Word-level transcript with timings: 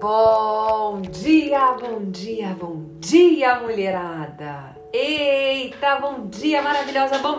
Bom 0.00 1.00
dia, 1.00 1.72
bom 1.72 2.10
dia, 2.10 2.48
bom 2.48 2.82
dia, 2.98 3.54
mulherada! 3.60 4.76
Eita, 4.92 5.96
bom 5.96 6.26
dia, 6.26 6.60
maravilhosa, 6.60 7.16
bom 7.18 7.38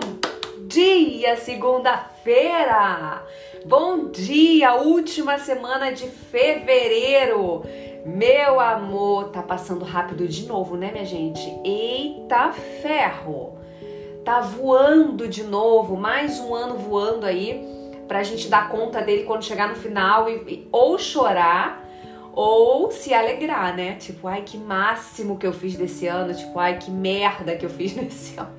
dia, 0.68 1.38
segunda-feira! 1.38 3.24
Bom 3.64 4.10
dia, 4.10 4.74
última 4.74 5.38
semana 5.38 5.92
de 5.92 6.08
fevereiro! 6.08 7.64
Meu 8.04 8.60
amor, 8.60 9.30
tá 9.30 9.44
passando 9.44 9.86
rápido 9.86 10.28
de 10.28 10.48
novo, 10.48 10.76
né, 10.76 10.92
minha 10.92 11.06
gente? 11.06 11.48
Eita 11.64 12.54
ferro! 12.82 13.60
Tá 14.26 14.40
voando 14.40 15.28
de 15.28 15.44
novo, 15.44 15.96
mais 15.96 16.40
um 16.40 16.56
ano 16.56 16.76
voando 16.76 17.24
aí 17.24 17.64
pra 18.08 18.24
gente 18.24 18.48
dar 18.48 18.70
conta 18.70 19.00
dele 19.02 19.26
quando 19.26 19.44
chegar 19.44 19.70
no 19.70 19.76
final 19.76 20.28
e, 20.28 20.36
e 20.48 20.68
ou 20.72 20.98
chorar 20.98 21.87
ou 22.38 22.92
se 22.92 23.16
alegrar, 23.16 23.76
né? 23.76 23.96
Tipo, 23.96 24.28
ai 24.28 24.44
que 24.44 24.60
máximo 24.60 25.40
que 25.40 25.48
eu 25.48 25.52
fiz 25.52 25.76
desse 25.76 26.06
ano, 26.06 26.36
tipo, 26.36 26.60
ai 26.60 26.78
que 26.78 26.92
merda 26.92 27.56
que 27.56 27.66
eu 27.66 27.70
fiz 27.70 27.96
nesse 27.98 28.38
ano. 28.38 28.56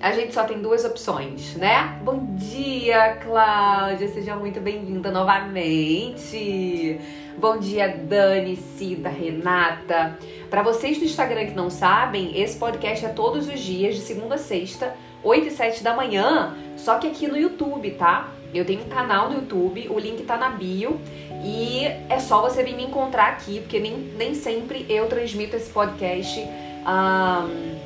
A 0.00 0.10
gente 0.12 0.32
só 0.32 0.44
tem 0.44 0.62
duas 0.62 0.86
opções, 0.86 1.54
né? 1.56 2.00
Bom 2.02 2.34
dia, 2.36 3.16
Cláudia, 3.16 4.08
seja 4.08 4.34
muito 4.36 4.58
bem-vinda 4.58 5.10
novamente. 5.10 6.98
Bom 7.36 7.58
dia, 7.58 7.88
Dani, 7.88 8.56
Cida, 8.56 9.10
Renata. 9.10 10.16
Para 10.48 10.62
vocês 10.62 10.96
do 10.96 11.04
Instagram 11.04 11.44
que 11.44 11.54
não 11.54 11.68
sabem, 11.68 12.40
esse 12.40 12.56
podcast 12.56 13.04
é 13.04 13.10
todos 13.10 13.48
os 13.48 13.60
dias, 13.60 13.96
de 13.96 14.00
segunda 14.00 14.36
a 14.36 14.38
sexta, 14.38 14.96
8 15.22 15.46
e 15.46 15.50
7 15.50 15.84
da 15.84 15.92
manhã, 15.92 16.56
só 16.74 16.96
que 16.96 17.06
aqui 17.06 17.28
no 17.28 17.36
YouTube, 17.36 17.90
tá? 17.92 18.30
Eu 18.54 18.64
tenho 18.64 18.82
um 18.82 18.88
canal 18.88 19.28
no 19.30 19.36
YouTube, 19.36 19.88
o 19.90 19.98
link 19.98 20.22
tá 20.24 20.36
na 20.36 20.50
bio. 20.50 21.00
E 21.44 21.84
é 22.08 22.18
só 22.18 22.42
você 22.42 22.62
vir 22.62 22.74
me 22.74 22.84
encontrar 22.84 23.28
aqui, 23.28 23.60
porque 23.60 23.78
nem, 23.78 23.96
nem 24.16 24.34
sempre 24.34 24.86
eu 24.88 25.06
transmito 25.06 25.56
esse 25.56 25.70
podcast 25.70 26.40
um, 26.40 27.78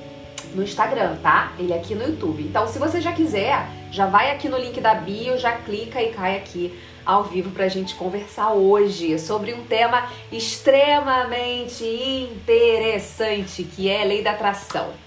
no 0.54 0.62
Instagram, 0.62 1.16
tá? 1.22 1.52
Ele 1.58 1.72
é 1.72 1.76
aqui 1.76 1.94
no 1.94 2.04
YouTube. 2.04 2.42
Então, 2.42 2.66
se 2.66 2.78
você 2.78 3.00
já 3.00 3.12
quiser, 3.12 3.66
já 3.90 4.06
vai 4.06 4.30
aqui 4.30 4.48
no 4.48 4.56
link 4.56 4.80
da 4.80 4.94
bio, 4.94 5.36
já 5.38 5.52
clica 5.52 6.00
e 6.00 6.12
cai 6.12 6.36
aqui 6.36 6.72
ao 7.04 7.24
vivo 7.24 7.50
pra 7.50 7.68
gente 7.68 7.94
conversar 7.96 8.52
hoje 8.52 9.18
sobre 9.18 9.52
um 9.52 9.64
tema 9.64 10.08
extremamente 10.30 11.84
interessante, 11.84 13.64
que 13.64 13.88
é 13.88 14.02
a 14.02 14.04
lei 14.04 14.22
da 14.22 14.30
atração. 14.30 15.01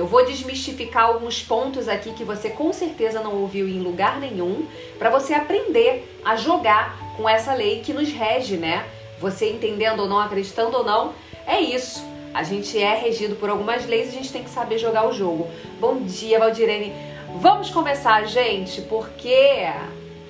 Eu 0.00 0.06
vou 0.06 0.24
desmistificar 0.24 1.04
alguns 1.04 1.42
pontos 1.42 1.86
aqui 1.86 2.12
que 2.12 2.24
você 2.24 2.48
com 2.48 2.72
certeza 2.72 3.20
não 3.20 3.34
ouviu 3.34 3.68
em 3.68 3.80
lugar 3.80 4.18
nenhum, 4.18 4.66
para 4.98 5.10
você 5.10 5.34
aprender 5.34 6.10
a 6.24 6.36
jogar 6.36 6.98
com 7.18 7.28
essa 7.28 7.52
lei 7.52 7.80
que 7.80 7.92
nos 7.92 8.10
rege, 8.10 8.56
né? 8.56 8.86
Você 9.20 9.50
entendendo 9.50 10.00
ou 10.00 10.08
não, 10.08 10.18
acreditando 10.18 10.74
ou 10.78 10.82
não, 10.82 11.12
é 11.46 11.60
isso. 11.60 12.02
A 12.32 12.42
gente 12.42 12.78
é 12.78 12.94
regido 12.94 13.36
por 13.36 13.50
algumas 13.50 13.84
leis 13.84 14.06
e 14.06 14.08
a 14.08 14.12
gente 14.12 14.32
tem 14.32 14.42
que 14.42 14.48
saber 14.48 14.78
jogar 14.78 15.06
o 15.06 15.12
jogo. 15.12 15.50
Bom 15.78 15.96
dia, 15.96 16.38
Valdirene. 16.38 16.94
Vamos 17.36 17.68
começar, 17.68 18.24
gente, 18.24 18.80
porque 18.80 19.70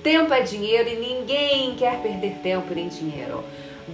tempo 0.03 0.33
é 0.33 0.41
dinheiro 0.41 0.89
e 0.89 0.97
ninguém 0.97 1.75
quer 1.75 2.01
perder 2.01 2.39
tempo 2.43 2.75
nem 2.75 2.89
dinheiro. 2.89 3.41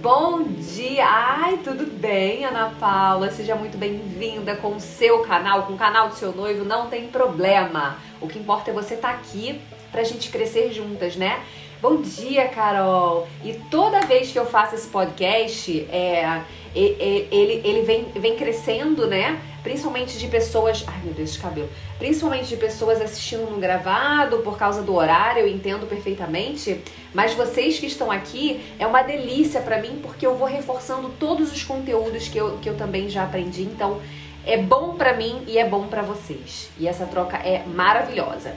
Bom 0.00 0.44
dia! 0.44 1.04
Ai, 1.04 1.58
tudo 1.64 1.84
bem, 1.84 2.44
Ana 2.44 2.72
Paula? 2.78 3.32
Seja 3.32 3.56
muito 3.56 3.76
bem-vinda 3.76 4.54
com 4.54 4.76
o 4.76 4.80
seu 4.80 5.20
canal, 5.22 5.64
com 5.64 5.72
o 5.72 5.76
canal 5.76 6.08
do 6.08 6.14
seu 6.14 6.32
noivo, 6.32 6.64
não 6.64 6.86
tem 6.86 7.08
problema. 7.08 7.96
O 8.20 8.28
que 8.28 8.38
importa 8.38 8.70
é 8.70 8.72
você 8.72 8.94
estar 8.94 9.08
tá 9.08 9.14
aqui 9.14 9.60
pra 9.90 10.04
gente 10.04 10.30
crescer 10.30 10.72
juntas, 10.72 11.16
né? 11.16 11.40
Bom 11.82 11.96
dia, 12.00 12.46
Carol! 12.46 13.26
E 13.44 13.54
toda 13.70 14.06
vez 14.06 14.30
que 14.30 14.38
eu 14.38 14.46
faço 14.46 14.76
esse 14.76 14.86
podcast, 14.86 15.80
é, 15.90 16.42
ele, 16.72 17.60
ele 17.64 17.82
vem, 17.82 18.04
vem 18.14 18.36
crescendo, 18.36 19.04
né? 19.08 19.40
Principalmente 19.68 20.18
de 20.18 20.26
pessoas. 20.28 20.82
Ai, 20.86 20.98
meu 21.04 21.12
Deus, 21.12 21.34
de 21.34 21.40
cabelo. 21.40 21.68
Principalmente 21.98 22.48
de 22.48 22.56
pessoas 22.56 23.02
assistindo 23.02 23.50
no 23.50 23.58
gravado 23.58 24.38
por 24.38 24.56
causa 24.56 24.80
do 24.80 24.94
horário, 24.94 25.42
eu 25.42 25.46
entendo 25.46 25.86
perfeitamente. 25.86 26.80
Mas 27.12 27.34
vocês 27.34 27.78
que 27.78 27.84
estão 27.84 28.10
aqui, 28.10 28.62
é 28.78 28.86
uma 28.86 29.02
delícia 29.02 29.60
para 29.60 29.78
mim 29.78 29.98
porque 30.02 30.26
eu 30.26 30.36
vou 30.36 30.48
reforçando 30.48 31.10
todos 31.20 31.52
os 31.52 31.62
conteúdos 31.64 32.28
que 32.28 32.38
eu, 32.38 32.56
que 32.62 32.70
eu 32.70 32.78
também 32.78 33.10
já 33.10 33.24
aprendi. 33.24 33.64
Então, 33.64 34.00
é 34.46 34.56
bom 34.56 34.94
para 34.94 35.12
mim 35.12 35.42
e 35.46 35.58
é 35.58 35.68
bom 35.68 35.86
para 35.86 36.00
vocês. 36.00 36.70
E 36.78 36.88
essa 36.88 37.04
troca 37.04 37.36
é 37.36 37.62
maravilhosa. 37.66 38.56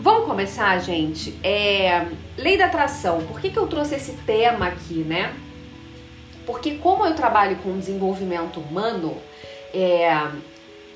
Vamos 0.00 0.24
começar, 0.24 0.78
gente? 0.78 1.38
É, 1.44 2.06
lei 2.34 2.56
da 2.56 2.64
atração. 2.64 3.20
Por 3.26 3.42
que, 3.42 3.50
que 3.50 3.58
eu 3.58 3.66
trouxe 3.66 3.96
esse 3.96 4.12
tema 4.24 4.68
aqui, 4.68 5.04
né? 5.06 5.34
Porque 6.46 6.76
como 6.76 7.04
eu 7.04 7.12
trabalho 7.12 7.56
com 7.56 7.76
desenvolvimento 7.76 8.58
humano, 8.58 9.18
é, 9.76 10.30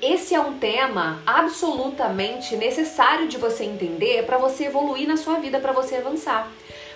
esse 0.01 0.33
é 0.33 0.39
um 0.39 0.57
tema 0.57 1.21
absolutamente 1.25 2.55
necessário 2.55 3.27
de 3.27 3.37
você 3.37 3.63
entender 3.63 4.25
para 4.25 4.39
você 4.39 4.65
evoluir 4.65 5.07
na 5.07 5.15
sua 5.15 5.35
vida, 5.35 5.59
para 5.59 5.71
você 5.71 5.97
avançar. 5.97 6.51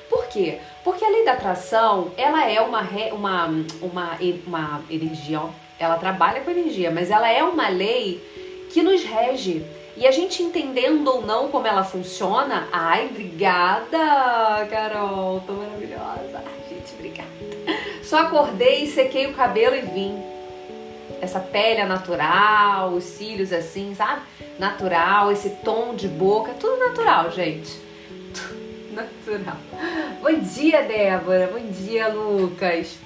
Por 0.09 0.25
quê? 0.28 0.59
Porque 0.84 1.06
a 1.06 1.09
lei 1.09 1.24
da 1.24 1.34
atração, 1.34 2.12
ela 2.18 2.50
é 2.50 2.59
uma, 2.62 2.81
uma, 3.12 3.45
uma, 3.81 4.18
uma 4.47 4.84
energia, 4.90 5.41
ó, 5.41 5.50
ela 5.78 5.97
trabalha 5.97 6.41
com 6.41 6.50
energia, 6.50 6.90
mas 6.90 7.12
ela 7.12 7.29
é 7.29 7.44
uma 7.44 7.68
lei 7.69 8.24
que 8.72 8.81
nos 8.81 9.03
rege. 9.03 9.63
E 9.95 10.07
a 10.07 10.12
gente 10.12 10.41
entendendo 10.41 11.07
ou 11.07 11.22
não 11.22 11.50
como 11.50 11.68
ela 11.68 11.84
funciona, 11.84 12.68
ai, 12.72 13.07
obrigada, 13.09 14.66
Carol, 14.69 15.41
tô 15.45 15.53
maravilhosa. 15.53 16.44
Ai, 16.44 16.69
gente, 16.69 16.94
obrigada. 16.95 17.29
Só 18.03 18.18
acordei, 18.18 18.88
sequei 18.88 19.28
o 19.28 19.34
cabelo 19.34 19.75
e 19.75 19.81
vim. 19.81 20.34
Essa 21.21 21.39
pele 21.39 21.83
natural, 21.85 22.91
os 22.91 23.03
cílios 23.03 23.51
assim, 23.51 23.93
sabe? 23.95 24.21
Natural, 24.59 25.31
esse 25.31 25.49
tom 25.63 25.95
de 25.95 26.07
boca, 26.07 26.53
tudo 26.59 26.77
natural, 26.77 27.31
gente. 27.31 27.79
Tudo 28.33 28.93
natural. 28.93 29.57
Bom 30.21 30.39
dia, 30.39 30.83
Débora. 30.83 31.51
Bom 31.53 31.65
dia, 31.71 32.07
Lucas. 32.09 32.97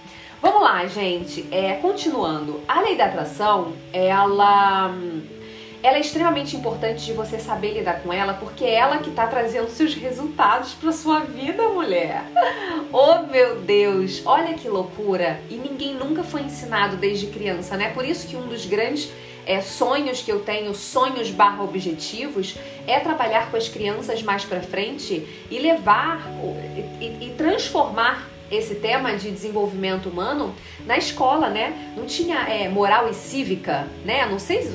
Vamos 0.41 0.61
lá, 0.61 0.85
gente. 0.87 1.47
É, 1.51 1.73
continuando. 1.73 2.61
A 2.67 2.81
lei 2.81 2.95
da 2.95 3.05
atração, 3.05 3.73
ela 3.91 4.93
ela 5.81 5.97
é 5.97 6.01
extremamente 6.01 6.55
importante 6.55 7.05
de 7.05 7.13
você 7.13 7.39
saber 7.39 7.73
lidar 7.73 8.01
com 8.01 8.11
ela, 8.11 8.33
porque 8.33 8.65
é 8.65 8.75
ela 8.75 8.97
que 8.97 9.09
está 9.09 9.27
trazendo 9.27 9.69
seus 9.69 9.93
resultados 9.95 10.73
para 10.73 10.91
sua 10.91 11.21
vida, 11.21 11.67
mulher. 11.69 12.23
Oh 12.91 13.21
meu 13.31 13.61
Deus, 13.61 14.23
olha 14.25 14.55
que 14.55 14.67
loucura! 14.67 15.39
E 15.47 15.53
ninguém 15.53 15.93
nunca 15.93 16.23
foi 16.23 16.41
ensinado 16.41 16.97
desde 16.97 17.27
criança, 17.27 17.77
né? 17.77 17.91
Por 17.91 18.03
isso 18.03 18.27
que 18.27 18.35
um 18.35 18.47
dos 18.47 18.65
grandes 18.65 19.11
é, 19.45 19.61
sonhos 19.61 20.23
que 20.23 20.31
eu 20.31 20.39
tenho, 20.39 20.73
sonhos 20.73 21.29
barra 21.29 21.63
objetivos, 21.63 22.55
é 22.87 22.99
trabalhar 22.99 23.51
com 23.51 23.57
as 23.57 23.67
crianças 23.67 24.23
mais 24.23 24.43
para 24.43 24.61
frente 24.61 25.27
e 25.51 25.59
levar 25.59 26.27
e, 26.99 27.27
e 27.27 27.35
transformar 27.37 28.27
esse 28.51 28.75
tema 28.75 29.15
de 29.15 29.31
desenvolvimento 29.31 30.09
humano 30.09 30.55
na 30.85 30.97
escola, 30.97 31.49
né? 31.49 31.93
Não 31.95 32.05
tinha 32.05 32.37
é, 32.49 32.67
moral 32.69 33.09
e 33.09 33.13
cívica, 33.13 33.87
né? 34.03 34.25
Não 34.25 34.39
sei 34.39 34.63
se 34.63 34.69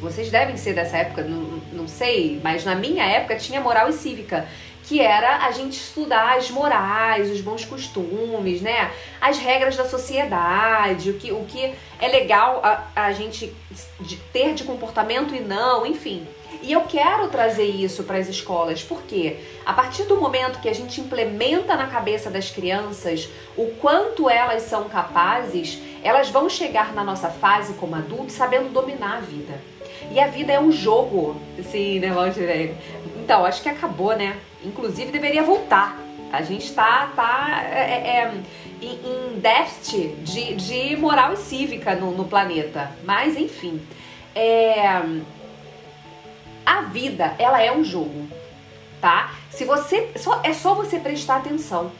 vocês 0.00 0.30
devem 0.30 0.56
ser 0.56 0.74
dessa 0.74 0.96
época, 0.96 1.22
não, 1.22 1.60
não 1.72 1.88
sei, 1.88 2.40
mas 2.42 2.64
na 2.64 2.74
minha 2.74 3.04
época 3.04 3.36
tinha 3.36 3.60
moral 3.60 3.88
e 3.88 3.92
cívica 3.92 4.46
que 4.90 5.00
era 5.00 5.46
a 5.46 5.52
gente 5.52 5.74
estudar 5.74 6.36
as 6.36 6.50
morais, 6.50 7.30
os 7.30 7.40
bons 7.40 7.64
costumes, 7.64 8.60
né? 8.60 8.90
As 9.20 9.38
regras 9.38 9.76
da 9.76 9.84
sociedade, 9.84 11.10
o 11.10 11.14
que, 11.14 11.30
o 11.30 11.44
que 11.44 11.72
é 12.00 12.08
legal 12.08 12.60
a, 12.64 12.86
a 12.96 13.12
gente 13.12 13.54
ter 14.32 14.52
de 14.52 14.64
comportamento 14.64 15.32
e 15.32 15.38
não, 15.38 15.86
enfim. 15.86 16.26
E 16.62 16.72
eu 16.72 16.82
quero 16.82 17.28
trazer 17.28 17.64
isso 17.64 18.04
para 18.04 18.18
as 18.18 18.28
escolas, 18.28 18.82
porque 18.82 19.38
a 19.64 19.72
partir 19.72 20.04
do 20.04 20.16
momento 20.16 20.60
que 20.60 20.68
a 20.68 20.74
gente 20.74 21.00
implementa 21.00 21.76
na 21.76 21.86
cabeça 21.86 22.30
das 22.30 22.50
crianças 22.50 23.28
o 23.56 23.66
quanto 23.80 24.28
elas 24.28 24.62
são 24.62 24.88
capazes, 24.88 25.78
elas 26.02 26.28
vão 26.28 26.48
chegar 26.48 26.92
na 26.92 27.04
nossa 27.04 27.30
fase 27.30 27.74
como 27.74 27.94
adultos 27.94 28.34
sabendo 28.34 28.70
dominar 28.70 29.18
a 29.18 29.20
vida. 29.20 29.60
E 30.10 30.18
a 30.18 30.26
vida 30.26 30.52
é 30.52 30.60
um 30.60 30.72
jogo. 30.72 31.40
Sim, 31.70 32.00
né, 32.00 32.10
Valdirene? 32.10 32.74
Então, 33.16 33.44
acho 33.44 33.62
que 33.62 33.68
acabou, 33.68 34.16
né? 34.16 34.36
Inclusive, 34.64 35.12
deveria 35.12 35.42
voltar. 35.42 35.98
A 36.32 36.42
gente 36.42 36.72
tá, 36.72 37.10
tá 37.14 37.62
é, 37.72 37.80
é, 37.80 38.08
é 38.08 38.34
em, 38.80 39.34
em, 39.34 39.38
déficit 39.40 40.08
de, 40.22 40.54
de 40.54 40.96
moral 40.96 41.32
e 41.34 41.36
cívica 41.36 41.94
no, 41.94 42.12
no 42.12 42.24
planeta. 42.24 42.90
Mas, 43.04 43.36
enfim. 43.36 43.80
É, 44.34 45.02
a 46.64 46.82
vida, 46.82 47.34
ela 47.38 47.62
é 47.62 47.72
um 47.72 47.84
jogo, 47.84 48.28
tá? 49.00 49.34
Se 49.50 49.64
você. 49.64 50.10
Só, 50.16 50.40
é 50.42 50.52
só 50.52 50.74
você 50.74 50.98
prestar 50.98 51.36
atenção. 51.36 51.90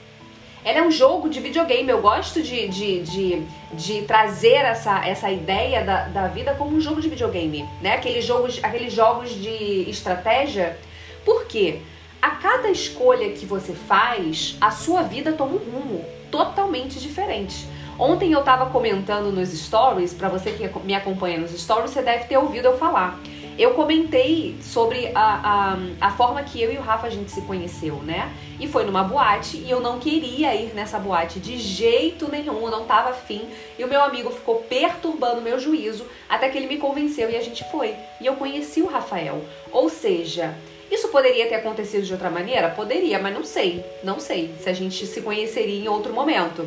Ela 0.62 0.80
é 0.80 0.82
um 0.82 0.90
jogo 0.90 1.28
de 1.30 1.40
videogame. 1.40 1.88
Eu 1.88 2.02
gosto 2.02 2.42
de, 2.42 2.68
de, 2.68 3.02
de, 3.02 3.42
de 3.72 4.02
trazer 4.02 4.56
essa, 4.56 5.06
essa 5.06 5.30
ideia 5.30 5.82
da, 5.82 6.04
da 6.08 6.26
vida 6.28 6.54
como 6.54 6.76
um 6.76 6.80
jogo 6.80 7.00
de 7.00 7.08
videogame, 7.08 7.66
né? 7.80 7.94
Aqueles 7.94 8.24
jogos, 8.24 8.62
aqueles 8.62 8.92
jogos 8.92 9.30
de 9.30 9.88
estratégia. 9.88 10.78
Por 11.24 11.46
quê? 11.46 11.80
A 12.20 12.32
cada 12.32 12.70
escolha 12.70 13.30
que 13.30 13.46
você 13.46 13.72
faz, 13.72 14.56
a 14.60 14.70
sua 14.70 15.02
vida 15.02 15.32
toma 15.32 15.54
um 15.54 15.58
rumo 15.58 16.04
totalmente 16.30 17.00
diferente. 17.00 17.66
Ontem 17.98 18.32
eu 18.32 18.42
tava 18.42 18.66
comentando 18.70 19.30
nos 19.30 19.50
stories, 19.50 20.14
para 20.14 20.28
você 20.28 20.52
que 20.52 20.68
me 20.84 20.94
acompanha 20.94 21.38
nos 21.38 21.50
stories, 21.50 21.90
você 21.90 22.02
deve 22.02 22.24
ter 22.24 22.36
ouvido 22.36 22.66
eu 22.66 22.78
falar. 22.78 23.18
Eu 23.60 23.74
comentei 23.74 24.56
sobre 24.62 25.10
a, 25.14 25.74
a, 26.00 26.06
a 26.08 26.10
forma 26.12 26.42
que 26.42 26.62
eu 26.62 26.72
e 26.72 26.78
o 26.78 26.80
Rafa 26.80 27.08
a 27.08 27.10
gente 27.10 27.30
se 27.30 27.42
conheceu, 27.42 27.96
né? 27.96 28.34
E 28.58 28.66
foi 28.66 28.86
numa 28.86 29.04
boate 29.04 29.58
e 29.58 29.70
eu 29.70 29.80
não 29.80 29.98
queria 29.98 30.54
ir 30.54 30.72
nessa 30.74 30.98
boate 30.98 31.38
de 31.38 31.58
jeito 31.58 32.26
nenhum, 32.30 32.58
eu 32.62 32.70
não 32.70 32.86
tava 32.86 33.10
afim. 33.10 33.46
E 33.78 33.84
o 33.84 33.86
meu 33.86 34.02
amigo 34.02 34.30
ficou 34.30 34.62
perturbando 34.62 35.42
meu 35.42 35.60
juízo 35.60 36.06
até 36.26 36.48
que 36.48 36.56
ele 36.56 36.68
me 36.68 36.78
convenceu 36.78 37.28
e 37.28 37.36
a 37.36 37.42
gente 37.42 37.62
foi. 37.70 37.94
E 38.18 38.24
eu 38.24 38.36
conheci 38.36 38.80
o 38.80 38.86
Rafael. 38.86 39.44
Ou 39.70 39.90
seja, 39.90 40.56
isso 40.90 41.08
poderia 41.08 41.46
ter 41.46 41.56
acontecido 41.56 42.06
de 42.06 42.14
outra 42.14 42.30
maneira? 42.30 42.70
Poderia, 42.70 43.18
mas 43.18 43.34
não 43.34 43.44
sei. 43.44 43.84
Não 44.02 44.18
sei 44.18 44.54
se 44.58 44.70
a 44.70 44.72
gente 44.72 45.06
se 45.06 45.20
conheceria 45.20 45.84
em 45.84 45.86
outro 45.86 46.14
momento. 46.14 46.66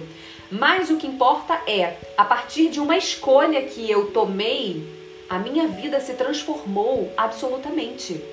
Mas 0.51 0.92
o 0.92 0.98
que 0.98 1.07
importa 1.07 1.60
é, 1.66 1.95
a 2.16 2.24
partir 2.24 2.69
de 2.69 2.80
uma 2.80 2.95
escolha 2.95 3.63
que 3.63 3.90
eu 3.90 4.12
tomei, 4.12 5.01
a 5.33 5.39
minha 5.39 5.68
vida 5.68 6.00
se 6.00 6.13
transformou 6.13 7.12
absolutamente. 7.18 8.24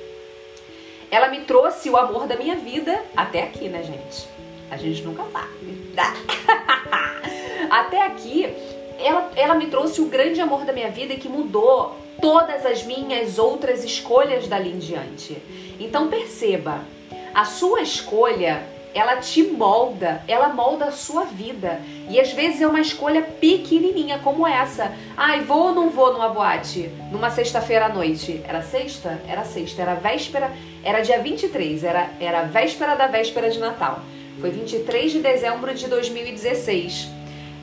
Ela 1.10 1.28
me 1.28 1.40
trouxe 1.40 1.88
o 1.88 1.96
amor 1.96 2.26
da 2.26 2.36
minha 2.36 2.56
vida 2.56 3.02
até 3.16 3.42
aqui, 3.42 3.70
né, 3.70 3.82
gente? 3.82 4.28
A 4.70 4.76
gente 4.76 5.00
nunca 5.00 5.24
sabe. 5.32 5.94
até 7.70 8.02
aqui, 8.02 8.54
ela, 8.98 9.32
ela 9.34 9.54
me 9.54 9.68
trouxe 9.68 10.02
o 10.02 10.10
grande 10.10 10.42
amor 10.42 10.66
da 10.66 10.74
minha 10.74 10.90
vida 10.90 11.16
que 11.16 11.26
mudou 11.26 11.96
todas 12.20 12.66
as 12.66 12.84
minhas 12.84 13.38
outras 13.38 13.82
escolhas 13.82 14.46
dali 14.46 14.68
em 14.68 14.78
diante. 14.78 15.38
Então 15.80 16.08
perceba, 16.08 16.84
a 17.32 17.46
sua 17.46 17.80
escolha 17.80 18.62
ela 18.94 19.16
te 19.16 19.42
molda, 19.42 20.22
ela 20.26 20.48
molda 20.48 20.86
a 20.86 20.92
sua 20.92 21.24
vida. 21.24 21.80
E 22.08 22.20
às 22.20 22.32
vezes 22.32 22.60
é 22.60 22.66
uma 22.66 22.80
escolha 22.80 23.22
pequenininha 23.22 24.18
como 24.18 24.46
essa. 24.46 24.92
Ai, 25.16 25.40
vou 25.40 25.68
ou 25.68 25.74
não 25.74 25.90
vou 25.90 26.12
numa 26.12 26.28
boate? 26.28 26.90
Numa 27.12 27.30
sexta-feira 27.30 27.86
à 27.86 27.88
noite. 27.88 28.42
Era 28.46 28.62
sexta? 28.62 29.20
Era 29.28 29.44
sexta. 29.44 29.82
Era 29.82 29.94
véspera, 29.94 30.50
era 30.82 31.00
dia 31.00 31.20
23, 31.20 31.84
era, 31.84 32.10
era 32.20 32.42
véspera 32.42 32.94
da 32.94 33.06
véspera 33.06 33.50
de 33.50 33.58
Natal. 33.58 34.00
Foi 34.40 34.50
23 34.50 35.12
de 35.12 35.20
dezembro 35.20 35.72
de 35.74 35.86
2016. 35.86 37.08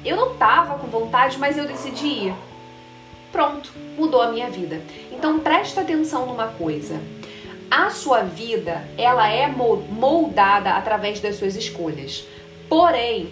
Eu 0.06 0.16
não 0.16 0.36
tava 0.36 0.78
com 0.78 0.88
vontade, 0.88 1.38
mas 1.38 1.58
eu 1.58 1.66
decidi 1.66 2.08
ir. 2.08 2.36
Pronto, 3.32 3.74
mudou 3.98 4.22
a 4.22 4.32
minha 4.32 4.50
vida. 4.50 4.82
Então 5.12 5.40
presta 5.40 5.82
atenção 5.82 6.26
numa 6.26 6.48
coisa 6.48 7.02
a 7.70 7.90
sua 7.90 8.22
vida 8.24 8.88
ela 8.98 9.30
é 9.32 9.48
moldada 9.48 10.72
através 10.72 11.20
das 11.20 11.36
suas 11.36 11.56
escolhas. 11.56 12.26
Porém, 12.70 13.32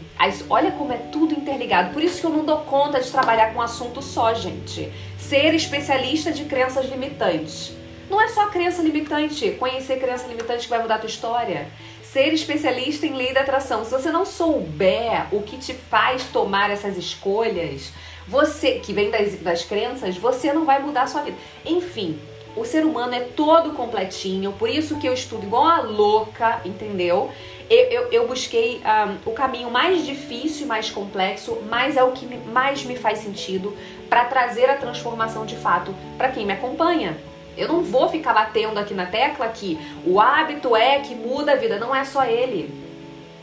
olha 0.50 0.72
como 0.72 0.94
é 0.94 0.98
tudo 0.98 1.34
interligado. 1.34 1.94
Por 1.94 2.02
isso 2.02 2.22
que 2.22 2.26
eu 2.26 2.32
não 2.32 2.46
dou 2.46 2.60
conta 2.60 3.02
de 3.02 3.12
trabalhar 3.12 3.54
com 3.54 3.60
um 3.60 3.62
assunto 3.62 4.02
só, 4.02 4.34
gente. 4.34 4.92
Ser 5.18 5.54
especialista 5.54 6.32
de 6.32 6.46
crenças 6.46 6.90
limitantes. 6.90 7.74
Não 8.10 8.22
é 8.22 8.28
só 8.30 8.48
crença 8.48 8.82
limitante, 8.82 9.52
conhecer 9.52 10.00
crença 10.00 10.28
limitante 10.28 10.64
que 10.64 10.70
vai 10.70 10.82
mudar 10.82 10.96
a 10.96 11.00
tua 11.00 11.10
história. 11.10 11.68
Ser 12.04 12.34
especialista 12.34 13.06
em 13.06 13.14
lei 13.14 13.34
da 13.34 13.42
atração. 13.42 13.84
Se 13.84 13.92
você 13.92 14.10
não 14.10 14.26
souber 14.26 15.28
o 15.34 15.42
que 15.42 15.58
te 15.58 15.74
faz 15.74 16.24
tomar 16.26 16.70
essas 16.70 16.96
escolhas, 16.96 17.92
você 18.26 18.80
que 18.80 18.94
vem 18.94 19.12
das, 19.12 19.36
das 19.36 19.66
crenças, 19.66 20.18
você 20.18 20.54
não 20.54 20.64
vai 20.64 20.82
mudar 20.82 21.04
a 21.04 21.08
sua 21.08 21.24
vida. 21.24 21.38
Enfim, 21.66 22.18
o 22.56 22.64
ser 22.64 22.86
humano 22.86 23.14
é 23.14 23.20
todo 23.20 23.72
completinho, 23.72 24.54
por 24.54 24.70
isso 24.70 24.98
que 24.98 25.08
eu 25.08 25.14
estudo 25.14 25.46
igual 25.46 25.66
a 25.66 25.82
louca, 25.82 26.62
entendeu? 26.64 27.30
Eu, 27.70 27.86
eu, 27.86 28.12
eu 28.12 28.28
busquei 28.28 28.82
um, 28.86 29.32
o 29.32 29.34
caminho 29.34 29.72
mais 29.72 30.06
difícil 30.06 30.68
mais 30.68 30.90
complexo, 30.90 31.58
mas 31.70 31.98
é 31.98 32.04
o 32.04 32.12
que 32.12 32.26
mais 32.52 32.84
me 32.86 32.96
faz 32.96 33.20
sentido 33.20 33.76
para 34.10 34.26
trazer 34.26 34.70
a 34.70 34.76
transformação 34.76 35.46
de 35.46 35.56
fato 35.56 35.94
para 36.18 36.30
quem 36.30 36.46
me 36.46 36.54
acompanha. 36.54 37.18
Eu 37.58 37.68
não 37.68 37.82
vou 37.82 38.10
ficar 38.10 38.34
batendo 38.34 38.80
aqui 38.80 38.94
na 38.94 39.06
tecla 39.06 39.48
que 39.48 39.80
o 40.06 40.20
hábito 40.20 40.76
é 40.76 41.00
que 41.00 41.16
muda 41.16 41.54
a 41.54 41.56
vida, 41.56 41.80
não 41.80 41.96
é 41.96 42.04
só 42.04 42.24
ele. 42.24 42.86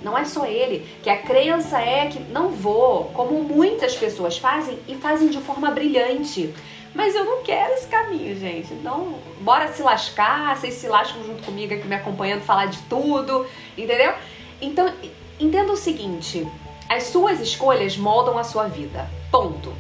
Não 0.03 0.19
é 0.19 0.25
só 0.25 0.45
ele, 0.47 0.85
que 1.01 1.09
a 1.09 1.17
crença 1.17 1.81
é 1.81 2.07
que 2.09 2.19
não 2.19 2.49
vou, 2.49 3.05
como 3.15 3.41
muitas 3.43 3.95
pessoas 3.95 4.37
fazem 4.37 4.77
e 4.89 4.97
fazem 4.97 5.29
de 5.29 5.39
forma 5.39 5.71
brilhante. 5.71 6.53
Mas 6.95 7.15
eu 7.15 7.25
não 7.25 7.43
quero 7.43 7.73
esse 7.75 7.87
caminho, 7.87 8.39
gente. 8.39 8.73
Então, 8.75 9.19
bora 9.41 9.73
se 9.73 9.83
lascar, 9.83 10.57
vocês 10.57 10.75
se 10.75 10.89
lascam 10.89 11.25
junto 11.25 11.43
comigo 11.43 11.73
aqui 11.73 11.87
me 11.87 11.95
acompanhando, 11.95 12.43
falar 12.43 12.67
de 12.67 12.79
tudo, 12.83 13.47
entendeu? 13.77 14.13
Então, 14.61 14.93
entenda 15.41 15.73
o 15.73 15.77
seguinte: 15.77 16.47
as 16.89 17.05
suas 17.05 17.41
escolhas 17.41 17.97
moldam 17.97 18.37
a 18.37 18.45
sua 18.45 18.69
vida. 18.69 19.09
Ponto. 19.31 19.73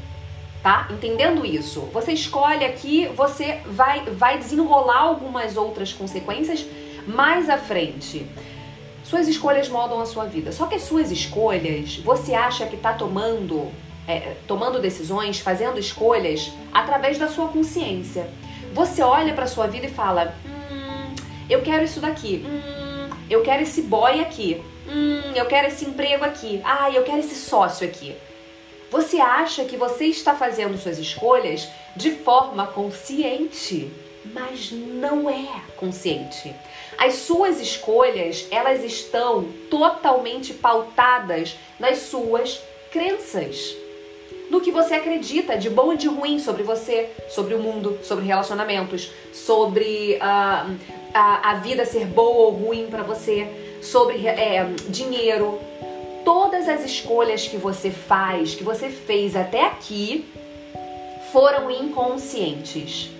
Tá? 0.63 0.87
Entendendo 0.91 1.45
isso, 1.45 1.81
você 1.93 2.13
escolhe 2.13 2.65
aqui, 2.65 3.09
você 3.17 3.61
vai, 3.67 4.05
vai 4.05 4.39
desenrolar 4.39 5.01
algumas 5.01 5.57
outras 5.57 5.93
consequências 5.93 6.65
mais 7.05 7.51
à 7.51 7.59
frente. 7.59 8.25
Suas 9.03 9.27
escolhas 9.27 9.69
moldam 9.69 10.01
a 10.01 10.07
sua 10.07 10.25
vida. 10.25 10.53
Só 10.53 10.67
que 10.67 10.77
as 10.77 10.83
suas 10.83 11.11
escolhas, 11.11 11.97
você 11.97 12.33
acha 12.33 12.65
que 12.67 12.77
tá 12.77 12.93
tomando 12.93 13.73
é, 14.07 14.35
tomando 14.47 14.81
decisões, 14.81 15.39
fazendo 15.39 15.79
escolhas 15.79 16.51
através 16.73 17.19
da 17.19 17.29
sua 17.29 17.49
consciência. 17.49 18.29
Você 18.73 19.03
olha 19.03 19.35
para 19.35 19.47
sua 19.47 19.67
vida 19.67 19.87
e 19.87 19.91
fala: 19.91 20.35
hum, 20.45 21.15
eu 21.49 21.63
quero 21.63 21.85
isso 21.85 22.01
daqui, 22.01 22.45
hum, 22.47 23.11
eu 23.29 23.43
quero 23.43 23.63
esse 23.63 23.83
boy 23.83 24.21
aqui, 24.21 24.63
hum, 24.89 25.33
eu 25.35 25.47
quero 25.47 25.69
esse 25.69 25.85
emprego 25.85 26.25
aqui, 26.25 26.61
ah, 26.65 26.91
eu 26.91 27.03
quero 27.03 27.19
esse 27.19 27.35
sócio 27.35 27.87
aqui. 27.87 28.17
Você 28.91 29.19
acha 29.21 29.65
que 29.65 29.77
você 29.77 30.07
está 30.07 30.35
fazendo 30.35 30.77
suas 30.77 30.99
escolhas 30.99 31.67
de 31.97 32.11
forma 32.11 32.67
consciente, 32.67 33.91
mas 34.35 34.71
não 34.71 35.31
é 35.31 35.49
consciente. 35.77 36.55
As 36.99 37.15
suas 37.15 37.59
escolhas, 37.59 38.47
elas 38.51 38.85
estão 38.85 39.47
totalmente 39.71 40.53
pautadas 40.53 41.57
nas 41.81 42.01
suas 42.01 42.61
crenças 42.91 43.75
no 44.53 44.61
que 44.61 44.71
você 44.71 44.93
acredita 44.93 45.57
de 45.57 45.71
bom 45.71 45.95
e 45.95 45.97
de 45.97 46.07
ruim 46.07 46.39
sobre 46.39 46.63
você, 46.63 47.09
sobre 47.31 47.55
o 47.55 47.59
mundo, 47.59 47.99
sobre 48.03 48.27
relacionamentos, 48.27 49.11
sobre 49.33 50.19
uh, 50.19 50.77
a, 51.15 51.53
a 51.53 51.55
vida 51.55 51.87
ser 51.87 52.05
boa 52.05 52.49
ou 52.49 52.51
ruim 52.51 52.87
para 52.91 53.03
você, 53.03 53.49
sobre 53.81 54.27
é, 54.27 54.69
dinheiro. 54.91 55.59
Todas 56.23 56.69
as 56.69 56.85
escolhas 56.85 57.49
que 57.49 57.57
você 57.57 57.91
faz, 57.91 58.55
que 58.55 58.63
você 58.63 58.91
fez 58.91 59.35
até 59.35 59.65
aqui, 59.65 60.27
foram 61.33 61.71
inconscientes. 61.71 63.11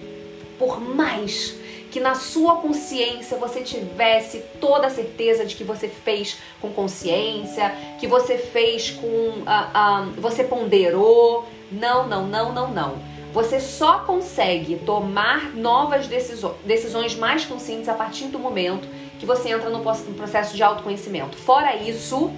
Por 0.59 0.83
mais 0.83 1.57
que 1.93 2.01
na 2.01 2.15
sua 2.15 2.57
consciência 2.57 3.37
você 3.37 3.61
tivesse 3.61 4.39
toda 4.59 4.87
a 4.87 4.91
certeza 4.91 5.45
de 5.45 5.55
que 5.55 5.63
você 5.63 5.89
fez 5.89 6.39
com 6.59 6.73
consciência, 6.73 7.77
que 8.01 8.07
você 8.07 8.39
fez 8.39 8.91
com. 8.91 9.07
Uh, 9.07 9.43
uh, 9.43 10.11
você 10.17 10.43
ponderou. 10.43 11.47
Não, 11.71 12.09
não, 12.09 12.27
não, 12.27 12.53
não, 12.53 12.71
não. 12.73 13.13
Você 13.35 13.61
só 13.61 14.01
consegue 14.01 14.77
tomar 14.77 15.55
novas 15.55 16.07
decisões, 16.07 16.57
decisões 16.65 17.15
mais 17.15 17.45
conscientes 17.45 17.89
a 17.89 17.95
partir 17.95 18.27
do 18.27 18.39
momento 18.39 18.89
que 19.19 19.27
você 19.27 19.51
entra 19.51 19.71
no 19.71 19.81
processo 19.81 20.57
de 20.57 20.63
autoconhecimento. 20.63 21.37
Fora 21.37 21.77
isso, 21.77 22.31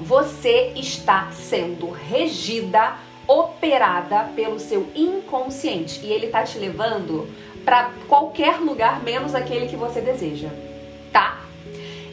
você 0.00 0.72
está 0.76 1.30
sendo 1.32 1.90
regida, 1.90 2.96
operada 3.26 4.30
pelo 4.34 4.58
seu 4.58 4.86
inconsciente 4.94 6.00
e 6.02 6.12
ele 6.12 6.26
está 6.26 6.42
te 6.42 6.58
levando 6.58 7.28
para 7.64 7.90
qualquer 8.08 8.58
lugar 8.58 9.02
menos 9.02 9.34
aquele 9.34 9.66
que 9.66 9.76
você 9.76 10.00
deseja, 10.00 10.48
tá? 11.12 11.40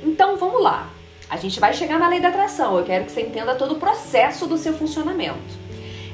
Então 0.04 0.38
vamos 0.38 0.62
lá. 0.64 0.90
A 1.30 1.38
gente 1.38 1.60
vai 1.60 1.74
chegar 1.74 1.98
na 1.98 2.10
lei 2.10 2.20
da 2.20 2.28
atração. 2.28 2.78
Eu 2.78 2.84
quero 2.84 3.06
que 3.06 3.12
você 3.12 3.22
entenda 3.22 3.56
todo 3.56 3.76
o 3.76 3.80
processo 3.80 4.48
do 4.48 4.58
seu 4.58 4.74
funcionamento. 4.74 5.62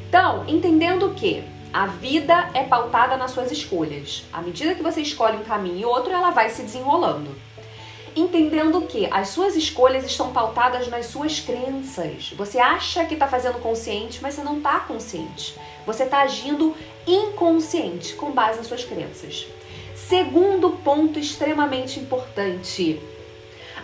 Então, 0.08 0.46
entendendo 0.48 1.14
que 1.16 1.44
a 1.74 1.88
vida 1.88 2.50
é 2.54 2.64
pautada 2.64 3.18
nas 3.18 3.32
suas 3.32 3.52
escolhas. 3.52 4.24
À 4.32 4.42
medida 4.42 4.76
que 4.76 4.84
você 4.84 5.02
escolhe 5.02 5.38
um 5.38 5.44
caminho 5.44 5.80
e 5.80 5.86
outro, 5.86 6.14
ela 6.14 6.32
vai 6.32 6.50
se 6.50 6.62
desenrolando. 6.62 7.36
Entendendo 8.16 8.82
que 8.82 9.08
as 9.12 9.30
suas 9.30 9.56
escolhas 9.56 10.06
estão 10.06 10.32
pautadas 10.32 10.88
nas 10.88 11.08
suas 11.08 11.40
crenças. 11.40 12.34
Você 12.38 12.58
acha 12.58 13.06
que 13.06 13.14
está 13.14 13.28
fazendo 13.28 13.60
consciente, 13.60 14.20
mas 14.22 14.36
você 14.36 14.44
não 14.44 14.58
está 14.58 14.80
consciente. 14.80 15.56
Você 15.86 16.04
está 16.04 16.22
agindo 16.22 16.76
inconsciente 17.08 18.14
com 18.16 18.32
base 18.32 18.58
nas 18.58 18.68
suas 18.68 18.84
crenças. 18.84 19.48
Segundo 19.96 20.72
ponto 20.72 21.18
extremamente 21.18 22.00
importante: 22.00 23.02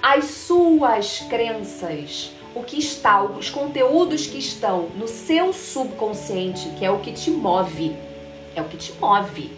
as 0.01 0.25
suas 0.25 1.19
crenças, 1.21 2.31
o 2.53 2.61
que 2.61 2.77
está, 2.77 3.23
os 3.23 3.49
conteúdos 3.49 4.27
que 4.27 4.37
estão 4.37 4.89
no 4.97 5.07
seu 5.07 5.53
subconsciente, 5.53 6.69
que 6.77 6.85
é 6.85 6.91
o 6.91 6.99
que 6.99 7.13
te 7.13 7.31
move, 7.31 7.95
é 8.55 8.61
o 8.61 8.65
que 8.65 8.77
te 8.77 8.93
move. 8.99 9.51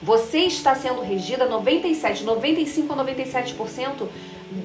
Você 0.00 0.38
está 0.40 0.74
sendo 0.74 1.00
regida 1.00 1.46
97, 1.46 2.24
95 2.24 2.92
a 2.92 3.04
97% 3.04 4.08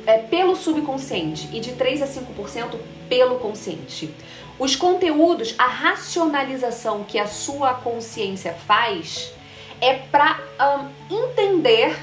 é, 0.06 0.17
pelo 0.17 0.56
subconsciente 0.56 1.50
e 1.53 1.60
de 1.60 1.74
3 1.74 2.01
a 2.01 2.08
5% 2.08 2.77
pelo 3.10 3.39
consciente. 3.39 4.13
Os 4.60 4.75
conteúdos, 4.75 5.53
a 5.58 5.67
racionalização 5.67 7.03
que 7.03 7.20
a 7.20 7.27
sua 7.27 7.75
consciência 7.75 8.53
faz 8.53 9.32
é 9.79 9.94
para 9.94 10.39
um, 11.10 11.15
entender 11.15 11.96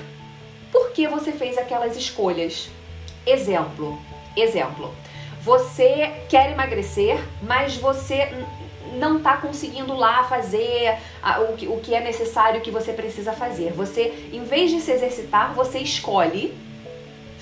por 0.70 0.92
que 0.92 1.08
você 1.08 1.32
fez 1.32 1.58
aquelas 1.58 1.96
escolhas. 1.96 2.68
Exemplo, 3.26 3.98
exemplo. 4.36 4.94
Você 5.40 6.12
quer 6.28 6.52
emagrecer, 6.52 7.18
mas 7.42 7.76
você 7.76 8.32
não 8.98 9.18
está 9.18 9.36
conseguindo 9.36 9.94
lá 9.94 10.24
fazer 10.24 10.96
o 11.50 11.56
que, 11.56 11.66
o 11.66 11.80
que 11.80 11.94
é 11.94 12.00
necessário 12.00 12.60
que 12.60 12.70
você 12.70 12.92
precisa 12.92 13.32
fazer. 13.32 13.72
Você, 13.72 14.30
em 14.32 14.44
vez 14.44 14.70
de 14.70 14.80
se 14.80 14.92
exercitar, 14.92 15.52
você 15.54 15.80
escolhe 15.80 16.54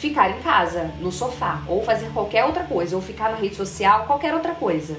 ficar 0.03 0.31
em 0.31 0.43
casa, 0.43 0.91
no 1.01 1.13
sofá, 1.13 1.63
ou 1.69 1.85
fazer 1.85 2.11
qualquer 2.13 2.45
outra 2.45 2.65
coisa, 2.65 2.97
ou 2.97 3.01
ficar 3.01 3.31
na 3.31 3.37
rede 3.37 3.55
social, 3.55 4.05
qualquer 4.05 4.35
outra 4.35 4.53
coisa. 4.53 4.97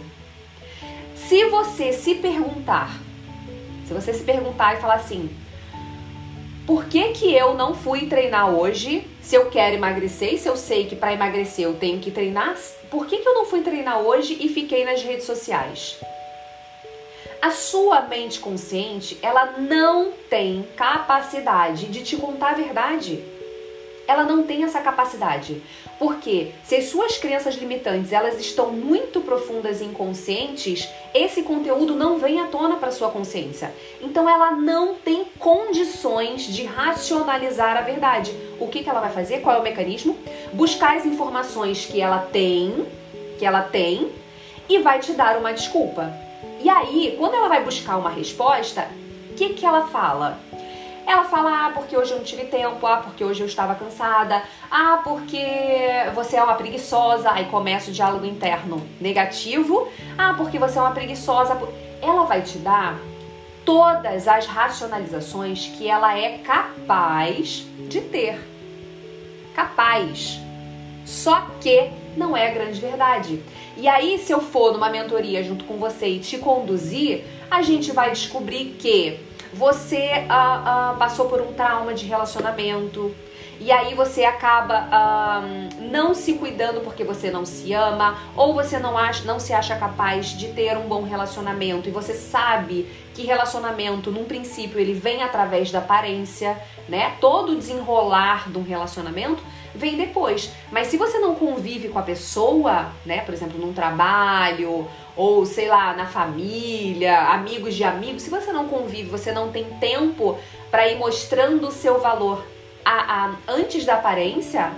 Se 1.14 1.44
você 1.50 1.92
se 1.92 2.16
perguntar, 2.16 2.90
se 3.86 3.94
você 3.94 4.14
se 4.14 4.24
perguntar 4.24 4.76
e 4.76 4.82
falar 4.82 4.96
assim, 4.96 5.30
por 6.66 6.86
que, 6.86 7.10
que 7.10 7.34
eu 7.34 7.54
não 7.54 7.76
fui 7.76 8.06
treinar 8.06 8.50
hoje? 8.50 9.06
Se 9.22 9.36
eu 9.36 9.50
quero 9.50 9.76
emagrecer 9.76 10.36
e 10.36 10.38
se 10.38 10.48
eu 10.48 10.56
sei 10.56 10.86
que 10.86 10.96
para 10.96 11.12
emagrecer 11.12 11.66
eu 11.66 11.74
tenho 11.74 12.00
que 12.00 12.10
treinar, 12.10 12.56
por 12.90 13.06
que, 13.06 13.18
que 13.18 13.28
eu 13.28 13.34
não 13.34 13.46
fui 13.46 13.60
treinar 13.60 14.00
hoje 14.00 14.38
e 14.40 14.48
fiquei 14.48 14.86
nas 14.86 15.04
redes 15.04 15.26
sociais? 15.26 15.98
A 17.42 17.52
sua 17.52 18.00
mente 18.04 18.40
consciente, 18.40 19.20
ela 19.22 19.58
não 19.58 20.14
tem 20.30 20.66
capacidade 20.78 21.88
de 21.88 22.02
te 22.02 22.16
contar 22.16 22.52
a 22.52 22.54
verdade. 22.54 23.33
Ela 24.08 24.24
não 24.24 24.44
tem 24.44 24.64
essa 24.64 24.82
capacidade. 24.82 25.62
Porque 25.98 26.52
se 26.64 26.76
as 26.76 26.86
suas 26.86 27.18
crenças 27.18 27.56
limitantes, 27.56 28.12
elas 28.12 28.40
estão 28.40 28.72
muito 28.72 29.22
profundas 29.22 29.80
e 29.80 29.86
inconscientes, 29.86 30.88
esse 31.14 31.44
conteúdo 31.44 31.96
não 31.96 32.18
vem 32.18 32.42
à 32.42 32.48
tona 32.48 32.76
para 32.76 32.92
sua 32.92 33.10
consciência. 33.10 33.74
Então 34.02 34.30
ela 34.30 34.52
não 34.52 34.96
tem 34.96 35.26
condições 35.40 36.44
de 36.44 36.66
racionalizar 36.66 37.78
a 37.78 37.82
verdade. 37.82 38.36
O 38.60 38.68
que, 38.68 38.84
que 38.84 38.90
ela 38.90 39.00
vai 39.00 39.12
fazer? 39.12 39.40
Qual 39.42 39.56
é 39.56 39.60
o 39.60 39.64
mecanismo? 39.64 40.18
Buscar 40.52 40.98
as 40.98 41.06
informações 41.06 41.86
que 41.86 42.02
ela 42.02 42.20
tem, 42.20 42.86
que 43.38 43.46
ela 43.46 43.62
tem, 43.62 44.12
e 44.68 44.80
vai 44.80 45.00
te 45.00 45.14
dar 45.14 45.38
uma 45.38 45.54
desculpa. 45.54 46.14
E 46.62 46.70
aí, 46.70 47.16
quando 47.20 47.36
ela 47.36 47.50
vai 47.50 47.64
buscar 47.64 47.98
uma 47.98 48.10
resposta, 48.10 48.88
o 49.32 49.34
que, 49.36 49.50
que 49.50 49.66
ela 49.66 49.88
fala? 49.88 50.40
Ela 51.06 51.26
fala, 51.26 51.68
ah, 51.68 51.72
porque 51.72 51.96
hoje 51.98 52.12
eu 52.12 52.18
não 52.18 52.24
tive 52.24 52.46
tempo, 52.46 52.86
ah, 52.88 52.98
porque 52.98 53.24
hoje 53.24 53.42
eu 53.42 53.48
estava 53.48 53.76
cansada, 53.76 54.42
ah, 54.72 55.02
porque 55.04 55.46
você 56.16 56.38
é 56.38 56.44
uma 56.44 56.56
preguiçosa, 56.56 57.32
aí 57.32 57.46
começa 57.46 57.92
o 57.92 57.94
diálogo 57.94 58.26
interno 58.26 58.82
negativo, 59.00 59.88
ah, 60.18 60.34
porque 60.38 60.58
você 60.58 60.80
é 60.80 60.82
uma 60.82 60.92
preguiçosa. 60.92 61.60
Ela 62.02 62.24
vai 62.24 62.42
te 62.42 62.58
dar 62.58 62.98
todas 63.66 64.28
as 64.28 64.46
racionalizações 64.46 65.68
que 65.78 65.88
ela 65.88 66.18
é 66.18 66.38
capaz 66.40 67.66
de 67.90 68.02
ter. 68.02 68.40
Capaz. 69.54 70.40
Só 71.06 71.48
que 71.60 71.92
não 72.16 72.36
é 72.36 72.48
a 72.48 72.54
grande 72.54 72.80
verdade. 72.80 73.42
E 73.76 73.88
aí, 73.88 74.18
se 74.20 74.32
eu 74.32 74.40
for 74.40 74.72
numa 74.72 74.90
mentoria 74.90 75.44
junto 75.44 75.66
com 75.66 75.78
você 75.78 76.08
e 76.08 76.20
te 76.20 76.38
conduzir, 76.38 77.24
a 77.50 77.62
gente 77.62 77.92
vai 77.92 78.12
descobrir 78.12 78.76
que 78.80 79.20
você 79.54 80.26
ah, 80.30 80.92
ah, 80.92 80.96
passou 80.98 81.30
por 81.30 81.42
um 81.42 81.54
trauma 81.54 81.94
de 81.94 82.06
relacionamento. 82.06 83.14
E 83.60 83.72
aí 83.72 83.94
você 83.94 84.26
acaba 84.26 84.88
ah, 84.92 85.42
não 85.80 86.14
se 86.14 86.34
cuidando 86.34 86.82
porque 86.82 87.04
você 87.04 87.32
não 87.32 87.46
se 87.46 87.72
ama, 87.72 88.18
ou 88.36 88.54
você 88.54 88.80
não, 88.80 88.98
acha, 88.98 89.24
não 89.26 89.40
se 89.40 89.54
acha 89.54 89.76
capaz 89.76 90.38
de 90.38 90.50
ter 90.50 90.76
um 90.76 90.88
bom 90.88 91.04
relacionamento, 91.04 91.88
e 91.88 91.92
você 91.92 92.14
sabe 92.14 92.90
que 93.14 93.24
relacionamento, 93.24 94.12
num 94.12 94.26
princípio, 94.26 94.80
ele 94.80 94.94
vem 94.94 95.22
através 95.22 95.72
da 95.72 95.80
aparência, 95.80 96.60
né? 96.90 97.16
Todo 97.22 97.56
desenrolar 97.56 98.50
de 98.50 98.58
um 98.58 98.64
relacionamento 98.64 99.42
vem 99.76 99.98
depois. 99.98 100.52
Mas 100.72 100.88
se 100.88 100.98
você 100.98 101.20
não 101.20 101.36
convive 101.36 101.90
com 101.90 102.00
a 102.00 102.04
pessoa, 102.04 102.92
né, 103.06 103.22
por 103.22 103.34
exemplo, 103.34 103.60
num 103.60 103.74
trabalho 103.74 104.88
ou 105.16 105.46
sei 105.46 105.68
lá, 105.68 105.94
na 105.94 106.08
família, 106.08 107.20
amigos 107.30 107.76
de 107.76 107.84
amigos, 107.84 108.24
se 108.24 108.30
você 108.30 108.52
não 108.52 108.68
convive, 108.68 109.10
você 109.10 109.32
não 109.32 109.52
tem 109.52 109.66
tempo 109.80 110.38
para 110.72 110.88
ir 110.88 110.98
mostrando 110.98 111.68
o 111.68 111.72
seu 111.72 112.00
valor 112.00 112.44
a, 112.84 113.26
a, 113.26 113.36
antes 113.48 113.86
da 113.86 113.96
aparência, 113.96 114.72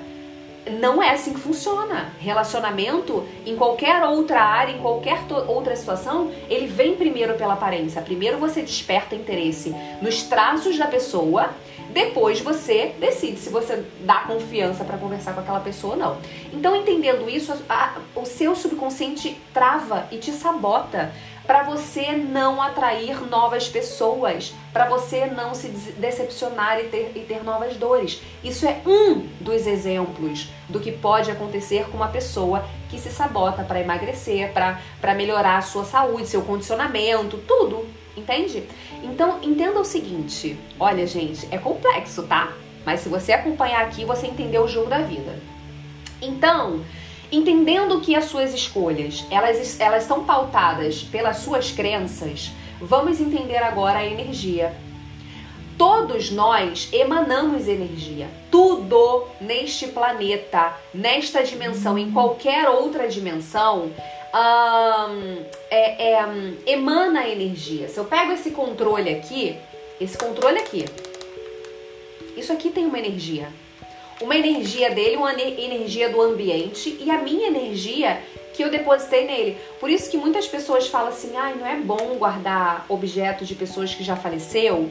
não 0.80 1.02
é 1.02 1.12
assim 1.12 1.34
que 1.34 1.40
funciona. 1.40 2.12
Relacionamento, 2.20 3.26
em 3.46 3.56
qualquer 3.56 4.04
outra 4.04 4.42
área, 4.42 4.74
em 4.74 4.80
qualquer 4.80 5.20
outra 5.48 5.76
situação, 5.76 6.32
ele 6.50 6.68
vem 6.68 6.96
primeiro 6.96 7.36
pela 7.36 7.54
aparência. 7.54 8.02
Primeiro 8.02 8.38
você 8.38 8.62
desperta 8.62 9.16
interesse 9.16 9.74
nos 10.02 10.24
traços 10.24 10.78
da 10.78 10.88
pessoa 10.88 11.52
depois 11.96 12.42
você 12.42 12.94
decide 13.00 13.40
se 13.40 13.50
você 13.50 13.86
dá 14.02 14.26
confiança 14.28 14.84
para 14.84 14.98
conversar 14.98 15.34
com 15.34 15.40
aquela 15.40 15.62
pessoa 15.62 15.94
ou 15.94 16.00
não. 16.00 16.18
Então, 16.52 16.76
entendendo 16.76 17.30
isso, 17.30 17.56
a, 17.70 18.00
o 18.14 18.26
seu 18.26 18.54
subconsciente 18.54 19.38
trava 19.54 20.06
e 20.12 20.18
te 20.18 20.34
sabota 20.34 21.14
para 21.48 21.64
você 21.64 22.12
não 22.12 22.62
atrair 22.62 23.26
novas 23.30 23.70
pessoas, 23.70 24.54
para 24.74 24.90
você 24.90 25.28
não 25.28 25.56
se 25.56 25.70
decepcionar 25.70 26.82
e 26.82 26.90
ter, 26.90 27.14
e 27.16 27.22
ter 27.22 27.42
novas 27.46 27.78
dores. 27.78 28.22
Isso 28.44 28.68
é 28.68 28.82
um 28.86 29.22
dos 29.40 29.66
exemplos 29.66 30.50
do 30.68 30.82
que 30.82 30.92
pode 30.92 31.32
acontecer 31.32 31.86
com 31.90 31.96
uma 31.96 32.10
pessoa 32.10 32.66
que 32.90 33.00
se 33.00 33.10
sabota 33.10 33.64
para 33.64 33.80
emagrecer, 33.80 34.52
para 34.52 35.14
melhorar 35.16 35.60
a 35.60 35.62
sua 35.62 35.86
saúde, 35.86 36.28
seu 36.28 36.42
condicionamento, 36.42 37.38
tudo. 37.48 37.88
Entende? 38.16 38.64
Então, 39.04 39.40
entenda 39.42 39.80
o 39.80 39.86
seguinte: 39.86 40.58
olha, 40.80 41.06
gente, 41.06 41.48
é 41.52 41.58
complexo, 41.58 42.24
tá? 42.24 42.54
Mas 42.86 43.02
se 43.02 43.10
você 43.10 43.34
acompanhar 43.34 43.84
aqui, 43.84 44.06
você 44.06 44.28
entendeu 44.28 44.64
o 44.64 44.68
jogo 44.68 44.90
da 44.90 45.00
vida. 45.00 45.40
Então, 46.22 46.82
entendendo 47.32 48.00
que 48.00 48.16
as 48.16 48.26
suas 48.26 48.54
escolhas, 48.54 49.26
elas, 49.30 49.80
elas 49.80 50.04
estão 50.04 50.24
pautadas 50.24 51.04
pelas 51.04 51.38
suas 51.38 51.72
crenças, 51.72 52.52
vamos 52.80 53.20
entender 53.20 53.58
agora 53.58 54.00
a 54.00 54.06
energia. 54.06 54.76
Todos 55.78 56.32
nós 56.32 56.88
emanamos 56.94 57.68
energia. 57.68 58.30
Tudo 58.50 59.26
neste 59.42 59.88
planeta, 59.88 60.74
nesta 60.94 61.44
dimensão, 61.44 61.98
em 61.98 62.12
qualquer 62.12 62.70
outra 62.70 63.10
dimensão, 63.10 63.92
um, 64.36 65.46
é, 65.70 66.12
é, 66.12 66.26
um, 66.26 66.58
emana 66.66 67.28
energia. 67.28 67.88
Se 67.88 67.98
eu 67.98 68.06
pego 68.06 68.32
esse 68.34 68.52
controle 68.52 69.10
aqui, 69.10 69.58
esse 70.00 70.18
controle 70.18 70.60
aqui, 70.60 70.86
isso 72.36 72.52
aqui 72.52 72.70
tem 72.70 72.86
uma 72.86 73.00
energia. 73.00 73.48
Uma 74.22 74.36
energia 74.36 74.92
dele, 74.92 75.18
uma 75.18 75.34
energia 75.34 76.10
do 76.10 76.22
ambiente 76.22 76.98
e 77.02 77.12
a 77.12 77.18
minha 77.18 77.48
energia 77.48 78.22
que 78.54 78.64
eu 78.64 78.70
depositei 78.70 79.26
nele. 79.26 79.58
Por 79.80 79.90
isso 79.90 80.10
que 80.10 80.18
muitas 80.18 80.48
pessoas 80.48 80.88
falam 80.88 81.10
assim: 81.10 81.36
ai, 81.36 81.54
ah, 81.54 81.56
não 81.56 81.68
é 81.68 81.76
bom 81.76 82.16
guardar 82.18 82.86
objetos 82.88 83.48
de 83.48 83.56
pessoas 83.56 83.94
que 83.94 84.04
já 84.04 84.16
faleceu 84.16 84.90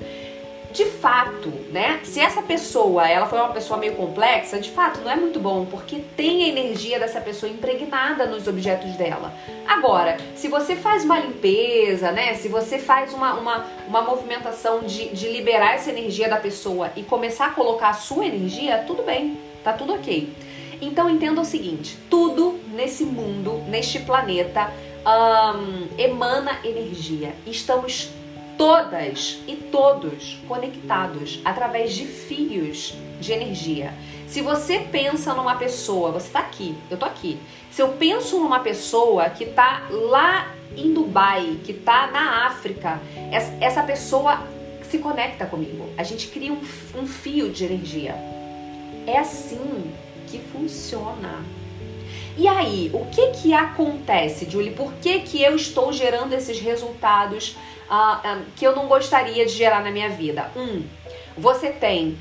de 0.75 0.87
fato, 0.87 1.51
né? 1.71 2.01
Se 2.03 2.19
essa 2.19 2.43
pessoa, 2.43 3.09
ela 3.09 3.27
foi 3.27 3.39
uma 3.39 3.53
pessoa 3.53 3.79
meio 3.79 3.95
complexa, 3.95 4.59
de 4.59 4.71
fato 4.73 5.01
não 5.01 5.11
é 5.11 5.15
muito 5.15 5.39
bom, 5.39 5.65
porque 5.67 6.01
tem 6.17 6.43
a 6.43 6.49
energia 6.49 6.99
dessa 6.99 7.21
pessoa 7.21 7.51
impregnada 7.51 8.27
nos 8.27 8.49
objetos 8.49 8.97
dela. 8.97 9.33
Agora, 9.69 10.17
se 10.35 10.49
você 10.49 10.75
faz 10.75 11.05
uma 11.05 11.21
limpeza, 11.21 12.11
né? 12.11 12.35
Se 12.35 12.49
você 12.49 12.77
faz 12.77 13.15
uma, 13.15 13.35
uma, 13.35 13.65
uma 13.87 14.03
movimentação 14.03 14.81
de, 14.81 15.11
de 15.11 15.29
liberar 15.29 15.77
essa 15.77 15.91
energia 15.91 16.29
da 16.29 16.39
pessoa 16.39 16.91
e 16.97 17.05
começar 17.05 17.47
a 17.47 17.51
colocar 17.51 17.91
a 17.91 17.95
sua 17.95 18.27
energia, 18.27 18.83
tudo 18.85 19.05
bem, 19.05 19.39
tá 19.63 19.73
tudo 19.73 19.95
ok. 19.95 20.29
Então 20.83 21.09
entenda 21.09 21.41
o 21.41 21.45
seguinte: 21.45 21.97
tudo 22.11 22.59
nesse 22.73 23.05
mundo, 23.05 23.63
neste 23.69 24.01
planeta, 24.01 24.73
emana 25.97 26.59
energia. 26.65 27.33
Estamos 27.47 28.11
todas 28.57 29.41
e 29.47 29.57
todos 29.57 30.39
conectados 30.47 31.41
através 31.45 31.95
de 31.95 32.05
fios 32.05 32.95
de 33.21 33.33
energia. 33.33 33.93
Se 34.27 34.41
você 34.41 34.81
pensa 34.81 35.35
numa 35.35 35.57
pessoa, 35.57 36.11
você 36.11 36.27
está 36.27 36.41
aqui, 36.41 36.75
eu 36.91 36.97
tô 36.97 37.05
aqui. 37.05 37.39
Se 37.71 37.83
eu 37.83 37.89
penso 37.91 38.39
numa 38.39 38.61
pessoa 38.61 39.29
que 39.31 39.45
está 39.45 39.87
lá 39.91 40.55
em 40.77 40.93
Dubai, 40.93 41.59
que 41.65 41.73
está 41.73 42.09
na 42.09 42.47
África, 42.47 43.01
essa 43.61 43.83
pessoa 43.83 44.43
se 44.91 44.99
conecta 44.99 45.47
comigo. 45.47 45.89
A 45.97 46.03
gente 46.03 46.29
cria 46.29 46.53
um, 46.53 46.61
um 46.97 47.07
fio 47.07 47.51
de 47.51 47.65
energia. 47.65 48.15
É 49.07 49.19
assim 49.19 49.93
que 50.27 50.39
funciona. 50.39 51.45
E 52.37 52.49
aí, 52.49 52.91
o 52.93 53.07
que 53.07 53.29
que 53.29 53.55
acontece, 53.55 54.49
Julie? 54.51 54.73
Por 54.73 54.93
que 54.95 55.21
que 55.21 55.43
eu 55.43 55.55
estou 55.55 55.93
gerando 55.93 56.33
esses 56.33 56.59
resultados 56.59 57.57
uh, 57.91 58.29
um, 58.29 58.45
que 58.57 58.67
eu 58.67 58.75
não 58.75 58.87
gostaria 58.87 59.45
de 59.47 59.53
gerar 59.53 59.83
na 59.83 59.91
minha 59.91 60.09
vida? 60.09 60.51
Um, 60.57 60.85
você 61.37 61.71
tem 61.71 62.19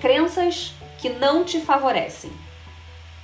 crenças 0.00 0.72
que 0.98 1.08
não 1.08 1.44
te 1.44 1.60
favorecem. 1.60 2.30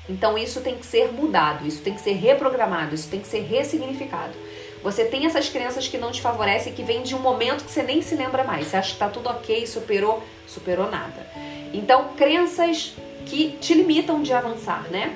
Então 0.09 0.37
isso 0.37 0.61
tem 0.61 0.77
que 0.77 0.85
ser 0.85 1.13
mudado, 1.13 1.67
isso 1.67 1.83
tem 1.83 1.95
que 1.95 2.01
ser 2.01 2.13
reprogramado, 2.13 2.95
isso 2.95 3.09
tem 3.09 3.21
que 3.21 3.29
ser 3.29 3.41
ressignificado. 3.41 4.35
Você 4.83 5.05
tem 5.05 5.27
essas 5.27 5.49
crenças 5.49 5.87
que 5.87 5.99
não 5.99 6.11
te 6.11 6.23
favorecem, 6.23 6.73
que 6.73 6.83
vêm 6.83 7.03
de 7.03 7.15
um 7.15 7.19
momento 7.19 7.65
que 7.65 7.71
você 7.71 7.83
nem 7.83 8.01
se 8.01 8.15
lembra 8.15 8.43
mais. 8.43 8.67
Você 8.67 8.77
acha 8.77 8.93
que 8.93 8.99
tá 8.99 9.09
tudo 9.09 9.29
ok, 9.29 9.67
superou, 9.67 10.23
superou 10.47 10.91
nada. 10.91 11.27
Então, 11.73 12.09
crenças 12.17 12.95
que 13.27 13.59
te 13.61 13.75
limitam 13.75 14.23
de 14.23 14.33
avançar, 14.33 14.87
né? 14.91 15.15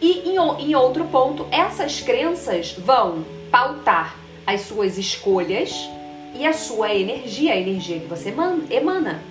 E 0.00 0.30
em, 0.30 0.36
em 0.36 0.74
outro 0.74 1.04
ponto, 1.04 1.46
essas 1.52 2.00
crenças 2.00 2.72
vão 2.72 3.24
pautar 3.50 4.16
as 4.46 4.62
suas 4.62 4.98
escolhas 4.98 5.88
e 6.34 6.46
a 6.46 6.52
sua 6.52 6.94
energia, 6.94 7.52
a 7.52 7.56
energia 7.56 8.00
que 8.00 8.06
você 8.06 8.34
emana. 8.70 9.22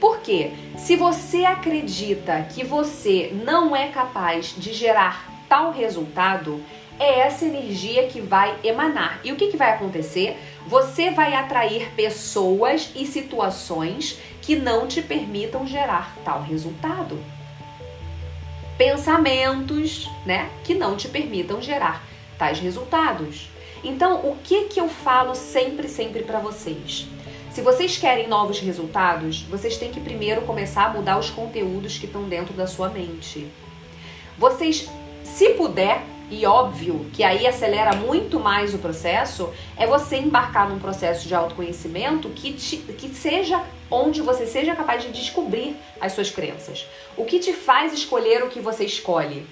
Porque 0.00 0.52
se 0.78 0.96
você 0.96 1.44
acredita 1.44 2.46
que 2.54 2.64
você 2.64 3.30
não 3.44 3.76
é 3.76 3.88
capaz 3.88 4.54
de 4.56 4.72
gerar 4.72 5.44
tal 5.48 5.72
resultado, 5.72 6.62
é 6.98 7.20
essa 7.20 7.44
energia 7.44 8.06
que 8.08 8.20
vai 8.20 8.58
emanar. 8.62 9.20
E 9.24 9.32
o 9.32 9.36
que, 9.36 9.48
que 9.48 9.56
vai 9.56 9.70
acontecer? 9.70 10.38
Você 10.66 11.10
vai 11.10 11.34
atrair 11.34 11.90
pessoas 11.94 12.90
e 12.94 13.06
situações 13.06 14.18
que 14.42 14.56
não 14.56 14.86
te 14.86 15.02
permitam 15.02 15.66
gerar 15.66 16.16
tal 16.24 16.42
resultado. 16.42 17.18
Pensamentos, 18.76 20.08
né, 20.24 20.50
que 20.64 20.74
não 20.74 20.96
te 20.96 21.08
permitam 21.08 21.60
gerar 21.60 22.02
tais 22.38 22.58
resultados. 22.58 23.50
Então, 23.82 24.16
o 24.28 24.36
que 24.42 24.64
que 24.64 24.80
eu 24.80 24.88
falo 24.88 25.34
sempre, 25.34 25.88
sempre 25.88 26.22
para 26.22 26.38
vocês? 26.38 27.06
Se 27.50 27.62
vocês 27.62 27.96
querem 27.96 28.28
novos 28.28 28.60
resultados, 28.60 29.42
vocês 29.42 29.76
têm 29.76 29.90
que 29.90 30.00
primeiro 30.00 30.42
começar 30.42 30.84
a 30.86 30.90
mudar 30.90 31.18
os 31.18 31.30
conteúdos 31.30 31.98
que 31.98 32.06
estão 32.06 32.28
dentro 32.28 32.54
da 32.54 32.66
sua 32.66 32.88
mente. 32.88 33.48
Vocês, 34.38 34.88
se 35.24 35.50
puder, 35.50 36.02
e 36.30 36.46
óbvio 36.46 37.06
que 37.12 37.24
aí 37.24 37.46
acelera 37.46 37.96
muito 37.96 38.38
mais 38.38 38.72
o 38.72 38.78
processo, 38.78 39.50
é 39.76 39.86
você 39.86 40.16
embarcar 40.16 40.68
num 40.68 40.78
processo 40.78 41.26
de 41.26 41.34
autoconhecimento 41.34 42.28
que, 42.28 42.52
te, 42.52 42.76
que 42.76 43.08
seja 43.08 43.64
onde 43.90 44.22
você 44.22 44.46
seja 44.46 44.76
capaz 44.76 45.02
de 45.02 45.10
descobrir 45.10 45.76
as 46.00 46.12
suas 46.12 46.30
crenças. 46.30 46.86
O 47.16 47.24
que 47.24 47.40
te 47.40 47.52
faz 47.52 47.92
escolher 47.92 48.44
o 48.44 48.48
que 48.48 48.60
você 48.60 48.84
escolhe? 48.84 49.44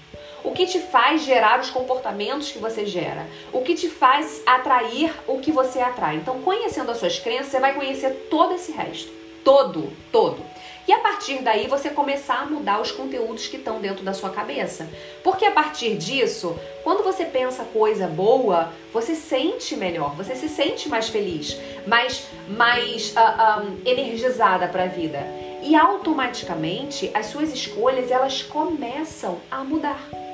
O 0.45 0.53
que 0.53 0.67
te 0.67 0.79
faz 0.79 1.23
gerar 1.23 1.61
os 1.61 1.71
comportamentos 1.71 2.53
que 2.53 2.59
você 2.59 2.87
gera? 2.87 3.27
O 3.53 3.63
que 3.63 3.75
te 3.75 3.89
faz 3.89 4.43
atrair 4.47 5.13
o 5.27 5.41
que 5.41 5.51
você 5.51 5.81
atrai? 5.81 6.17
Então, 6.17 6.41
conhecendo 6.43 6.91
as 6.91 6.99
suas 6.99 7.19
crenças, 7.19 7.49
você 7.49 7.61
vai 7.61 7.75
conhecer 7.75 8.29
todo 8.31 8.55
esse 8.55 8.73
resto. 8.73 9.11
Todo, 9.45 9.93
todo. 10.13 10.43
E 10.87 10.93
a 10.93 11.01
partir 11.01 11.43
daí 11.43 11.67
você 11.67 11.91
começar 11.91 12.41
a 12.41 12.47
mudar 12.47 12.81
os 12.81 12.91
conteúdos 12.91 13.47
que 13.47 13.57
estão 13.57 13.79
dentro 13.79 14.03
da 14.03 14.15
sua 14.15 14.31
cabeça. 14.31 14.89
Porque 15.23 15.45
a 15.45 15.51
partir 15.51 15.97
disso, 15.97 16.59
quando 16.83 17.03
você 17.03 17.27
pensa 17.27 17.65
coisa 17.65 18.07
boa, 18.07 18.73
você 18.93 19.15
sente 19.15 19.77
melhor, 19.77 20.15
você 20.17 20.35
se 20.35 20.49
sente 20.49 20.89
mais 20.89 21.09
feliz, 21.09 21.59
mais, 21.87 22.27
mais 22.49 23.11
uh, 23.11 23.19
ah, 23.19 23.63
um, 23.63 23.77
ah, 23.77 23.91
energizada 23.91 24.67
para 24.69 24.85
a 24.85 24.89
vida. 24.89 25.19
E 25.63 25.77
automaticamente 25.77 27.11
as 27.13 27.27
suas 27.27 27.53
escolhas 27.53 28.11
elas 28.11 28.43
começam 28.43 29.39
a 29.51 29.63
mudar 29.63 30.28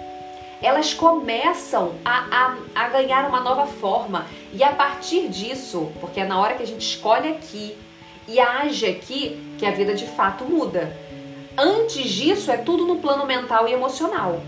elas 0.64 0.94
começam 0.94 1.94
a, 2.04 2.26
a, 2.30 2.56
a, 2.74 2.88
ganhar 2.88 3.28
uma 3.28 3.40
nova 3.40 3.66
forma. 3.66 4.26
E 4.52 4.62
a 4.62 4.72
partir 4.72 5.28
disso, 5.28 5.92
porque 6.00 6.20
é 6.20 6.24
na 6.24 6.40
hora 6.40 6.54
que 6.54 6.62
a 6.62 6.66
gente 6.66 6.86
escolhe 6.86 7.28
aqui 7.28 7.76
e 8.26 8.40
age 8.40 8.86
aqui 8.86 9.54
que 9.58 9.66
a 9.66 9.70
vida 9.70 9.94
de 9.94 10.06
fato 10.06 10.44
muda. 10.44 10.96
Antes 11.56 12.10
disso, 12.10 12.50
é 12.50 12.56
tudo 12.56 12.86
no 12.86 12.96
plano 12.96 13.26
mental 13.26 13.68
e 13.68 13.72
emocional. 13.72 14.40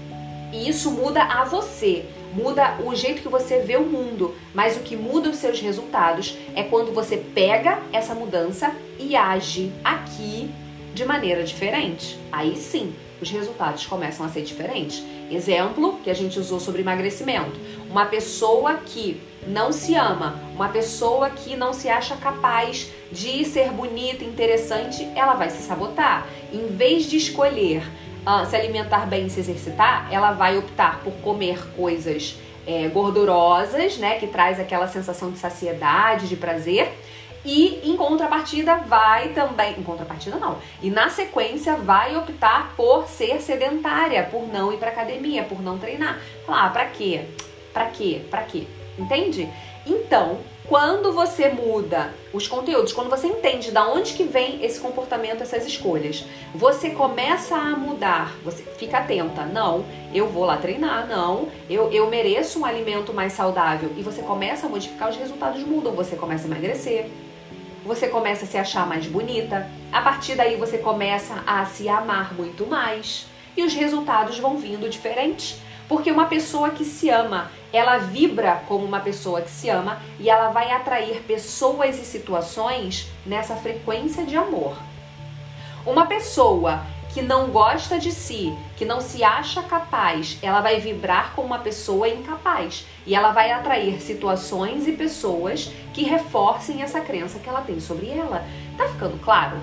E 0.53 0.69
isso 0.69 0.91
muda 0.91 1.23
a 1.23 1.45
você, 1.45 2.07
muda 2.33 2.79
o 2.85 2.95
jeito 2.95 3.23
que 3.23 3.29
você 3.29 3.61
vê 3.61 3.77
o 3.77 3.85
mundo, 3.85 4.35
mas 4.55 4.77
o 4.77 4.81
que 4.81 4.97
muda 4.97 5.29
os 5.29 5.37
seus 5.37 5.61
resultados 5.61 6.37
é 6.55 6.63
quando 6.63 6.95
você 6.95 7.17
pega 7.17 7.79
essa 7.93 8.15
mudança 8.15 8.75
e 8.99 9.15
age 9.15 9.71
aqui 9.85 10.51
de 10.95 11.05
maneira 11.05 11.45
diferente. 11.45 12.19
Aí 12.33 12.57
sim, 12.57 12.95
os 13.21 13.31
resultados 13.31 13.87
começam 13.87 14.25
a 14.25 14.29
ser 14.29 14.43
diferentes. 14.43 15.03
Exemplo 15.31 15.99
que 16.03 16.11
a 16.11 16.15
gente 16.15 16.39
usou 16.39 16.61
sobre 16.61 16.83
emagrecimento: 16.83 17.59
uma 17.91 18.07
pessoa 18.07 18.75
que 18.75 19.21
não 19.47 19.73
se 19.73 19.95
ama, 19.95 20.41
uma 20.55 20.69
pessoa 20.69 21.31
que 21.31 21.57
não 21.57 21.73
se 21.73 21.89
acha 21.89 22.17
capaz 22.17 22.91
de 23.13 23.45
ser 23.45 23.71
bonita, 23.71 24.25
interessante, 24.25 25.07
ela 25.15 25.35
vai 25.35 25.51
se 25.51 25.63
sabotar. 25.63 26.27
Em 26.53 26.67
vez 26.67 27.09
de 27.09 27.17
escolher 27.17 27.83
uh, 28.27 28.45
se 28.49 28.57
alimentar 28.57 29.07
bem 29.07 29.27
e 29.27 29.31
se 29.31 29.41
exercitar, 29.41 30.09
ela 30.11 30.33
vai 30.33 30.59
optar 30.59 31.01
por 31.01 31.13
comer 31.15 31.59
coisas 31.77 32.37
é, 32.67 32.89
gordurosas, 32.89 33.97
né, 33.97 34.19
que 34.19 34.27
traz 34.27 34.59
aquela 34.59 34.89
sensação 34.89 35.31
de 35.31 35.39
saciedade, 35.39 36.29
de 36.29 36.37
prazer 36.37 36.93
e 37.47 37.89
em 37.89 37.97
contrapartida 37.97 38.79
vai 38.79 39.29
também, 39.29 39.79
em 39.79 39.83
contrapartida 39.85 40.37
não, 40.37 40.59
e 40.83 40.91
na 40.91 41.09
sequência 41.09 41.77
vai 41.77 42.17
optar 42.17 42.75
por 42.77 43.07
ser 43.07 43.41
sedentária, 43.41 44.25
por 44.25 44.47
não 44.53 44.73
ir 44.73 44.79
para 44.79 44.91
academia, 44.91 45.45
por 45.45 45.63
não 45.63 45.79
treinar. 45.79 46.21
Falar, 46.45 46.67
ah, 46.67 46.71
para 46.71 46.87
quê? 46.87 47.25
Para 47.73 47.87
quê? 47.87 48.23
Para 48.29 48.43
quê? 48.43 48.67
Entende? 48.99 49.49
Então, 49.87 50.39
quando 50.69 51.13
você 51.13 51.49
muda 51.49 52.13
os 52.33 52.49
conteúdos, 52.49 52.93
quando 52.93 53.09
você 53.09 53.29
entende 53.29 53.71
da 53.71 53.87
onde 53.87 54.15
que 54.15 54.25
vem 54.25 54.65
esse 54.65 54.81
comportamento, 54.81 55.43
essas 55.43 55.65
escolhas, 55.65 56.25
você 56.53 56.91
começa 56.91 57.55
a 57.55 57.77
mudar, 57.77 58.35
você 58.43 58.65
fica 58.65 58.99
atenta, 58.99 59.45
não, 59.45 59.85
eu 60.13 60.27
vou 60.27 60.45
lá 60.45 60.57
treinar, 60.57 61.07
não, 61.07 61.49
eu, 61.71 61.93
eu 61.93 62.11
mereço 62.11 62.59
um 62.59 62.65
alimento 62.65 63.15
mais 63.15 63.35
saudável 63.35 63.93
e 63.97 64.03
você 64.03 64.23
começa 64.23 64.67
a 64.67 64.69
modificar, 64.69 65.09
os 65.09 65.17
resultados 65.17 65.63
mudam, 65.63 65.93
você 65.93 66.17
começa 66.17 66.49
a 66.49 66.51
emagrecer, 66.51 67.09
você 67.87 68.09
começa 68.09 68.45
a 68.45 68.49
se 68.49 68.59
achar 68.59 68.87
mais 68.87 69.07
bonita, 69.07 69.71
a 69.93 70.03
partir 70.03 70.35
daí 70.35 70.57
você 70.57 70.79
começa 70.79 71.43
a 71.47 71.65
se 71.65 71.89
amar 71.89 72.35
muito 72.35 72.67
mais 72.67 73.27
e 73.57 73.63
os 73.63 73.73
resultados 73.73 74.39
vão 74.39 74.59
vindo 74.59 74.89
diferentes. 74.89 75.61
Porque 75.89 76.11
uma 76.11 76.27
pessoa 76.27 76.71
que 76.71 76.85
se 76.85 77.09
ama, 77.09 77.49
ela 77.73 77.99
vibra 77.99 78.61
como 78.67 78.85
uma 78.85 78.99
pessoa 78.99 79.41
que 79.41 79.51
se 79.51 79.69
ama 79.69 80.03
e 80.19 80.29
ela 80.29 80.51
vai 80.51 80.73
atrair 80.73 81.23
pessoas 81.23 81.97
e 82.01 82.05
situações 82.05 83.07
nessa 83.25 83.55
frequência 83.55 84.25
de 84.25 84.37
amor. 84.37 84.77
Uma 85.87 86.07
pessoa 86.07 86.85
que 87.17 87.23
não 87.23 87.49
gosta 87.49 87.99
de 87.99 88.13
si, 88.13 88.55
que 88.77 88.85
não 88.85 89.01
se 89.01 89.25
acha 89.25 89.63
capaz, 89.63 90.37
ela 90.43 90.61
vai 90.61 90.79
vibrar 90.81 91.33
como 91.35 91.47
uma 91.47 91.59
pessoa 91.61 92.07
incapaz 92.07 92.85
e 93.07 93.15
ela 93.15 93.33
vai 93.33 93.51
atrair 93.51 94.03
situações 94.03 94.87
e 94.87 94.93
pessoas 94.93 95.73
que 95.95 96.05
reforcem 96.05 96.83
essa 96.83 97.01
crença 97.01 97.39
que 97.39 97.49
ela 97.49 97.63
tem 97.63 97.81
sobre 97.81 98.11
ela. 98.11 98.45
Tá 98.77 98.87
ficando 98.89 99.19
claro? 99.19 99.57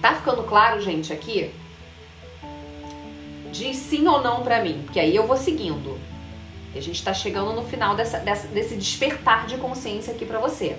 Tá 0.00 0.14
ficando 0.14 0.42
claro, 0.44 0.80
gente, 0.80 1.12
aqui? 1.12 1.54
Diz 3.50 3.76
sim 3.76 4.08
ou 4.08 4.22
não 4.22 4.42
para 4.42 4.62
mim, 4.62 4.80
porque 4.86 5.00
aí 5.00 5.14
eu 5.14 5.26
vou 5.26 5.36
seguindo. 5.36 6.00
E 6.74 6.78
a 6.78 6.80
gente 6.80 7.04
tá 7.04 7.12
chegando 7.12 7.52
no 7.52 7.62
final 7.62 7.94
dessa, 7.94 8.18
dessa 8.20 8.48
desse 8.48 8.74
despertar 8.74 9.46
de 9.46 9.58
consciência 9.58 10.14
aqui 10.14 10.24
para 10.24 10.38
você. 10.38 10.78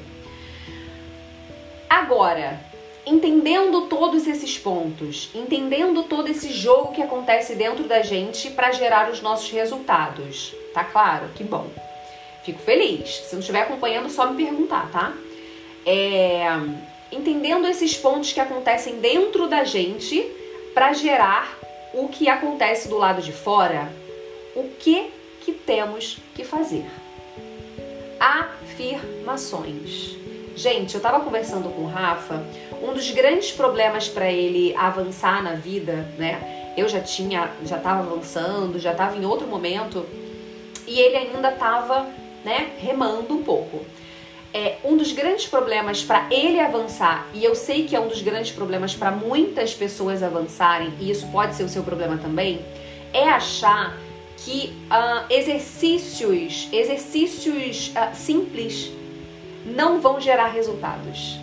Agora, 1.88 2.72
entendendo 3.06 3.88
todos 3.88 4.28
esses 4.28 4.58
pontos, 4.58 5.30
entendendo 5.36 6.04
todo 6.04 6.28
esse 6.30 6.52
jogo 6.52 6.94
que 6.94 7.02
acontece 7.02 7.56
dentro 7.56 7.84
da 7.84 8.02
gente 8.02 8.50
para 8.52 8.72
gerar 8.72 9.12
os 9.12 9.22
nossos 9.22 9.50
resultados. 9.52 10.56
Tá 10.74 10.84
claro? 10.84 11.30
Que 11.36 11.44
bom. 11.44 11.68
Fico 12.44 12.60
feliz. 12.60 13.10
Se 13.10 13.34
não 13.34 13.39
estiver 13.39 13.62
acompanhando, 13.62 14.10
só 14.10 14.30
me 14.30 14.44
perguntar, 14.44 14.89
tá? 14.92 15.13
É, 15.86 16.46
entendendo 17.12 17.68
esses 17.68 17.96
pontos 17.96 18.32
que 18.32 18.39
acontecem 18.39 19.00
dentro 19.00 19.48
da 19.48 19.63
gente 19.63 20.22
para 20.74 20.94
gerar 20.94 21.60
o 21.94 22.08
que 22.08 22.28
acontece 22.28 22.88
do 22.88 22.98
lado 22.98 23.22
de 23.22 23.32
fora, 23.32 23.92
o 24.56 24.70
que 24.80 25.12
que 25.42 25.52
temos 25.52 26.18
que 26.34 26.44
fazer? 26.44 26.86
Afirmações. 28.20 30.18
Gente, 30.56 30.94
eu 30.94 31.02
tava 31.02 31.20
conversando 31.22 31.70
com 31.70 31.82
o 31.82 31.88
Rafa, 31.88 32.44
um 32.82 32.94
dos 32.94 33.10
grandes 33.10 33.52
problemas 33.52 34.08
para 34.08 34.32
ele 34.32 34.76
avançar 34.76 35.42
na 35.42 35.54
vida, 35.54 36.08
né? 36.18 36.74
Eu 36.78 36.88
já 36.88 37.00
tinha, 37.02 37.52
já 37.66 37.78
tava 37.80 38.02
avançando, 38.02 38.80
já 38.80 38.94
tava 38.94 39.18
em 39.18 39.26
outro 39.26 39.48
momento 39.48 40.06
e 40.88 41.00
ele 41.00 41.18
ainda 41.18 41.52
tava, 41.52 42.08
né, 42.44 42.72
remando 42.78 43.34
um 43.34 43.44
pouco. 43.44 43.84
É, 44.54 44.78
um 44.84 44.96
dos 44.96 45.12
grandes 45.12 45.48
problemas 45.48 46.04
para 46.04 46.28
ele 46.30 46.60
avançar, 46.60 47.28
e 47.34 47.44
eu 47.44 47.56
sei 47.56 47.88
que 47.88 47.96
é 47.96 48.00
um 48.00 48.08
dos 48.08 48.22
grandes 48.22 48.52
problemas 48.52 48.94
para 48.94 49.10
muitas 49.10 49.74
pessoas 49.74 50.22
avançarem, 50.22 50.94
e 51.00 51.10
isso 51.10 51.28
pode 51.32 51.56
ser 51.56 51.63
o 51.63 51.70
seu 51.70 51.82
problema 51.82 52.18
também, 52.18 52.63
é 53.12 53.28
achar 53.30 53.98
que 54.38 54.72
uh, 54.92 55.26
exercícios, 55.32 56.70
exercícios 56.72 57.92
uh, 57.96 58.16
simples 58.16 58.92
não 59.65 60.02
vão 60.02 60.19
gerar 60.19 60.47
resultados. 60.47 61.39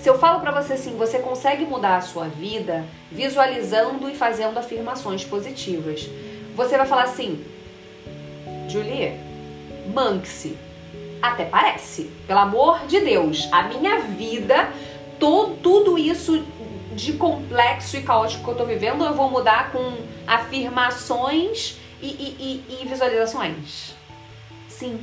Se 0.00 0.08
eu 0.08 0.18
falo 0.18 0.40
para 0.40 0.52
você 0.52 0.74
assim, 0.74 0.96
você 0.96 1.18
consegue 1.18 1.64
mudar 1.64 1.96
a 1.96 2.00
sua 2.00 2.28
vida 2.28 2.84
visualizando 3.10 4.08
e 4.08 4.14
fazendo 4.14 4.58
afirmações 4.58 5.24
positivas. 5.24 6.08
Você 6.54 6.76
vai 6.76 6.86
falar 6.86 7.04
assim, 7.04 7.44
Julie, 8.68 9.18
manque-se. 9.92 10.56
Até 11.20 11.44
parece. 11.44 12.10
Pelo 12.26 12.38
amor 12.38 12.86
de 12.86 13.00
Deus, 13.00 13.48
a 13.50 13.64
minha 13.64 14.00
vida, 14.00 14.70
todo, 15.18 15.56
tudo 15.56 15.98
isso 15.98 16.44
de 16.94 17.14
complexo 17.14 17.96
e 17.96 18.02
caótico 18.02 18.44
que 18.44 18.50
eu 18.50 18.54
tô 18.54 18.64
vivendo, 18.64 19.04
eu 19.04 19.14
vou 19.14 19.30
mudar 19.30 19.72
com 19.72 19.96
afirmações 20.26 21.78
e, 22.00 22.06
e, 22.06 22.64
e, 22.70 22.82
e 22.82 22.88
visualizações. 22.88 23.94
Sim. 24.68 25.00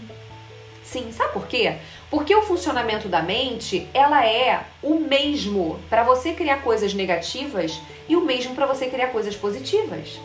Sim, 0.93 1.11
sabe 1.11 1.33
por 1.33 1.47
quê? 1.47 1.77
Porque 2.11 2.35
o 2.35 2.43
funcionamento 2.43 3.07
da 3.09 3.19
mente, 3.19 3.87
ela 3.95 4.23
é 4.23 4.63
o 4.83 4.99
mesmo 4.99 5.79
para 5.89 6.03
você 6.03 6.33
criar 6.33 6.61
coisas 6.61 6.93
negativas 6.93 7.81
e 8.07 8.15
o 8.15 8.21
mesmo 8.21 8.53
para 8.53 8.67
você 8.67 8.85
criar 8.85 9.07
coisas 9.07 9.35
positivas. 9.35 10.19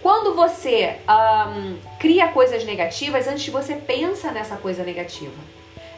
Quando 0.00 0.34
você 0.34 0.96
um, 1.06 1.76
cria 1.98 2.28
coisas 2.28 2.64
negativas, 2.64 3.28
antes 3.28 3.52
você 3.52 3.74
pensa 3.74 4.30
nessa 4.30 4.56
coisa 4.56 4.82
negativa. 4.82 5.34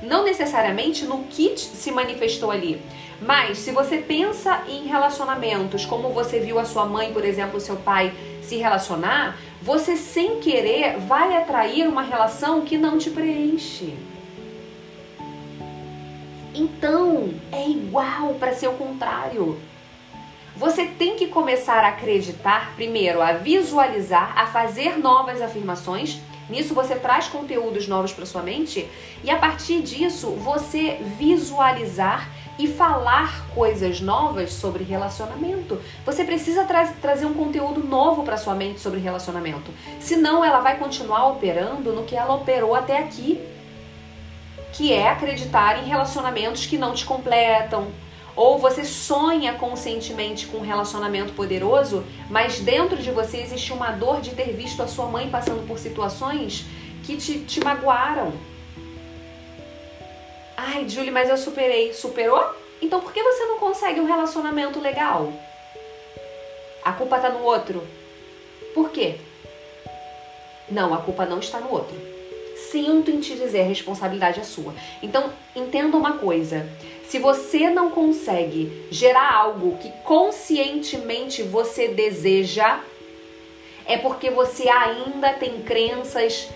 Não 0.03 0.25
necessariamente 0.25 1.05
no 1.05 1.23
que 1.25 1.57
se 1.57 1.93
manifestou 1.93 2.51
ali, 2.51 2.83
mas 3.23 3.59
se 3.59 3.71
você 3.71 3.99
pensa 3.99 4.65
em 4.69 4.89
relacionamentos, 4.89 5.87
como 5.87 6.09
você 6.09 6.41
viu 6.41 6.59
a 6.59 6.65
sua 6.65 6.85
mãe, 6.85 7.13
por 7.13 7.25
exemplo, 7.25 7.59
o 7.59 7.61
seu 7.61 7.77
pai 7.77 8.13
se 8.49 8.57
relacionar, 8.57 9.37
você 9.61 9.97
sem 9.97 10.41
querer 10.41 10.99
vai 11.01 11.37
atrair 11.37 11.87
uma 11.87 12.03
relação 12.03 12.63
que 12.63 12.79
não 12.79 12.97
te 12.97 13.11
preenche. 13.11 13.95
Então, 16.55 17.35
é 17.53 17.69
igual 17.69 18.35
para 18.35 18.55
ser 18.55 18.69
o 18.69 18.73
contrário. 18.73 19.59
Você 20.57 20.87
tem 20.87 21.15
que 21.15 21.29
começar 21.29 21.85
a 21.85 21.89
acreditar, 21.89 22.73
primeiro, 22.75 23.23
a 23.23 23.33
visualizar, 23.33 24.33
a 24.37 24.47
fazer 24.47 24.99
novas 24.99 25.41
afirmações. 25.41 26.19
Nisso 26.49 26.75
você 26.75 26.97
traz 26.97 27.29
conteúdos 27.29 27.87
novos 27.87 28.13
para 28.13 28.25
sua 28.25 28.43
mente 28.43 28.89
e 29.23 29.31
a 29.31 29.37
partir 29.37 29.83
disso 29.83 30.31
você 30.31 30.99
visualizar 31.19 32.29
e 32.59 32.67
falar 32.67 33.47
coisas 33.55 34.01
novas 34.01 34.53
sobre 34.53 34.83
relacionamento. 34.83 35.81
Você 36.05 36.25
precisa 36.25 36.65
tra 36.65 36.87
trazer 37.01 37.27
um 37.27 37.35
conteúdo 37.35 37.83
novo 37.85 38.25
para 38.25 38.37
sua 38.37 38.55
mente 38.55 38.81
sobre 38.81 38.99
relacionamento. 38.99 39.71
Senão 40.01 40.45
ela 40.45 40.61
vai 40.61 40.77
continuar 40.77 41.29
operando 41.29 41.93
no 41.93 42.05
que 42.05 42.17
ela 42.17 42.35
operou 42.35 42.75
até 42.75 42.99
aqui, 42.99 43.41
que 44.73 44.93
é 44.93 45.09
acreditar 45.09 45.79
em 45.79 45.89
relacionamentos 45.89 46.67
que 46.67 46.77
não 46.77 46.93
te 46.93 47.05
completam, 47.05 47.89
ou 48.35 48.57
você 48.59 48.85
sonha 48.85 49.55
conscientemente 49.55 50.47
com 50.47 50.59
um 50.59 50.63
relacionamento 50.63 51.33
poderoso, 51.33 52.05
mas 52.31 52.61
dentro 52.61 52.97
de 52.97 53.11
você 53.11 53.39
existe 53.39 53.73
uma 53.73 53.91
dor 53.91 54.21
de 54.21 54.31
ter 54.31 54.53
visto 54.53 54.81
a 54.81 54.87
sua 54.87 55.07
mãe 55.07 55.29
passando 55.29 55.67
por 55.67 55.77
situações 55.77 56.65
que 57.03 57.17
te, 57.17 57.41
te 57.41 57.65
magoaram. 57.65 58.33
Ai, 60.61 60.89
Julie, 60.89 61.13
mas 61.13 61.31
eu 61.31 61.37
superei. 61.37 61.93
Superou? 61.95 62.45
Então 62.83 63.01
por 63.01 63.13
que 63.13 63.23
você 63.23 63.47
não 63.47 63.59
consegue 63.59 64.01
um 64.01 64.07
relacionamento 64.07 64.81
legal? 64.81 65.33
A 66.83 66.91
culpa 66.91 67.21
tá 67.21 67.29
no 67.29 67.45
outro. 67.45 67.87
Por 68.75 68.91
quê? 68.91 69.15
Não, 70.69 70.93
a 70.93 70.99
culpa 70.99 71.25
não 71.25 71.39
está 71.39 71.61
no 71.61 71.73
outro. 71.73 71.97
Sinto 72.73 73.09
em 73.09 73.21
te 73.21 73.37
dizer, 73.37 73.61
a 73.61 73.67
responsabilidade 73.67 74.41
é 74.41 74.43
sua. 74.43 74.75
Então, 75.01 75.33
entenda 75.55 75.97
uma 75.97 76.19
coisa. 76.19 76.69
Se 77.07 77.21
você 77.21 77.71
não 77.71 77.91
consegue 77.91 78.89
gerar 78.91 79.33
algo 79.33 79.79
que 79.79 79.93
conscientemente 80.03 81.41
você 81.41 81.87
deseja, 81.87 82.81
é 83.87 83.97
porque 83.97 84.29
você 84.29 84.69
ainda 84.69 85.33
tem 85.35 85.63
crenças 85.63 86.49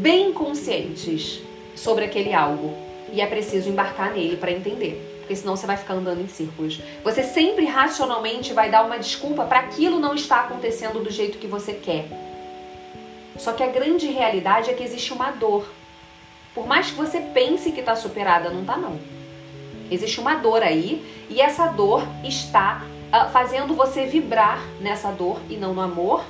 bem 0.00 0.32
conscientes 0.32 1.40
sobre 1.74 2.04
aquele 2.04 2.32
algo 2.32 2.85
e 3.12 3.20
é 3.20 3.26
preciso 3.26 3.68
embarcar 3.68 4.12
nele 4.12 4.36
para 4.36 4.50
entender. 4.50 5.14
Porque 5.20 5.34
senão 5.34 5.56
você 5.56 5.66
vai 5.66 5.76
ficar 5.76 5.94
andando 5.94 6.20
em 6.20 6.28
círculos. 6.28 6.80
Você 7.02 7.22
sempre 7.22 7.64
racionalmente 7.64 8.52
vai 8.52 8.70
dar 8.70 8.84
uma 8.84 8.98
desculpa 8.98 9.44
para 9.44 9.60
aquilo 9.60 9.98
não 9.98 10.14
estar 10.14 10.44
acontecendo 10.44 11.02
do 11.02 11.10
jeito 11.10 11.38
que 11.38 11.46
você 11.46 11.72
quer. 11.72 12.06
Só 13.36 13.52
que 13.52 13.62
a 13.62 13.68
grande 13.68 14.06
realidade 14.06 14.70
é 14.70 14.74
que 14.74 14.84
existe 14.84 15.12
uma 15.12 15.30
dor. 15.32 15.66
Por 16.54 16.66
mais 16.66 16.90
que 16.90 16.96
você 16.96 17.20
pense 17.20 17.72
que 17.72 17.80
está 17.80 17.94
superada, 17.96 18.50
não 18.50 18.60
está 18.60 18.76
não. 18.76 18.98
Existe 19.90 20.20
uma 20.20 20.36
dor 20.36 20.62
aí 20.62 21.04
e 21.28 21.40
essa 21.40 21.66
dor 21.66 22.02
está 22.24 22.82
uh, 23.12 23.30
fazendo 23.30 23.74
você 23.74 24.06
vibrar 24.06 24.60
nessa 24.80 25.10
dor 25.10 25.40
e 25.50 25.56
não 25.56 25.74
no 25.74 25.80
amor. 25.80 26.24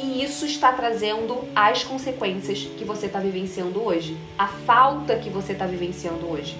E 0.00 0.22
isso 0.24 0.46
está 0.46 0.72
trazendo 0.72 1.46
as 1.54 1.84
consequências 1.84 2.60
que 2.78 2.84
você 2.84 3.06
está 3.06 3.18
vivenciando 3.18 3.82
hoje, 3.82 4.16
a 4.38 4.48
falta 4.48 5.16
que 5.16 5.28
você 5.28 5.52
está 5.52 5.66
vivenciando 5.66 6.26
hoje. 6.30 6.56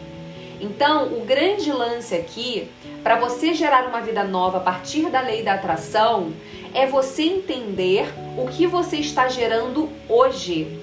Então, 0.61 1.09
o 1.15 1.25
grande 1.25 1.73
lance 1.73 2.15
aqui, 2.15 2.71
para 3.03 3.19
você 3.19 3.53
gerar 3.53 3.89
uma 3.89 4.01
vida 4.01 4.23
nova 4.23 4.59
a 4.59 4.61
partir 4.61 5.11
da 5.11 5.21
lei 5.21 5.43
da 5.43 5.55
atração, 5.55 6.33
é 6.73 6.87
você 6.87 7.25
entender 7.25 8.07
o 8.39 8.47
que 8.47 8.67
você 8.67 8.99
está 8.99 9.29
gerando 9.29 9.91
hoje. 10.09 10.79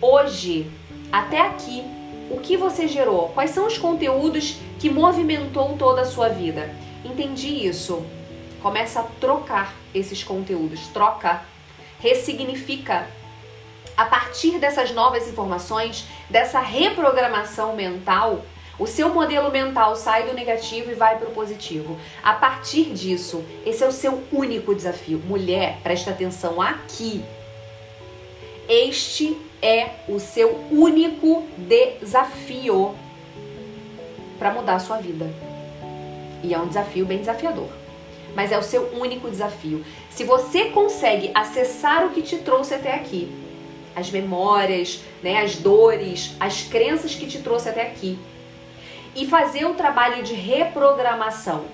Hoje, 0.00 0.68
até 1.12 1.40
aqui, 1.40 1.84
o 2.28 2.40
que 2.40 2.56
você 2.56 2.88
gerou? 2.88 3.28
Quais 3.28 3.50
são 3.50 3.66
os 3.66 3.78
conteúdos 3.78 4.56
que 4.80 4.90
movimentou 4.90 5.76
toda 5.78 6.00
a 6.00 6.06
sua 6.06 6.28
vida? 6.28 6.74
Entendi 7.04 7.66
isso. 7.66 8.04
Começa 8.60 9.00
a 9.00 9.04
trocar 9.20 9.76
esses 9.94 10.22
conteúdos, 10.22 10.86
troca, 10.88 11.42
ressignifica. 12.00 13.06
A 13.96 14.06
partir 14.06 14.58
dessas 14.58 14.90
novas 14.92 15.28
informações, 15.28 16.06
dessa 16.30 16.60
reprogramação 16.60 17.76
mental, 17.76 18.44
o 18.78 18.86
seu 18.86 19.10
modelo 19.10 19.50
mental 19.50 19.94
sai 19.94 20.24
do 20.26 20.32
negativo 20.32 20.90
e 20.90 20.94
vai 20.94 21.18
para 21.18 21.28
o 21.28 21.32
positivo. 21.32 21.98
A 22.22 22.32
partir 22.32 22.92
disso, 22.94 23.44
esse 23.66 23.84
é 23.84 23.86
o 23.86 23.92
seu 23.92 24.22
único 24.32 24.74
desafio. 24.74 25.18
Mulher, 25.18 25.78
presta 25.82 26.10
atenção 26.10 26.60
aqui. 26.60 27.22
Este 28.68 29.36
é 29.60 29.90
o 30.08 30.18
seu 30.18 30.64
único 30.70 31.46
desafio 31.58 32.94
para 34.38 34.50
mudar 34.52 34.76
a 34.76 34.80
sua 34.80 34.96
vida. 34.96 35.30
E 36.42 36.52
é 36.54 36.58
um 36.58 36.66
desafio 36.66 37.04
bem 37.04 37.18
desafiador. 37.18 37.81
Mas 38.34 38.50
é 38.50 38.58
o 38.58 38.62
seu 38.62 38.92
único 38.94 39.30
desafio. 39.30 39.84
Se 40.10 40.24
você 40.24 40.66
consegue 40.66 41.30
acessar 41.34 42.06
o 42.06 42.10
que 42.10 42.22
te 42.22 42.38
trouxe 42.38 42.74
até 42.74 42.94
aqui, 42.94 43.30
as 43.94 44.10
memórias, 44.10 45.02
né, 45.22 45.42
as 45.42 45.56
dores, 45.56 46.34
as 46.40 46.62
crenças 46.62 47.14
que 47.14 47.26
te 47.26 47.40
trouxe 47.40 47.68
até 47.68 47.82
aqui, 47.82 48.18
e 49.14 49.26
fazer 49.26 49.66
o 49.66 49.74
trabalho 49.74 50.22
de 50.22 50.34
reprogramação, 50.34 51.64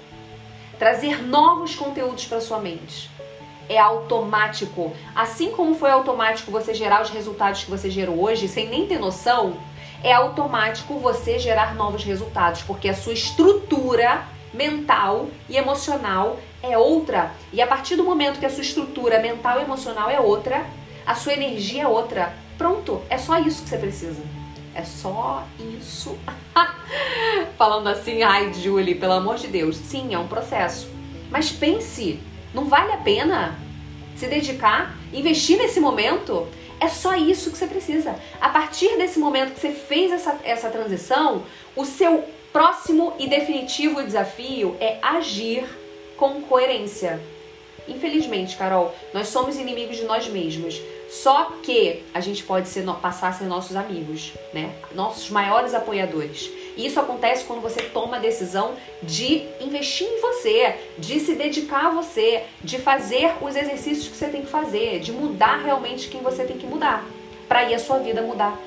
trazer 0.79 1.23
novos 1.23 1.75
conteúdos 1.77 2.25
para 2.25 2.41
sua 2.41 2.59
mente, 2.59 3.09
é 3.69 3.79
automático. 3.79 4.93
Assim 5.15 5.51
como 5.51 5.75
foi 5.75 5.91
automático 5.91 6.51
você 6.51 6.75
gerar 6.75 7.03
os 7.03 7.11
resultados 7.11 7.65
que 7.65 7.71
você 7.71 7.91
gerou 7.91 8.23
hoje, 8.23 8.49
sem 8.49 8.69
nem 8.69 8.87
ter 8.87 8.99
noção, 8.99 9.59
é 10.03 10.13
automático 10.13 10.99
você 10.99 11.39
gerar 11.39 11.75
novos 11.75 12.05
resultados, 12.05 12.63
porque 12.63 12.89
a 12.89 12.95
sua 12.95 13.13
estrutura 13.13 14.27
mental 14.53 15.27
e 15.49 15.57
emocional 15.57 16.39
é 16.63 16.77
outra. 16.77 17.33
E 17.53 17.61
a 17.61 17.67
partir 17.67 17.97
do 17.97 18.05
momento 18.05 18.39
que 18.39 18.47
a 18.47 18.51
sua 18.51 18.63
estrutura 18.63 19.21
mental 19.21 19.59
e 19.59 19.63
emocional 19.63 20.11
é 20.11 20.21
outra, 20.21 20.67
a 21.07 21.15
sua 21.15 21.33
energia 21.33 21.83
é 21.85 21.89
outra. 21.89 22.35
Pronto, 22.57 23.01
é 23.09 23.17
só 23.17 23.39
isso 23.39 23.63
que 23.63 23.69
você 23.69 23.79
precisa. 23.79 24.23
É 24.75 24.85
só 24.85 25.45
isso. 25.79 26.19
Falando 27.57 27.89
assim, 27.89 28.23
ai, 28.23 28.53
Julie, 28.53 28.95
pelo 28.95 29.15
amor 29.15 29.37
de 29.37 29.49
Deus. 29.49 29.77
Sim, 29.77 30.15
é 30.15 30.19
um 30.19 30.29
processo. 30.29 30.89
Mas 31.31 31.51
pense, 31.51 32.21
não 32.55 32.65
vale 32.65 32.93
a 32.93 32.99
pena 32.99 33.59
se 34.17 34.27
dedicar, 34.27 34.97
investir 35.13 35.59
nesse 35.59 35.81
momento? 35.81 36.49
É 36.81 36.89
só 36.89 37.15
isso 37.15 37.51
que 37.51 37.59
você 37.59 37.67
precisa. 37.67 38.15
A 38.41 38.49
partir 38.49 38.97
desse 38.97 39.19
momento 39.19 39.55
que 39.55 39.61
você 39.61 39.71
fez 39.71 40.13
essa, 40.13 40.39
essa 40.45 40.71
transição, 40.71 41.45
o 41.75 41.85
seu 41.85 42.25
próximo 42.53 43.13
e 43.19 43.29
definitivo 43.29 44.03
desafio 44.03 44.77
é 44.81 44.99
agir 45.03 45.65
com 46.19 46.43
coerência. 46.43 47.21
Infelizmente, 47.89 48.57
Carol, 48.57 48.95
nós 49.15 49.29
somos 49.29 49.57
inimigos 49.57 49.97
de 49.97 50.05
nós 50.05 50.29
mesmos. 50.29 50.79
Só 51.09 51.53
que 51.63 52.05
a 52.13 52.21
gente 52.21 52.43
pode 52.43 52.69
ser, 52.69 52.85
passar 53.01 53.29
a 53.29 53.33
ser 53.33 53.45
nossos 53.45 53.75
amigos, 53.75 54.35
né? 54.53 54.75
Nossos 54.95 55.31
maiores 55.31 55.73
apoiadores. 55.73 56.51
E 56.77 56.87
isso 56.87 57.01
acontece 57.01 57.45
quando 57.45 57.63
você 57.63 57.83
toma 57.83 58.19
a 58.19 58.21
decisão 58.21 58.75
de 59.03 59.47
investir 59.59 60.07
em 60.07 60.21
você, 60.21 60.77
de 60.99 61.19
se 61.19 61.35
dedicar 61.35 61.87
a 61.87 61.91
você, 61.91 62.45
de 62.63 62.79
fazer 62.79 63.33
os 63.41 63.57
exercícios 63.57 64.09
que 64.09 64.17
você 64.17 64.29
tem 64.29 64.43
que 64.43 64.51
fazer, 64.51 65.01
de 65.01 65.11
mudar 65.11 65.63
realmente 65.65 66.09
quem 66.09 66.21
você 66.21 66.45
tem 66.45 66.59
que 66.59 66.67
mudar, 66.67 67.03
para 67.49 67.65
ir 67.65 67.75
a 67.75 67.79
sua 67.79 67.99
vida 68.01 68.21
mudar 68.21 68.61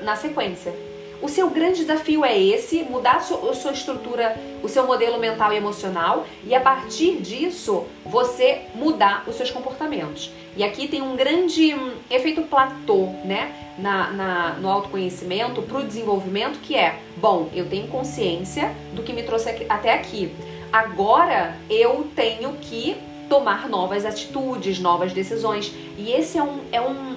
na 0.00 0.16
sequência. 0.16 0.74
O 1.22 1.28
seu 1.28 1.48
grande 1.50 1.80
desafio 1.80 2.24
é 2.24 2.38
esse: 2.38 2.82
mudar 2.84 3.16
a 3.16 3.20
sua, 3.20 3.72
estrutura, 3.72 4.36
o 4.62 4.68
seu 4.68 4.86
modelo 4.86 5.18
mental 5.18 5.52
e 5.52 5.56
emocional, 5.56 6.26
e 6.44 6.54
a 6.54 6.60
partir 6.60 7.16
disso 7.20 7.86
você 8.04 8.62
mudar 8.74 9.24
os 9.26 9.36
seus 9.36 9.50
comportamentos. 9.50 10.30
E 10.56 10.64
aqui 10.64 10.88
tem 10.88 11.02
um 11.02 11.16
grande 11.16 11.74
um, 11.74 11.92
efeito 12.10 12.42
platô, 12.42 13.08
né? 13.24 13.52
Na, 13.78 14.10
na 14.10 14.48
no 14.54 14.70
autoconhecimento 14.70 15.60
para 15.62 15.78
o 15.78 15.84
desenvolvimento, 15.84 16.58
que 16.60 16.74
é: 16.76 16.98
bom, 17.16 17.50
eu 17.54 17.68
tenho 17.68 17.88
consciência 17.88 18.74
do 18.94 19.02
que 19.02 19.12
me 19.12 19.22
trouxe 19.22 19.50
aqui, 19.50 19.66
até 19.68 19.92
aqui. 19.92 20.34
Agora 20.72 21.56
eu 21.70 22.08
tenho 22.14 22.52
que 22.54 22.96
tomar 23.28 23.68
novas 23.68 24.04
atitudes, 24.04 24.78
novas 24.78 25.12
decisões. 25.12 25.72
E 25.96 26.12
esse 26.12 26.38
é, 26.38 26.42
um, 26.42 26.60
é 26.72 26.80
um, 26.80 27.16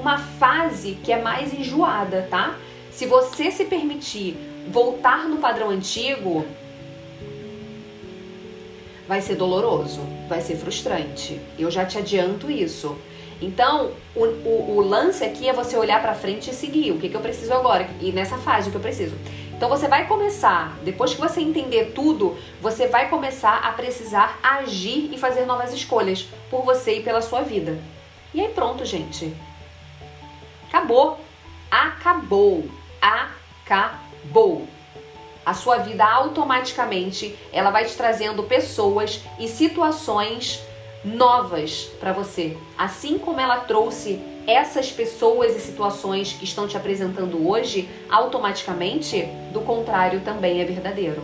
uma 0.00 0.18
fase 0.18 0.98
que 1.02 1.12
é 1.12 1.20
mais 1.20 1.52
enjoada, 1.52 2.26
tá? 2.30 2.56
Se 2.98 3.06
você 3.06 3.52
se 3.52 3.64
permitir 3.64 4.36
voltar 4.72 5.28
no 5.28 5.36
padrão 5.36 5.70
antigo, 5.70 6.44
vai 9.06 9.20
ser 9.20 9.36
doloroso, 9.36 10.00
vai 10.28 10.40
ser 10.40 10.56
frustrante. 10.56 11.40
Eu 11.56 11.70
já 11.70 11.86
te 11.86 11.96
adianto 11.96 12.50
isso. 12.50 12.98
Então, 13.40 13.92
o, 14.16 14.24
o, 14.24 14.76
o 14.78 14.80
lance 14.80 15.22
aqui 15.22 15.48
é 15.48 15.52
você 15.52 15.76
olhar 15.76 16.02
para 16.02 16.12
frente 16.12 16.50
e 16.50 16.52
seguir. 16.52 16.90
O 16.90 16.98
que, 16.98 17.08
que 17.08 17.14
eu 17.14 17.20
preciso 17.20 17.54
agora? 17.54 17.88
E 18.00 18.10
nessa 18.10 18.36
fase, 18.36 18.66
o 18.66 18.72
que 18.72 18.78
eu 18.78 18.82
preciso? 18.82 19.14
Então, 19.56 19.68
você 19.68 19.86
vai 19.86 20.08
começar, 20.08 20.76
depois 20.82 21.14
que 21.14 21.20
você 21.20 21.40
entender 21.40 21.92
tudo, 21.94 22.36
você 22.60 22.88
vai 22.88 23.08
começar 23.08 23.58
a 23.58 23.70
precisar 23.70 24.40
agir 24.42 25.08
e 25.14 25.16
fazer 25.16 25.46
novas 25.46 25.72
escolhas 25.72 26.26
por 26.50 26.64
você 26.64 26.96
e 26.96 27.02
pela 27.04 27.22
sua 27.22 27.42
vida. 27.42 27.78
E 28.34 28.40
aí, 28.40 28.48
pronto, 28.48 28.84
gente. 28.84 29.32
Acabou. 30.66 31.20
Acabou. 31.70 32.68
Acabou 33.00 34.66
a 35.48 35.54
sua 35.54 35.78
vida 35.78 36.04
automaticamente 36.04 37.34
ela 37.50 37.70
vai 37.70 37.86
te 37.86 37.96
trazendo 37.96 38.42
pessoas 38.42 39.22
e 39.38 39.48
situações 39.48 40.60
novas 41.02 41.88
para 41.98 42.12
você. 42.12 42.54
Assim 42.76 43.16
como 43.16 43.40
ela 43.40 43.60
trouxe 43.60 44.20
essas 44.46 44.92
pessoas 44.92 45.56
e 45.56 45.60
situações 45.60 46.34
que 46.34 46.44
estão 46.44 46.68
te 46.68 46.76
apresentando 46.76 47.48
hoje, 47.48 47.88
automaticamente, 48.10 49.26
do 49.50 49.62
contrário 49.62 50.20
também 50.20 50.60
é 50.60 50.66
verdadeiro. 50.66 51.22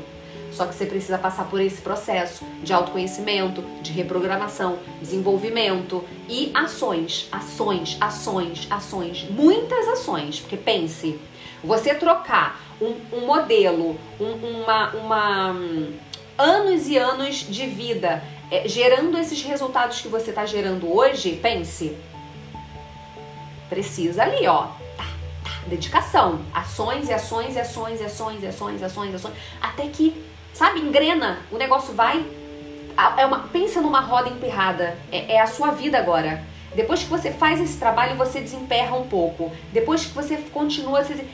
Só 0.50 0.64
que 0.64 0.74
você 0.74 0.86
precisa 0.86 1.18
passar 1.18 1.50
por 1.50 1.60
esse 1.60 1.82
processo 1.82 2.46
de 2.62 2.72
autoconhecimento, 2.72 3.60
de 3.82 3.92
reprogramação, 3.92 4.78
desenvolvimento 5.02 6.02
e 6.30 6.50
ações, 6.54 7.28
ações, 7.30 7.98
ações, 8.00 8.66
ações, 8.70 9.26
muitas 9.28 9.86
ações. 9.88 10.40
Porque 10.40 10.56
pense, 10.56 11.20
você 11.64 11.94
trocar 11.94 12.60
um, 12.80 12.94
um 13.12 13.26
modelo, 13.26 13.98
um, 14.20 14.62
uma, 14.62 14.90
uma 14.90 15.50
um, 15.50 15.92
anos 16.38 16.88
e 16.88 16.96
anos 16.96 17.36
de 17.36 17.66
vida 17.66 18.22
é, 18.50 18.68
gerando 18.68 19.18
esses 19.18 19.42
resultados 19.42 20.00
que 20.00 20.08
você 20.08 20.30
está 20.30 20.44
gerando 20.46 20.92
hoje, 20.94 21.38
pense. 21.42 21.96
Precisa 23.68 24.22
ali, 24.22 24.46
ó. 24.46 24.68
Tá, 24.96 25.04
tá, 25.42 25.50
dedicação. 25.66 26.40
Ações 26.52 27.08
e 27.08 27.12
ações 27.12 27.56
e 27.56 27.60
ações 27.60 28.00
e 28.00 28.04
ações 28.04 28.42
e 28.42 28.46
ações 28.46 28.80
e 28.80 28.84
ações, 28.84 29.14
ações. 29.14 29.34
Até 29.60 29.88
que, 29.88 30.24
sabe, 30.52 30.80
engrena. 30.80 31.40
O 31.50 31.56
negócio 31.56 31.94
vai. 31.94 32.24
É 33.16 33.26
uma, 33.26 33.40
pensa 33.48 33.80
numa 33.80 34.00
roda 34.00 34.28
emperrada. 34.28 34.96
É, 35.10 35.34
é 35.34 35.40
a 35.40 35.46
sua 35.46 35.70
vida 35.70 35.98
agora. 35.98 36.44
Depois 36.76 37.02
que 37.02 37.08
você 37.08 37.32
faz 37.32 37.60
esse 37.60 37.78
trabalho, 37.78 38.16
você 38.16 38.40
desemperra 38.40 38.96
um 38.96 39.08
pouco. 39.08 39.50
Depois 39.72 40.04
que 40.04 40.12
você 40.12 40.36
continua. 40.52 41.02
Você, 41.02 41.26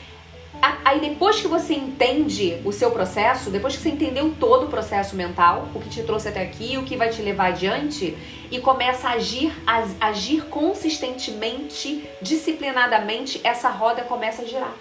Aí 0.61 0.99
depois 0.99 1.39
que 1.39 1.47
você 1.47 1.73
entende 1.73 2.61
o 2.63 2.71
seu 2.71 2.91
processo, 2.91 3.49
depois 3.49 3.75
que 3.75 3.81
você 3.81 3.89
entendeu 3.89 4.31
todo 4.39 4.65
o 4.65 4.69
processo 4.69 5.15
mental, 5.15 5.67
o 5.73 5.79
que 5.79 5.89
te 5.89 6.03
trouxe 6.03 6.27
até 6.27 6.43
aqui, 6.43 6.77
o 6.77 6.83
que 6.83 6.95
vai 6.95 7.09
te 7.09 7.21
levar 7.21 7.47
adiante, 7.47 8.15
e 8.51 8.59
começa 8.59 9.07
a 9.07 9.13
agir, 9.13 9.51
a 9.65 10.07
agir 10.07 10.45
consistentemente, 10.45 12.07
disciplinadamente, 12.21 13.41
essa 13.43 13.69
roda 13.69 14.03
começa 14.03 14.43
a 14.43 14.45
girar. 14.45 14.75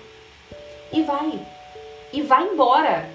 E 0.92 1.00
vai. 1.02 1.40
E 2.12 2.20
vai 2.20 2.44
embora. 2.44 3.08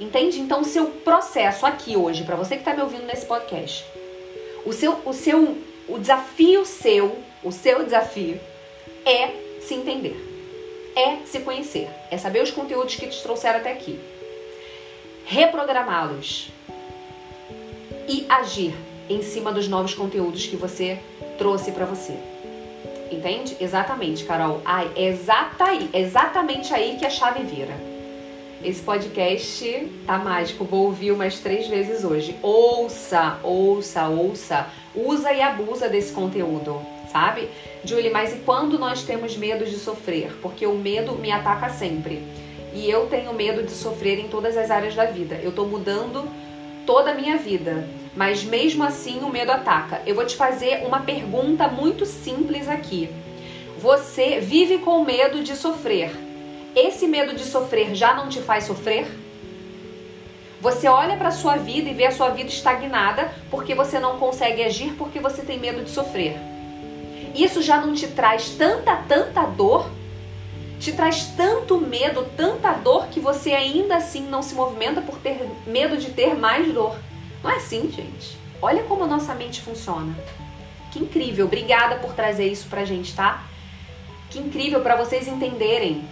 Entende? 0.00 0.40
Então 0.40 0.62
o 0.62 0.64
seu 0.64 0.86
processo 0.86 1.66
aqui 1.66 1.96
hoje, 1.96 2.24
para 2.24 2.36
você 2.36 2.54
que 2.54 2.62
está 2.62 2.72
me 2.72 2.80
ouvindo 2.80 3.04
nesse 3.06 3.26
podcast, 3.26 3.84
o 4.64 4.72
seu, 4.72 5.02
o 5.04 5.12
seu, 5.12 5.58
o 5.86 5.98
desafio 5.98 6.64
seu, 6.64 7.18
o 7.42 7.52
seu 7.52 7.84
desafio 7.84 8.40
é 9.04 9.60
se 9.60 9.74
entender 9.74 10.33
é 10.96 11.18
se 11.24 11.40
conhecer, 11.40 11.88
é 12.10 12.16
saber 12.16 12.42
os 12.42 12.50
conteúdos 12.50 12.94
que 12.94 13.06
te 13.06 13.22
trouxeram 13.22 13.58
até 13.58 13.72
aqui, 13.72 13.98
reprogramá-los 15.24 16.50
e 18.08 18.26
agir 18.28 18.74
em 19.08 19.22
cima 19.22 19.52
dos 19.52 19.68
novos 19.68 19.94
conteúdos 19.94 20.46
que 20.46 20.56
você 20.56 20.98
trouxe 21.38 21.72
para 21.72 21.84
você. 21.84 22.14
Entende? 23.10 23.56
Exatamente, 23.60 24.24
Carol. 24.24 24.60
Ai, 24.64 24.90
é 24.96 25.04
exata 25.04 25.64
aí, 25.64 25.90
exatamente 25.92 26.72
aí 26.72 26.96
que 26.98 27.04
a 27.04 27.10
chave 27.10 27.42
vira. 27.42 27.74
Esse 28.62 28.80
podcast 28.82 29.92
tá 30.06 30.18
mágico, 30.18 30.64
vou 30.64 30.86
ouvir 30.86 31.12
umas 31.12 31.38
três 31.38 31.66
vezes 31.66 32.02
hoje. 32.02 32.34
Ouça, 32.42 33.38
ouça, 33.42 34.08
ouça. 34.08 34.66
Usa 34.94 35.32
e 35.32 35.42
abusa 35.42 35.88
desse 35.88 36.12
conteúdo 36.12 36.93
sabe? 37.14 37.48
Julie, 37.84 38.10
mas 38.10 38.32
e 38.32 38.38
quando 38.38 38.76
nós 38.76 39.04
temos 39.04 39.36
medo 39.36 39.64
de 39.64 39.76
sofrer? 39.76 40.36
Porque 40.42 40.66
o 40.66 40.74
medo 40.74 41.12
me 41.12 41.30
ataca 41.30 41.68
sempre. 41.68 42.20
E 42.74 42.90
eu 42.90 43.06
tenho 43.06 43.32
medo 43.32 43.62
de 43.62 43.70
sofrer 43.70 44.18
em 44.18 44.26
todas 44.26 44.56
as 44.56 44.68
áreas 44.68 44.96
da 44.96 45.04
vida. 45.04 45.38
Eu 45.40 45.52
tô 45.52 45.64
mudando 45.64 46.28
toda 46.84 47.12
a 47.12 47.14
minha 47.14 47.36
vida, 47.36 47.88
mas 48.16 48.42
mesmo 48.42 48.82
assim 48.82 49.20
o 49.20 49.28
medo 49.28 49.52
ataca. 49.52 50.02
Eu 50.04 50.16
vou 50.16 50.26
te 50.26 50.34
fazer 50.34 50.84
uma 50.84 51.02
pergunta 51.02 51.68
muito 51.68 52.04
simples 52.04 52.68
aqui. 52.68 53.08
Você 53.78 54.40
vive 54.40 54.78
com 54.78 55.04
medo 55.04 55.40
de 55.40 55.54
sofrer. 55.54 56.10
Esse 56.74 57.06
medo 57.06 57.32
de 57.32 57.44
sofrer 57.44 57.94
já 57.94 58.12
não 58.12 58.28
te 58.28 58.40
faz 58.40 58.64
sofrer? 58.64 59.06
Você 60.60 60.88
olha 60.88 61.16
para 61.16 61.30
sua 61.30 61.54
vida 61.54 61.88
e 61.88 61.94
vê 61.94 62.06
a 62.06 62.10
sua 62.10 62.30
vida 62.30 62.48
estagnada 62.48 63.32
porque 63.52 63.72
você 63.72 64.00
não 64.00 64.18
consegue 64.18 64.64
agir 64.64 64.94
porque 64.98 65.20
você 65.20 65.42
tem 65.42 65.60
medo 65.60 65.84
de 65.84 65.90
sofrer 65.90 66.53
isso 67.34 67.60
já 67.62 67.78
não 67.78 67.94
te 67.94 68.06
traz 68.06 68.50
tanta, 68.50 68.96
tanta 68.96 69.42
dor? 69.42 69.90
Te 70.78 70.92
traz 70.92 71.26
tanto 71.36 71.80
medo, 71.80 72.26
tanta 72.36 72.72
dor 72.72 73.06
que 73.06 73.18
você 73.18 73.52
ainda 73.52 73.96
assim 73.96 74.26
não 74.26 74.42
se 74.42 74.54
movimenta 74.54 75.00
por 75.00 75.18
ter 75.18 75.48
medo 75.66 75.96
de 75.96 76.10
ter 76.10 76.34
mais 76.34 76.72
dor. 76.72 76.96
Não 77.42 77.50
é 77.50 77.56
assim, 77.56 77.90
gente. 77.90 78.38
Olha 78.60 78.82
como 78.84 79.04
a 79.04 79.06
nossa 79.06 79.34
mente 79.34 79.60
funciona. 79.60 80.14
Que 80.92 80.98
incrível. 80.98 81.46
Obrigada 81.46 81.96
por 81.96 82.12
trazer 82.12 82.46
isso 82.46 82.68
pra 82.68 82.84
gente, 82.84 83.14
tá? 83.14 83.44
Que 84.30 84.38
incrível 84.38 84.80
para 84.80 84.96
vocês 84.96 85.26
entenderem. 85.26 86.04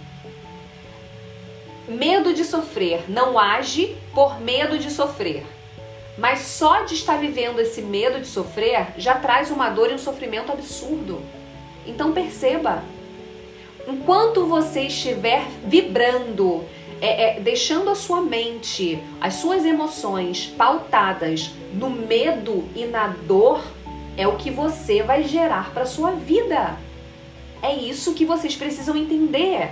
Medo 1.87 2.33
de 2.33 2.43
sofrer 2.43 3.05
não 3.09 3.37
age 3.37 3.95
por 4.13 4.39
medo 4.39 4.77
de 4.77 4.89
sofrer. 4.89 5.45
Mas 6.17 6.39
só 6.39 6.83
de 6.83 6.93
estar 6.93 7.17
vivendo 7.17 7.59
esse 7.59 7.81
medo 7.81 8.19
de 8.19 8.27
sofrer 8.27 8.93
já 8.97 9.15
traz 9.15 9.49
uma 9.49 9.69
dor 9.69 9.89
e 9.89 9.95
um 9.95 9.97
sofrimento 9.97 10.51
absurdo. 10.51 11.21
Então 11.85 12.11
perceba, 12.11 12.83
enquanto 13.87 14.45
você 14.45 14.81
estiver 14.81 15.45
vibrando, 15.65 16.63
é, 17.01 17.37
é, 17.37 17.39
deixando 17.39 17.89
a 17.89 17.95
sua 17.95 18.21
mente, 18.21 18.99
as 19.19 19.35
suas 19.35 19.65
emoções 19.65 20.45
pautadas 20.45 21.51
no 21.73 21.89
medo 21.89 22.63
e 22.75 22.85
na 22.85 23.07
dor, 23.07 23.61
é 24.15 24.27
o 24.27 24.37
que 24.37 24.51
você 24.51 25.01
vai 25.01 25.23
gerar 25.23 25.73
para 25.73 25.85
sua 25.85 26.11
vida. 26.11 26.77
É 27.61 27.73
isso 27.73 28.13
que 28.13 28.25
vocês 28.25 28.55
precisam 28.55 28.95
entender. 28.95 29.71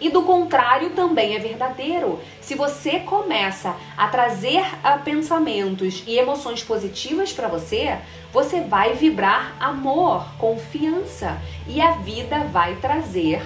E 0.00 0.08
do 0.08 0.22
contrário 0.22 0.90
também 0.90 1.34
é 1.34 1.38
verdadeiro. 1.38 2.20
Se 2.40 2.54
você 2.54 3.00
começa 3.00 3.76
a 3.96 4.08
trazer 4.08 4.64
ah, 4.82 4.96
pensamentos 4.96 6.02
e 6.06 6.16
emoções 6.16 6.62
positivas 6.62 7.32
para 7.32 7.48
você, 7.48 7.98
você 8.32 8.62
vai 8.62 8.94
vibrar 8.94 9.54
amor, 9.60 10.26
confiança 10.38 11.40
e 11.68 11.80
a 11.80 11.92
vida 11.92 12.44
vai 12.44 12.76
trazer 12.76 13.42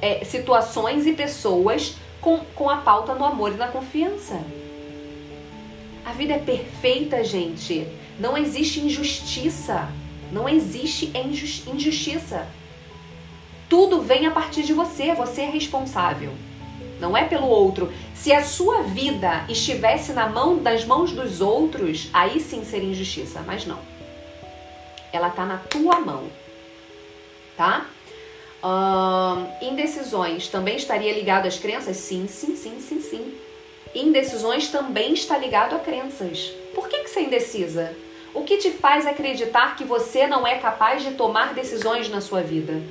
é, 0.00 0.24
situações 0.24 1.06
e 1.06 1.12
pessoas 1.12 1.96
com, 2.20 2.38
com 2.54 2.70
a 2.70 2.78
pauta 2.78 3.14
no 3.14 3.24
amor 3.24 3.52
e 3.52 3.56
na 3.56 3.68
confiança. 3.68 4.40
A 6.04 6.12
vida 6.12 6.34
é 6.34 6.38
perfeita, 6.38 7.22
gente. 7.22 7.86
Não 8.18 8.36
existe 8.36 8.80
injustiça. 8.80 9.88
Não 10.32 10.48
existe 10.48 11.12
injustiça. 11.14 12.46
Tudo 13.68 14.00
vem 14.00 14.26
a 14.26 14.30
partir 14.30 14.62
de 14.62 14.72
você, 14.72 15.14
você 15.14 15.42
é 15.42 15.50
responsável. 15.50 16.32
Não 16.98 17.16
é 17.16 17.24
pelo 17.24 17.46
outro. 17.46 17.92
Se 18.14 18.32
a 18.32 18.42
sua 18.42 18.82
vida 18.82 19.44
estivesse 19.48 20.12
na 20.12 20.28
mão 20.28 20.56
das 20.58 20.84
mãos 20.84 21.12
dos 21.12 21.40
outros, 21.40 22.08
aí 22.12 22.40
sim 22.40 22.64
seria 22.64 22.90
injustiça, 22.90 23.42
mas 23.46 23.66
não. 23.66 23.78
Ela 25.12 25.30
tá 25.30 25.44
na 25.44 25.58
tua 25.58 26.00
mão. 26.00 26.24
Tá? 27.56 27.86
indecisões 29.62 30.48
também 30.48 30.76
estaria 30.76 31.12
ligado 31.12 31.46
às 31.46 31.58
crenças? 31.58 31.96
Sim, 31.96 32.26
sim, 32.26 32.56
sim, 32.56 32.80
sim, 32.80 33.00
sim. 33.00 33.34
Indecisões 33.94 34.68
também 34.68 35.12
está 35.12 35.38
ligado 35.38 35.76
a 35.76 35.78
crenças. 35.78 36.52
Por 36.74 36.88
que, 36.88 37.04
que 37.04 37.08
você 37.08 37.20
é 37.20 37.22
indecisa? 37.22 37.96
O 38.34 38.42
que 38.42 38.56
te 38.58 38.70
faz 38.70 39.06
acreditar 39.06 39.76
que 39.76 39.84
você 39.84 40.26
não 40.26 40.46
é 40.46 40.58
capaz 40.58 41.02
de 41.02 41.12
tomar 41.12 41.54
decisões 41.54 42.08
na 42.08 42.20
sua 42.20 42.42
vida? 42.42 42.82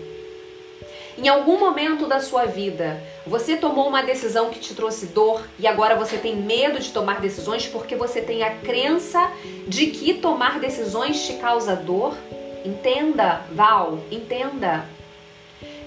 Em 1.17 1.27
algum 1.27 1.59
momento 1.59 2.05
da 2.05 2.19
sua 2.19 2.45
vida, 2.45 3.01
você 3.25 3.57
tomou 3.57 3.87
uma 3.87 4.03
decisão 4.03 4.51
que 4.51 4.59
te 4.59 4.75
trouxe 4.75 5.07
dor 5.07 5.41
e 5.57 5.65
agora 5.65 5.95
você 5.95 6.15
tem 6.15 6.35
medo 6.35 6.79
de 6.79 6.91
tomar 6.91 7.19
decisões 7.19 7.65
porque 7.65 7.95
você 7.95 8.21
tem 8.21 8.43
a 8.43 8.55
crença 8.57 9.31
de 9.67 9.87
que 9.87 10.13
tomar 10.13 10.59
decisões 10.59 11.25
te 11.25 11.33
causa 11.37 11.75
dor? 11.75 12.15
Entenda, 12.63 13.41
Val, 13.51 13.97
entenda. 14.11 14.85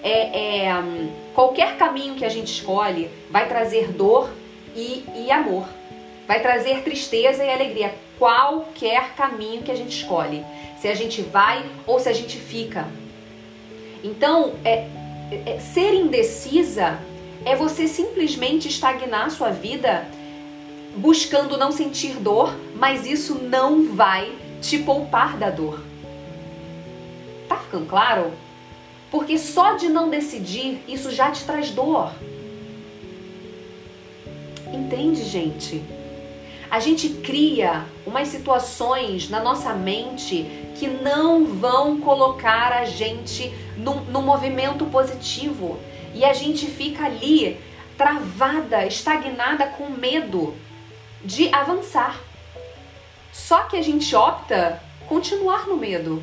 É, 0.03 0.67
é, 0.67 0.83
qualquer 1.33 1.77
caminho 1.77 2.17
que 2.17 2.25
a 2.25 2.29
gente 2.29 2.53
escolhe 2.53 3.09
vai 3.31 3.47
trazer 3.47 3.93
dor 3.93 4.29
e, 4.75 5.05
e 5.15 5.31
amor, 5.31 5.65
vai 6.27 6.41
trazer 6.41 6.83
tristeza 6.83 7.45
e 7.45 7.53
alegria. 7.53 7.95
Qualquer 8.19 9.15
caminho 9.15 9.63
que 9.63 9.71
a 9.71 9.77
gente 9.77 9.97
escolhe, 9.97 10.45
se 10.81 10.89
a 10.89 10.95
gente 10.95 11.23
vai 11.23 11.65
ou 11.87 12.01
se 12.01 12.09
a 12.09 12.13
gente 12.13 12.37
fica. 12.37 12.89
Então, 14.03 14.55
é, 14.65 14.89
ser 15.61 15.95
indecisa 15.95 16.99
é 17.45 17.55
você 17.57 17.87
simplesmente 17.87 18.69
estagnar 18.69 19.31
sua 19.31 19.51
vida 19.51 20.07
buscando 20.97 21.57
não 21.57 21.71
sentir 21.71 22.15
dor, 22.15 22.55
mas 22.75 23.07
isso 23.07 23.35
não 23.35 23.95
vai 23.95 24.33
te 24.61 24.79
poupar 24.79 25.37
da 25.37 25.51
dor. 25.51 25.83
Tá 27.49 27.57
ficando 27.57 27.87
claro? 27.87 28.33
Porque 29.11 29.39
só 29.39 29.77
de 29.77 29.89
não 29.89 30.11
decidir, 30.11 30.83
isso 30.87 31.11
já 31.11 31.31
te 31.31 31.45
traz 31.45 31.71
dor. 31.71 32.13
Entende, 34.73 35.25
gente? 35.25 35.83
A 36.71 36.79
gente 36.79 37.09
cria 37.09 37.85
umas 38.07 38.29
situações 38.29 39.29
na 39.29 39.41
nossa 39.41 39.75
mente 39.75 40.47
que 40.77 40.87
não 40.87 41.45
vão 41.45 42.01
colocar 42.01 42.73
a 42.73 42.85
gente 42.85 43.53
no, 43.81 44.01
no 44.03 44.23
movimento 44.23 44.85
positivo. 44.87 45.79
E 46.15 46.25
a 46.25 46.33
gente 46.33 46.67
fica 46.67 47.05
ali 47.05 47.61
travada, 47.97 48.87
estagnada 48.87 49.67
com 49.67 49.91
medo 49.91 50.55
de 51.25 51.53
avançar. 51.55 52.19
Só 53.33 53.65
que 53.65 53.77
a 53.77 53.83
gente 53.83 54.15
opta 54.15 54.83
continuar 55.09 55.67
no 55.67 55.77
medo. 55.77 56.23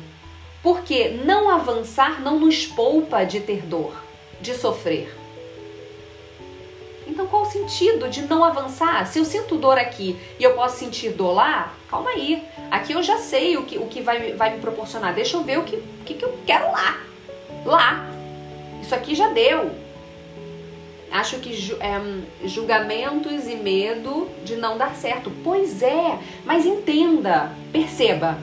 Porque 0.62 1.10
não 1.24 1.48
avançar 1.48 2.20
não 2.20 2.38
nos 2.38 2.66
poupa 2.66 3.24
de 3.24 3.40
ter 3.40 3.62
dor, 3.62 3.94
de 4.40 4.54
sofrer. 4.54 5.14
Então 7.06 7.26
qual 7.26 7.42
o 7.42 7.46
sentido 7.46 8.08
de 8.08 8.22
não 8.22 8.44
avançar? 8.44 9.06
Se 9.06 9.18
eu 9.18 9.24
sinto 9.24 9.56
dor 9.56 9.78
aqui 9.78 10.18
e 10.38 10.42
eu 10.42 10.54
posso 10.54 10.78
sentir 10.78 11.10
dor 11.10 11.32
lá, 11.32 11.72
calma 11.88 12.10
aí. 12.10 12.42
Aqui 12.70 12.92
eu 12.92 13.02
já 13.02 13.18
sei 13.18 13.56
o 13.56 13.64
que, 13.64 13.78
o 13.78 13.86
que 13.86 14.02
vai, 14.02 14.32
vai 14.32 14.54
me 14.54 14.60
proporcionar. 14.60 15.14
Deixa 15.14 15.36
eu 15.36 15.42
ver 15.42 15.58
o 15.58 15.64
que, 15.64 15.76
o 15.76 16.04
que, 16.04 16.14
que 16.14 16.24
eu 16.24 16.38
quero 16.44 16.70
lá. 16.70 17.00
Lá. 17.68 18.02
Isso 18.80 18.94
aqui 18.94 19.14
já 19.14 19.28
deu. 19.28 19.70
Acho 21.10 21.38
que 21.38 21.52
é, 21.80 22.46
julgamentos 22.48 23.46
e 23.46 23.56
medo 23.56 24.26
de 24.42 24.56
não 24.56 24.78
dar 24.78 24.96
certo. 24.96 25.30
Pois 25.44 25.82
é, 25.82 26.18
mas 26.46 26.64
entenda, 26.64 27.52
perceba. 27.70 28.38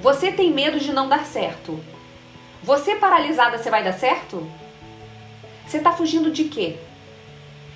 Você 0.00 0.32
tem 0.32 0.50
medo 0.50 0.80
de 0.80 0.90
não 0.90 1.06
dar 1.06 1.26
certo. 1.26 1.78
Você 2.62 2.96
paralisada, 2.96 3.58
você 3.58 3.68
vai 3.68 3.84
dar 3.84 3.92
certo? 3.92 4.48
Você 5.66 5.76
está 5.76 5.92
fugindo 5.92 6.30
de 6.30 6.44
quê? 6.44 6.76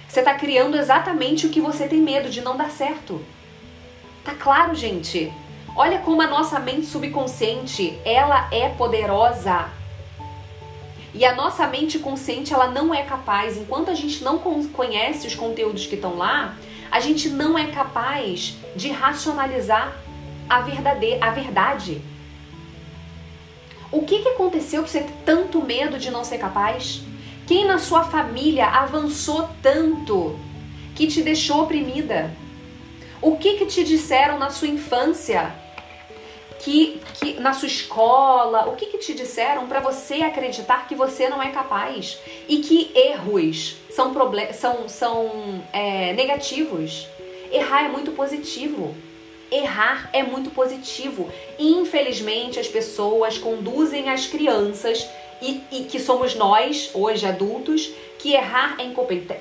Você 0.09 0.21
está 0.21 0.33
criando 0.33 0.79
exatamente 0.79 1.47
o 1.47 1.51
que 1.51 1.61
você 1.61 1.87
tem 1.87 2.01
medo 2.01 2.31
de 2.31 2.41
não 2.41 2.57
dar 2.57 2.71
certo. 2.71 3.23
Tá 4.25 4.33
claro, 4.35 4.75
gente? 4.75 5.31
Olha 5.77 5.99
como 5.99 6.23
a 6.23 6.27
nossa 6.27 6.59
mente 6.59 6.87
subconsciente, 6.87 7.99
ela 8.03 8.49
é 8.51 8.71
poderosa. 8.71 9.79
E 11.13 11.25
a 11.25 11.35
nossa 11.35 11.67
mente 11.67 11.99
consciente, 11.99 12.55
ela 12.55 12.69
não 12.69 12.95
é 12.95 13.03
capaz, 13.03 13.57
enquanto 13.57 13.91
a 13.91 13.95
gente 13.95 14.23
não 14.23 14.39
conhece 14.39 15.27
os 15.27 15.35
conteúdos 15.35 15.87
que 15.87 15.97
estão 15.97 16.17
lá, 16.17 16.57
a 16.91 17.01
gente 17.01 17.29
não 17.29 17.59
é 17.59 17.67
capaz 17.67 18.57
de 18.77 18.91
racionalizar 18.91 19.97
a, 20.49 20.61
verdade, 20.61 21.19
a 21.21 21.31
verdade. 21.31 22.03
O 23.93 24.03
que, 24.03 24.21
que 24.21 24.29
aconteceu 24.29 24.83
para 24.83 24.91
você 24.91 25.01
ter 25.01 25.13
tanto 25.25 25.61
medo 25.63 25.99
de 25.99 26.11
não 26.11 26.25
ser 26.25 26.39
capaz? 26.39 27.03
Quem 27.47 27.67
na 27.67 27.79
sua 27.79 28.05
família 28.05 28.67
avançou 28.67 29.49
tanto 29.61 30.39
que 30.95 31.09
te 31.09 31.23
deixou 31.23 31.63
oprimida? 31.63 32.31
O 33.21 33.37
que 33.37 33.55
que 33.55 33.67
te 33.67 33.83
disseram 33.83 34.39
na 34.39 34.51
sua 34.51 34.69
infância? 34.69 35.53
Que, 36.61 37.01
que 37.15 37.41
na 37.41 37.53
sua 37.55 37.69
escola, 37.69 38.69
o 38.69 38.77
que 38.77 38.87
que 38.87 38.99
te 38.99 39.15
disseram 39.15 39.67
para 39.67 39.81
você 39.81 40.17
acreditar 40.17 40.87
que 40.87 40.95
você 40.95 41.29
não 41.29 41.43
é 41.43 41.51
capaz 41.51 42.19
e 42.47 42.59
que 42.59 42.91
erros 42.95 43.77
são 43.91 44.13
são, 44.53 44.89
são 44.89 45.65
é, 45.73 46.13
negativos? 46.13 47.07
Errar 47.51 47.87
é 47.87 47.89
muito 47.89 48.13
positivo. 48.13 48.95
Errar 49.51 50.11
é 50.13 50.23
muito 50.23 50.51
positivo. 50.51 51.29
Infelizmente, 51.59 52.61
as 52.61 52.69
pessoas 52.69 53.39
conduzem 53.39 54.09
as 54.11 54.27
crianças 54.27 55.09
e, 55.43 55.63
e, 55.73 55.85
que 55.85 55.99
somos 55.99 56.35
nós, 56.35 56.91
hoje 56.95 57.27
adultos, 57.27 57.91
que 58.19 58.35
errar 58.35 58.77
é 58.79 58.85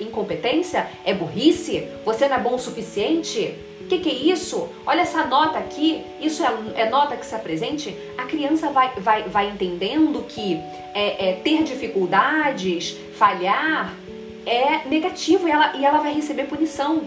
incompetência, 0.02 0.90
é 1.06 1.14
burrice, 1.14 1.88
você 2.06 2.28
não 2.28 2.38
é 2.38 2.40
bom 2.40 2.56
o 2.56 2.60
suficiente, 2.60 3.54
que, 3.90 4.00
que 4.00 4.10
é 4.10 4.14
isso? 4.14 4.70
Olha 4.86 5.02
essa 5.02 5.26
nota 5.26 5.58
aqui, 5.58 6.06
isso 6.22 6.44
é, 6.44 6.82
é 6.82 6.90
nota 6.90 7.18
que 7.18 7.26
se 7.26 7.34
apresente? 7.34 7.96
A 8.18 8.24
criança 8.24 8.70
vai, 8.70 8.92
vai, 8.98 9.24
vai 9.24 9.50
entendendo 9.50 10.24
que 10.28 10.56
é, 10.94 11.30
é, 11.30 11.34
ter 11.34 11.64
dificuldades, 11.64 12.96
falhar, 13.18 13.94
é 14.46 14.88
negativo 14.88 15.48
e 15.48 15.52
ela, 15.52 15.76
e 15.76 15.84
ela 15.84 16.00
vai 16.00 16.14
receber 16.14 16.44
punição. 16.44 17.02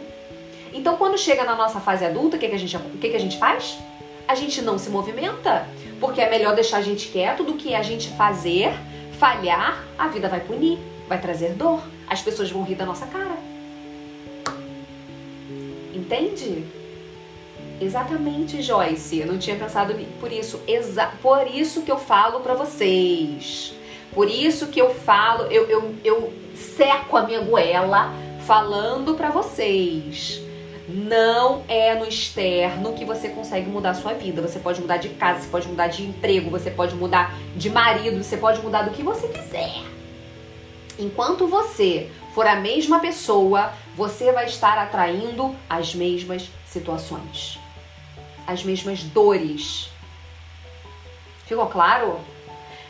Então, 0.75 0.97
quando 0.97 1.17
chega 1.17 1.45
na 1.45 1.55
nossa 1.55 1.81
fase 1.81 2.05
adulta, 2.05 2.37
o 2.37 2.41
que, 2.41 2.49
que, 2.49 2.59
que, 2.59 3.11
que 3.11 3.17
a 3.17 3.21
gente 3.21 3.39
faz? 3.39 3.79
A 4.27 4.35
gente 4.35 4.61
não 4.63 4.79
se 4.79 4.91
movimenta, 4.91 5.67
porque 6.01 6.21
é 6.21 6.29
melhor 6.29 6.55
deixar 6.55 6.79
a 6.79 6.83
gente 6.83 7.09
quieto 7.09 7.45
do 7.45 7.55
que 7.55 7.75
a 7.75 7.83
gente 7.83 8.09
fazer, 8.11 8.73
falhar, 9.19 9.85
a 9.97 10.09
vida 10.09 10.29
vai 10.29 10.41
punir, 10.41 10.79
vai 11.09 11.21
trazer 11.21 11.51
dor, 11.51 11.81
as 12.09 12.23
pessoas 12.23 12.51
vão 12.51 12.65
rir 12.65 12.75
da 12.75 12.87
nossa 12.87 13.07
cara. 13.07 13.42
Entende? 16.13 16.67
Exatamente, 17.81 18.61
Joyce. 18.61 19.21
Eu 19.21 19.27
não 19.27 19.39
tinha 19.39 19.57
pensado 19.57 19.95
por 20.21 20.31
isso. 20.31 20.61
Exa 20.69 21.11
por 21.23 21.47
isso 21.47 21.81
que 21.83 21.91
eu 21.91 21.99
falo 21.99 22.41
para 22.41 22.53
vocês. 22.53 23.73
Por 24.13 24.29
isso 24.29 24.67
que 24.67 24.79
eu 24.79 24.95
falo, 24.95 25.45
eu, 25.45 25.65
eu, 25.71 25.95
eu 26.05 26.33
seco 26.55 27.17
a 27.17 27.23
minha 27.23 27.41
goela 27.41 28.13
falando 28.47 29.15
para 29.15 29.31
vocês. 29.31 30.43
Não 30.87 31.63
é 31.67 31.95
no 31.95 32.07
externo 32.07 32.93
que 32.93 33.07
você 33.07 33.31
consegue 33.31 33.71
mudar 33.71 33.91
a 33.91 33.95
sua 33.95 34.13
vida. 34.13 34.43
Você 34.43 34.59
pode 34.59 34.83
mudar 34.83 34.99
de 34.99 35.09
casa, 35.09 35.41
você 35.41 35.49
pode 35.49 35.67
mudar 35.67 35.87
de 35.87 36.03
emprego, 36.03 36.51
você 36.51 36.71
pode 36.71 36.95
mudar 36.95 37.35
de 37.57 37.71
marido, 37.71 38.23
você 38.23 38.37
pode 38.37 38.61
mudar 38.61 38.83
do 38.83 38.91
que 38.91 39.03
você 39.03 39.29
quiser. 39.29 39.83
Enquanto 40.99 41.47
você 41.47 42.11
for 42.35 42.47
a 42.47 42.57
mesma 42.57 43.01
pessoa, 43.01 43.73
você 43.97 44.33
vai 44.33 44.47
estar 44.47 44.79
atraindo 44.79 45.55
as 45.69 45.95
mesmas 45.95 46.51
situações, 46.67 47.59
as 48.47 48.65
mesmas 48.65 49.03
dores. 49.03 49.91
Ficou 51.47 51.67
claro? 51.67 52.21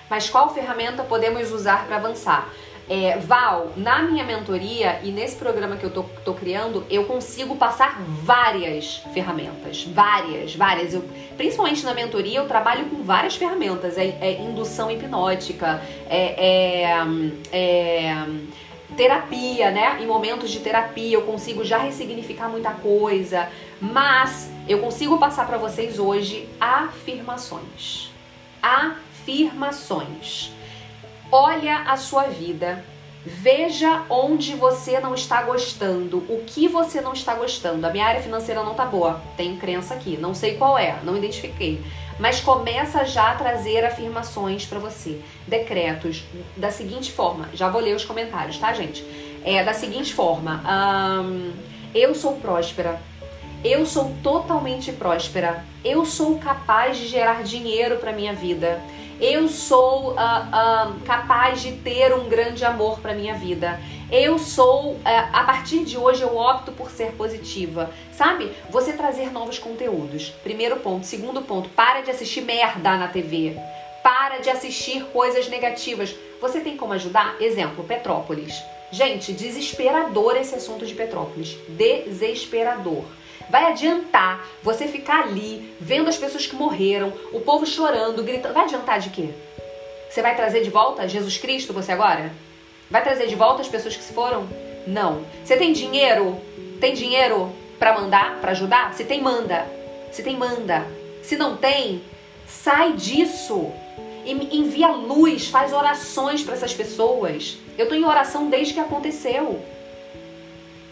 Mas 0.09 0.29
qual 0.29 0.53
ferramenta 0.53 1.03
podemos 1.03 1.51
usar 1.51 1.87
para 1.87 1.97
avançar? 1.97 2.49
É, 2.89 3.17
Val, 3.17 3.73
na 3.77 4.03
minha 4.03 4.25
mentoria 4.25 5.01
e 5.03 5.11
nesse 5.11 5.37
programa 5.37 5.77
que 5.77 5.85
eu 5.85 5.91
tô, 5.91 6.03
tô, 6.25 6.35
criando, 6.35 6.85
eu 6.91 7.05
consigo 7.05 7.57
passar 7.57 8.03
várias 8.03 8.97
ferramentas. 9.15 9.85
Várias, 9.85 10.55
várias. 10.55 10.93
Eu, 10.93 11.03
principalmente 11.37 11.85
na 11.85 11.95
mentoria, 11.95 12.41
eu 12.41 12.47
trabalho 12.47 12.87
com 12.87 13.03
várias 13.03 13.37
ferramentas. 13.37 13.97
É, 13.97 14.19
é 14.21 14.41
indução 14.43 14.91
hipnótica, 14.91 15.81
é, 16.09 16.83
é, 16.83 16.97
é 17.53 18.27
terapia, 18.97 19.71
né? 19.71 19.99
Em 20.01 20.07
momentos 20.07 20.51
de 20.51 20.61
terapia 20.61 21.15
eu 21.17 21.23
consigo 21.23 21.65
já 21.65 21.79
ressignificar 21.79 22.49
muita 22.49 22.71
coisa, 22.71 23.49
mas 23.81 24.51
eu 24.69 24.79
consigo 24.81 25.19
passar 25.19 25.47
para 25.47 25.59
vocês 25.59 25.99
hoje 25.99 26.49
afirmações. 26.61 28.11
Afirmações. 28.63 30.53
Olha 31.31 31.83
a 31.83 31.97
sua 31.97 32.25
vida, 32.25 32.85
Veja 33.25 34.05
onde 34.11 34.57
você 34.57 34.99
não 34.99 35.15
está 35.15 35.43
gostando, 35.43 36.19
o 36.29 36.43
que 36.45 36.67
você 36.67 37.01
não 37.01 37.13
está 37.13 37.35
gostando. 37.35 37.87
A 37.87 37.91
minha 37.91 38.05
área 38.05 38.21
financeira 38.21 38.65
não 38.65 38.75
tá 38.75 38.85
boa, 38.85 39.23
tenho 39.37 39.57
crença 39.59 39.95
aqui, 39.95 40.17
não 40.17 40.35
sei 40.35 40.57
qual 40.57 40.77
é, 40.77 40.99
não 41.05 41.17
identifiquei. 41.17 41.81
Mas 42.19 42.41
começa 42.41 43.05
já 43.05 43.31
a 43.31 43.35
trazer 43.35 43.85
afirmações 43.85 44.65
para 44.65 44.79
você, 44.79 45.21
decretos 45.47 46.25
da 46.57 46.71
seguinte 46.71 47.11
forma. 47.13 47.49
Já 47.55 47.69
vou 47.69 47.81
ler 47.81 47.97
os 47.97 48.05
comentários, 48.05 48.59
tá, 48.59 48.73
gente? 48.73 49.05
É 49.45 49.63
da 49.65 49.75
seguinte 49.75 50.15
forma: 50.15 50.63
eu 51.95 52.15
sou 52.15 52.37
próspera. 52.37 53.01
Eu 53.65 53.87
sou 53.87 54.13
totalmente 54.25 54.91
próspera. 54.91 55.65
Eu 55.85 56.05
sou 56.05 56.37
capaz 56.39 56.97
de 56.97 57.07
gerar 57.07 57.45
dinheiro 57.45 57.97
para 57.97 58.13
minha 58.13 58.33
vida. 58.33 58.81
Eu 59.23 59.47
sou 59.49 60.11
uh, 60.11 60.15
uh, 60.15 61.01
capaz 61.07 61.63
de 61.63 61.71
ter 61.77 62.13
um 62.13 62.29
grande 62.29 62.65
amor 62.65 62.99
para 62.99 63.15
minha 63.15 63.35
vida. 63.35 63.81
Eu 64.11 64.37
sou, 64.37 64.95
uh, 64.95 65.01
a 65.05 65.45
partir 65.45 65.85
de 65.85 65.97
hoje, 65.97 66.23
eu 66.23 66.37
opto 66.37 66.73
por 66.73 66.91
ser 66.91 67.13
positiva. 67.13 67.93
Sabe? 68.11 68.51
Você 68.69 68.95
trazer 68.95 69.31
novos 69.31 69.61
conteúdos. 69.61 70.31
Primeiro 70.43 70.75
ponto. 70.79 71.07
Segundo 71.07 71.41
ponto, 71.41 71.69
para 71.69 72.01
de 72.01 72.11
assistir 72.11 72.41
merda 72.41 72.97
na 72.97 73.07
TV. 73.07 73.57
Para 74.03 74.39
de 74.39 74.51
assistir 74.51 75.05
coisas 75.13 75.47
negativas. 75.47 76.13
Você 76.41 76.59
tem 76.59 76.77
como 76.77 76.93
ajudar? 76.95 77.37
Exemplo, 77.41 77.85
Petrópolis. 77.85 78.61
Gente, 78.91 79.33
desesperador 79.33 80.37
esse 80.37 80.57
assunto 80.57 80.85
de 80.85 80.97
Petrópolis. 80.97 81.57
Desesperador. 81.69 83.05
Vai 83.53 83.67
adiantar 83.67 84.49
você 84.63 84.89
ficar 84.89 85.25
ali 85.25 85.77
vendo 85.79 86.09
as 86.09 86.17
pessoas 86.17 86.47
que 86.47 86.57
morreram, 86.57 87.13
o 87.35 87.41
povo 87.41 87.67
chorando, 87.67 88.25
gritando. 88.25 88.55
Vai 88.55 88.65
adiantar 88.65 88.99
de 88.99 89.11
quê? 89.11 89.29
Você 90.09 90.23
vai 90.23 90.35
trazer 90.35 90.63
de 90.63 90.71
volta 90.71 91.07
Jesus 91.07 91.37
Cristo 91.37 91.71
você 91.71 91.93
agora? 91.93 92.33
Vai 92.91 93.03
trazer 93.03 93.27
de 93.27 93.35
volta 93.35 93.61
as 93.61 93.69
pessoas 93.69 93.95
que 93.95 94.03
se 94.03 94.15
foram? 94.15 94.49
Não. 94.87 95.27
Você 95.45 95.59
tem 95.59 95.71
dinheiro? 95.75 96.41
Tem 96.81 96.95
dinheiro 96.95 97.53
para 97.79 98.01
mandar, 98.01 98.41
para 98.41 98.53
ajudar? 98.53 98.95
Se 98.95 99.05
tem, 99.05 99.21
manda. 99.21 99.67
Se 100.11 100.23
tem, 100.23 100.35
manda. 100.35 100.87
Se 101.23 101.37
não 101.37 101.55
tem, 101.55 102.03
sai 102.47 102.95
disso. 102.95 103.71
E 104.25 104.33
envia 104.57 104.89
luz, 104.89 105.49
faz 105.49 105.75
orações 105.75 106.43
para 106.43 106.55
essas 106.55 106.73
pessoas. 106.73 107.59
Eu 107.77 107.87
tô 107.87 107.95
em 107.95 108.07
oração 108.07 108.49
desde 108.49 108.73
que 108.73 108.81
aconteceu. 108.81 109.61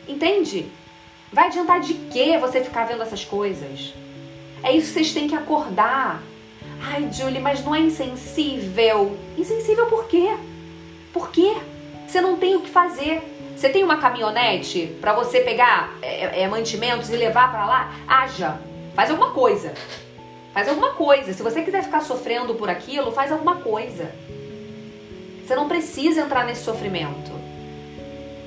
Entende? 0.07 0.71
Vai 1.33 1.47
adiantar 1.47 1.81
de 1.81 1.95
que 1.95 2.37
você 2.39 2.63
ficar 2.63 2.85
vendo 2.85 3.03
essas 3.03 3.25
coisas? 3.25 3.95
É 4.63 4.73
isso 4.73 4.89
que 4.89 4.95
vocês 4.95 5.13
têm 5.13 5.29
que 5.29 5.35
acordar. 5.35 6.23
Ai, 6.83 7.09
Julie, 7.13 7.41
mas 7.41 7.65
não 7.65 7.75
é 7.75 7.81
insensível. 7.81 9.17
Insensível 9.39 9.87
por 9.87 10.07
quê? 10.07 10.37
Por 11.13 11.31
quê? 11.31 11.57
Você 12.07 12.21
não 12.21 12.37
tem 12.37 12.57
o 12.57 12.61
que 12.61 12.71
fazer. 12.71 13.23
Você 13.57 13.69
tem 13.69 13.85
uma 13.85 13.99
caminhonete 13.99 14.97
para 15.01 15.13
você 15.13 15.41
pegar 15.41 15.95
é, 16.03 16.43
é, 16.43 16.49
mantimentos 16.49 17.11
e 17.11 17.17
levar 17.17 17.51
para 17.53 17.67
lá? 17.67 17.95
Haja. 18.09 18.59
Faz 18.95 19.11
alguma 19.11 19.31
coisa. 19.31 19.75
Faz 20.53 20.69
alguma 20.69 20.95
coisa. 20.95 21.33
Se 21.33 21.43
você 21.43 21.63
quiser 21.63 21.85
ficar 21.85 22.01
sofrendo 22.01 22.55
por 22.55 22.69
aquilo, 22.69 23.13
faz 23.13 23.31
alguma 23.31 23.57
coisa. 23.57 24.13
Você 25.47 25.55
não 25.55 25.69
precisa 25.69 26.23
entrar 26.23 26.45
nesse 26.45 26.65
sofrimento. 26.65 27.40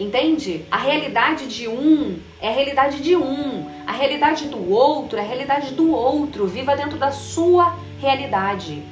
Entende? 0.03 0.65
A 0.69 0.77
realidade 0.77 1.47
de 1.47 1.65
um 1.65 2.19
é 2.41 2.49
a 2.49 2.51
realidade 2.51 3.01
de 3.01 3.15
um. 3.15 3.69
A 3.87 3.93
realidade 3.93 4.47
do 4.49 4.69
outro 4.69 5.17
é 5.17 5.21
a 5.21 5.25
realidade 5.25 5.73
do 5.73 5.91
outro. 5.93 6.45
Viva 6.45 6.75
dentro 6.75 6.97
da 6.97 7.09
sua 7.09 7.77
realidade. 8.01 8.83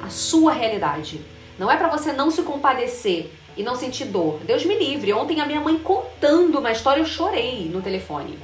A 0.00 0.08
sua 0.08 0.52
realidade. 0.52 1.20
Não 1.58 1.68
é 1.68 1.76
para 1.76 1.88
você 1.88 2.12
não 2.12 2.30
se 2.30 2.42
compadecer 2.42 3.28
e 3.56 3.64
não 3.64 3.74
sentir 3.74 4.04
dor. 4.04 4.38
Deus 4.44 4.64
me 4.64 4.78
livre. 4.78 5.12
Ontem 5.12 5.40
a 5.40 5.46
minha 5.46 5.60
mãe 5.60 5.76
contando 5.76 6.60
uma 6.60 6.70
história, 6.70 7.00
eu 7.00 7.06
chorei 7.06 7.68
no 7.68 7.82
telefone. 7.82 8.38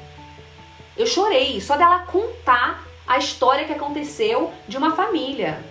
Eu 0.96 1.06
chorei 1.06 1.60
só 1.60 1.76
dela 1.76 2.00
contar 2.00 2.84
a 3.06 3.16
história 3.16 3.64
que 3.64 3.72
aconteceu 3.72 4.52
de 4.66 4.76
uma 4.76 4.96
família. 4.96 5.62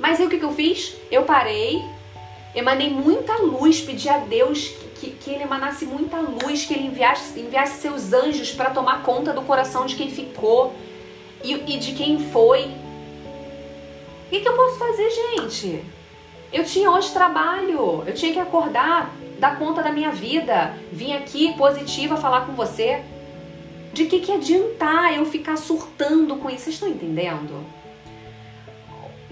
Mas 0.00 0.18
aí 0.18 0.26
o 0.26 0.30
que, 0.30 0.38
que 0.38 0.44
eu 0.44 0.54
fiz? 0.54 0.96
Eu 1.10 1.24
parei, 1.24 1.84
emanei 2.54 2.90
muita 2.90 3.34
luz, 3.42 3.80
pedi 3.80 4.08
a 4.08 4.18
Deus 4.18 4.74
que, 5.00 5.10
que, 5.10 5.30
ele 5.30 5.42
emanasse 5.42 5.84
muita 5.84 6.18
luz, 6.20 6.64
que 6.64 6.74
ele 6.74 6.86
enviasse, 6.86 7.38
enviasse 7.40 7.80
seus 7.80 8.12
anjos 8.12 8.52
para 8.52 8.70
tomar 8.70 9.02
conta 9.02 9.32
do 9.32 9.42
coração 9.42 9.86
de 9.86 9.96
quem 9.96 10.10
ficou 10.10 10.74
e, 11.42 11.52
e 11.52 11.78
de 11.78 11.92
quem 11.92 12.18
foi. 12.30 12.66
O 12.66 14.30
que, 14.30 14.40
que 14.40 14.48
eu 14.48 14.56
posso 14.56 14.78
fazer, 14.78 15.10
gente? 15.10 15.84
Eu 16.52 16.64
tinha 16.64 16.90
hoje 16.90 17.10
trabalho, 17.12 18.04
eu 18.06 18.14
tinha 18.14 18.32
que 18.32 18.38
acordar, 18.38 19.14
dar 19.38 19.58
conta 19.58 19.82
da 19.82 19.90
minha 19.90 20.10
vida, 20.10 20.74
vim 20.92 21.12
aqui 21.14 21.52
positiva 21.54 22.16
falar 22.16 22.46
com 22.46 22.52
você. 22.52 23.02
De 23.92 24.06
que, 24.06 24.20
que 24.20 24.32
adiantar 24.32 25.14
eu 25.14 25.26
ficar 25.26 25.56
surtando 25.56 26.36
com 26.36 26.48
isso? 26.48 26.64
Vocês 26.64 26.76
estão 26.76 26.88
entendendo? 26.88 27.62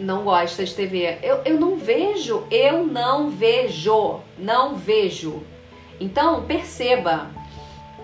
Não 0.00 0.24
gosta 0.24 0.64
de 0.64 0.74
TV. 0.74 1.18
Eu, 1.22 1.42
eu 1.44 1.60
não 1.60 1.76
vejo, 1.76 2.44
eu 2.50 2.86
não 2.86 3.30
vejo, 3.30 4.20
não 4.38 4.74
vejo. 4.74 5.42
Então, 6.00 6.42
perceba. 6.44 7.28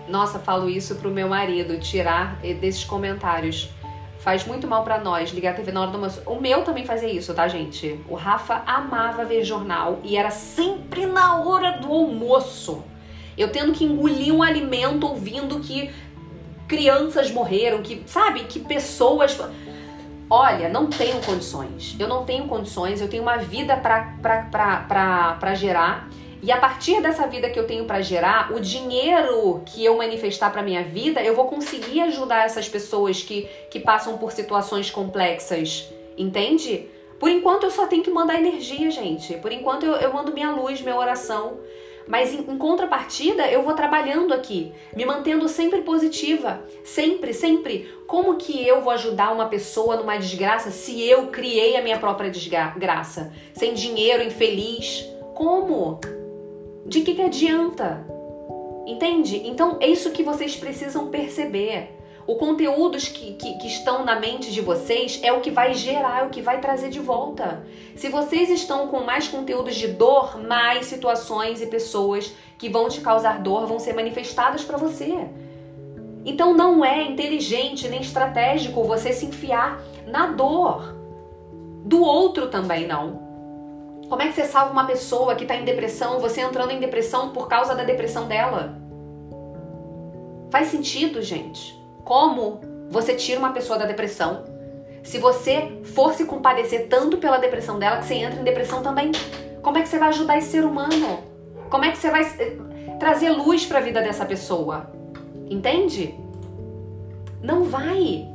Nossa, 0.08 0.38
falo 0.38 0.68
isso 0.68 0.96
pro 0.96 1.10
meu 1.10 1.28
marido, 1.28 1.80
tirar 1.80 2.36
desses 2.60 2.84
comentários. 2.84 3.70
Faz 4.18 4.46
muito 4.46 4.66
mal 4.66 4.82
para 4.84 4.98
nós 4.98 5.30
ligar 5.30 5.52
a 5.52 5.54
TV 5.54 5.72
na 5.72 5.82
hora 5.82 5.90
do 5.90 5.96
almoço. 5.96 6.22
O 6.26 6.40
meu 6.40 6.62
também 6.62 6.84
fazia 6.84 7.10
isso, 7.10 7.32
tá, 7.32 7.48
gente? 7.48 8.00
O 8.08 8.14
Rafa 8.14 8.62
amava 8.66 9.24
ver 9.24 9.44
jornal 9.44 10.00
e 10.02 10.16
era 10.16 10.30
sempre 10.30 11.06
na 11.06 11.40
hora 11.40 11.78
do 11.78 11.92
almoço. 11.92 12.84
Eu 13.36 13.50
tendo 13.50 13.72
que 13.72 13.84
engolir 13.84 14.34
um 14.34 14.42
alimento 14.42 15.06
ouvindo 15.06 15.60
que 15.60 15.90
crianças 16.66 17.30
morreram, 17.30 17.82
que, 17.82 18.02
sabe, 18.06 18.40
que 18.44 18.58
pessoas 18.58 19.38
olha, 20.28 20.68
não 20.68 20.88
tenho 20.88 21.20
condições, 21.22 21.96
eu 21.98 22.08
não 22.08 22.24
tenho 22.24 22.46
condições, 22.46 23.00
eu 23.00 23.08
tenho 23.08 23.22
uma 23.22 23.38
vida 23.38 23.76
para 23.76 25.54
gerar. 25.54 26.08
E 26.42 26.52
a 26.52 26.58
partir 26.58 27.00
dessa 27.00 27.26
vida 27.26 27.48
que 27.48 27.58
eu 27.58 27.66
tenho 27.66 27.86
para 27.86 28.00
gerar, 28.02 28.52
o 28.52 28.60
dinheiro 28.60 29.62
que 29.66 29.84
eu 29.84 29.96
manifestar 29.96 30.50
para 30.50 30.62
minha 30.62 30.84
vida, 30.84 31.22
eu 31.22 31.34
vou 31.34 31.46
conseguir 31.46 32.00
ajudar 32.02 32.44
essas 32.44 32.68
pessoas 32.68 33.22
que, 33.22 33.48
que 33.70 33.80
passam 33.80 34.18
por 34.18 34.30
situações 34.32 34.90
complexas, 34.90 35.90
entende? 36.16 36.88
Por 37.18 37.30
enquanto 37.30 37.64
eu 37.64 37.70
só 37.70 37.86
tenho 37.86 38.02
que 38.02 38.10
mandar 38.10 38.34
energia, 38.34 38.90
gente. 38.90 39.34
Por 39.38 39.50
enquanto 39.50 39.86
eu, 39.86 39.94
eu 39.94 40.12
mando 40.12 40.32
minha 40.32 40.50
luz, 40.50 40.80
minha 40.82 40.96
oração. 40.96 41.58
Mas 42.06 42.32
em, 42.32 42.38
em, 42.38 42.58
contrapartida, 42.58 43.50
eu 43.50 43.62
vou 43.62 43.74
trabalhando 43.74 44.32
aqui, 44.32 44.72
me 44.94 45.04
mantendo 45.04 45.48
sempre 45.48 45.82
positiva, 45.82 46.62
sempre, 46.84 47.32
sempre. 47.32 47.90
Como 48.06 48.36
que 48.36 48.66
eu 48.66 48.80
vou 48.80 48.92
ajudar 48.92 49.32
uma 49.32 49.46
pessoa 49.46 49.96
numa 49.96 50.16
desgraça 50.16 50.70
se 50.70 51.02
eu 51.02 51.28
criei 51.28 51.76
a 51.76 51.82
minha 51.82 51.98
própria 51.98 52.30
desgraça? 52.30 53.32
Sem 53.52 53.74
dinheiro, 53.74 54.22
infeliz? 54.22 55.04
Como? 55.34 56.00
De 56.86 57.00
que, 57.00 57.14
que 57.14 57.22
adianta? 57.22 58.06
Entende? 58.86 59.42
Então 59.44 59.78
é 59.80 59.88
isso 59.88 60.12
que 60.12 60.22
vocês 60.22 60.54
precisam 60.54 61.08
perceber. 61.08 61.95
O 62.26 62.34
conteúdos 62.34 63.08
que, 63.08 63.34
que, 63.34 63.56
que, 63.58 63.68
estão 63.68 64.04
na 64.04 64.18
mente 64.18 64.50
de 64.50 64.60
vocês 64.60 65.20
é 65.22 65.32
o 65.32 65.40
que 65.40 65.50
vai 65.50 65.74
gerar, 65.74 66.22
é 66.22 66.26
o 66.26 66.30
que 66.30 66.42
vai 66.42 66.60
trazer 66.60 66.90
de 66.90 66.98
volta. 66.98 67.64
Se 67.94 68.08
vocês 68.08 68.50
estão 68.50 68.88
com 68.88 69.04
mais 69.04 69.28
conteúdos 69.28 69.76
de 69.76 69.86
dor, 69.86 70.36
mais 70.42 70.86
situações 70.86 71.62
e 71.62 71.66
pessoas 71.66 72.34
que 72.58 72.68
vão 72.68 72.88
te 72.88 73.00
causar 73.00 73.40
dor 73.40 73.66
vão 73.66 73.78
ser 73.78 73.94
manifestadas 73.94 74.64
para 74.64 74.76
você. 74.76 75.28
Então 76.24 76.52
não 76.52 76.84
é 76.84 77.04
inteligente 77.04 77.88
nem 77.88 78.00
estratégico 78.00 78.82
você 78.82 79.12
se 79.12 79.26
enfiar 79.26 79.80
na 80.04 80.26
dor 80.26 80.96
do 81.84 82.02
outro 82.02 82.48
também 82.48 82.88
não. 82.88 83.24
Como 84.08 84.20
é 84.20 84.26
que 84.26 84.34
você 84.34 84.44
salva 84.44 84.72
uma 84.72 84.86
pessoa 84.86 85.36
que 85.36 85.44
está 85.44 85.54
em 85.54 85.64
depressão, 85.64 86.18
você 86.18 86.40
entrando 86.40 86.72
em 86.72 86.80
depressão 86.80 87.30
por 87.30 87.46
causa 87.46 87.72
da 87.76 87.84
depressão 87.84 88.26
dela? 88.26 88.76
Faz 90.50 90.68
sentido, 90.68 91.22
gente? 91.22 91.85
Como 92.06 92.60
você 92.88 93.16
tira 93.16 93.40
uma 93.40 93.52
pessoa 93.52 93.76
da 93.76 93.84
depressão 93.84 94.44
se 95.02 95.18
você 95.18 95.82
for 95.82 96.14
se 96.14 96.24
compadecer 96.24 96.86
tanto 96.86 97.16
pela 97.16 97.36
depressão 97.36 97.80
dela 97.80 97.98
que 97.98 98.04
você 98.04 98.14
entra 98.14 98.40
em 98.40 98.44
depressão 98.44 98.80
também? 98.80 99.10
Como 99.60 99.76
é 99.76 99.82
que 99.82 99.88
você 99.88 99.98
vai 99.98 100.10
ajudar 100.10 100.38
esse 100.38 100.50
ser 100.50 100.64
humano? 100.64 101.18
Como 101.68 101.84
é 101.84 101.90
que 101.90 101.98
você 101.98 102.08
vai 102.08 102.22
eh, 102.22 102.56
trazer 103.00 103.30
luz 103.30 103.66
para 103.66 103.78
a 103.78 103.82
vida 103.82 104.00
dessa 104.00 104.24
pessoa? 104.24 104.88
Entende? 105.50 106.14
Não 107.42 107.64
vai. 107.64 108.28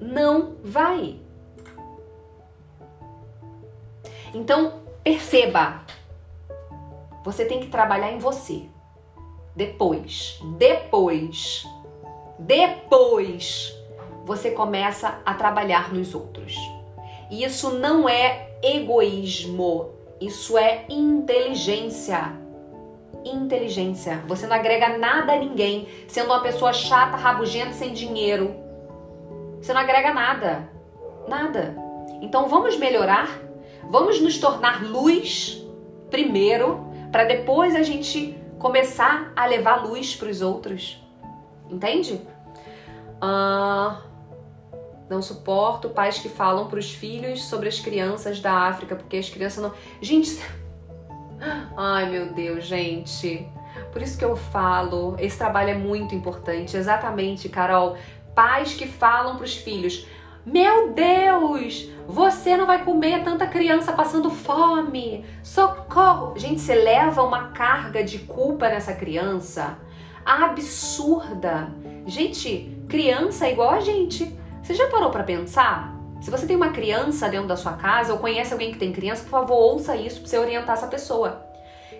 Não 0.00 0.54
vai. 0.62 1.18
Então, 4.32 4.74
perceba. 5.02 5.80
Você 7.24 7.44
tem 7.44 7.58
que 7.58 7.66
trabalhar 7.66 8.12
em 8.12 8.20
você. 8.20 8.69
Depois, 9.60 10.40
depois, 10.56 11.66
depois 12.38 13.78
você 14.24 14.52
começa 14.52 15.20
a 15.22 15.34
trabalhar 15.34 15.92
nos 15.92 16.14
outros. 16.14 16.56
E 17.30 17.44
isso 17.44 17.72
não 17.72 18.08
é 18.08 18.52
egoísmo, 18.62 19.90
isso 20.18 20.56
é 20.56 20.86
inteligência. 20.88 22.32
Inteligência. 23.22 24.24
Você 24.26 24.46
não 24.46 24.56
agrega 24.56 24.96
nada 24.96 25.34
a 25.34 25.38
ninguém 25.38 25.86
sendo 26.08 26.30
uma 26.30 26.40
pessoa 26.40 26.72
chata, 26.72 27.18
rabugenta, 27.18 27.74
sem 27.74 27.92
dinheiro. 27.92 28.54
Você 29.60 29.74
não 29.74 29.82
agrega 29.82 30.14
nada. 30.14 30.70
Nada. 31.28 31.76
Então 32.22 32.48
vamos 32.48 32.78
melhorar, 32.78 33.28
vamos 33.90 34.22
nos 34.22 34.38
tornar 34.38 34.82
luz 34.82 35.62
primeiro, 36.08 36.80
para 37.12 37.24
depois 37.24 37.76
a 37.76 37.82
gente 37.82 38.39
começar 38.60 39.32
a 39.34 39.46
levar 39.46 39.82
luz 39.82 40.14
para 40.14 40.28
os 40.28 40.42
outros. 40.42 41.02
Entende? 41.68 42.20
Ah, 43.20 44.02
não 45.08 45.20
suporto 45.20 45.88
pais 45.88 46.18
que 46.18 46.28
falam 46.28 46.68
para 46.68 46.78
os 46.78 46.92
filhos 46.92 47.42
sobre 47.44 47.68
as 47.68 47.80
crianças 47.80 48.38
da 48.38 48.52
África, 48.52 48.94
porque 48.94 49.16
as 49.16 49.28
crianças 49.28 49.64
não. 49.64 49.72
Gente. 50.00 50.38
Ai 51.76 52.08
meu 52.10 52.32
Deus, 52.32 52.64
gente. 52.64 53.48
Por 53.92 54.02
isso 54.02 54.18
que 54.18 54.24
eu 54.24 54.36
falo, 54.36 55.16
esse 55.18 55.38
trabalho 55.38 55.70
é 55.70 55.74
muito 55.74 56.14
importante. 56.14 56.76
Exatamente, 56.76 57.48
Carol. 57.48 57.96
Pais 58.34 58.74
que 58.74 58.86
falam 58.86 59.36
para 59.36 59.44
os 59.44 59.56
filhos: 59.56 60.06
Meu 60.44 60.92
Deus, 60.92 61.90
você 62.08 62.56
não 62.56 62.66
vai 62.66 62.82
comer 62.82 63.22
tanta 63.22 63.46
criança 63.46 63.92
passando 63.92 64.30
fome. 64.30 65.24
Socorro! 65.42 66.32
Gente, 66.36 66.62
você 66.62 66.74
leva 66.74 67.22
uma 67.22 67.48
carga 67.48 68.02
de 68.02 68.20
culpa 68.20 68.68
nessa 68.68 68.94
criança 68.94 69.76
absurda. 70.24 71.70
Gente, 72.06 72.74
criança 72.88 73.46
é 73.46 73.52
igual 73.52 73.70
a 73.70 73.80
gente. 73.80 74.34
Você 74.62 74.72
já 74.74 74.88
parou 74.88 75.10
para 75.10 75.24
pensar? 75.24 75.94
Se 76.22 76.30
você 76.30 76.46
tem 76.46 76.56
uma 76.56 76.70
criança 76.70 77.28
dentro 77.28 77.48
da 77.48 77.56
sua 77.56 77.74
casa 77.74 78.14
ou 78.14 78.18
conhece 78.18 78.52
alguém 78.52 78.72
que 78.72 78.78
tem 78.78 78.92
criança, 78.92 79.22
por 79.24 79.30
favor, 79.30 79.56
ouça 79.56 79.94
isso 79.94 80.20
para 80.20 80.28
você 80.28 80.38
orientar 80.38 80.76
essa 80.76 80.86
pessoa. 80.86 81.46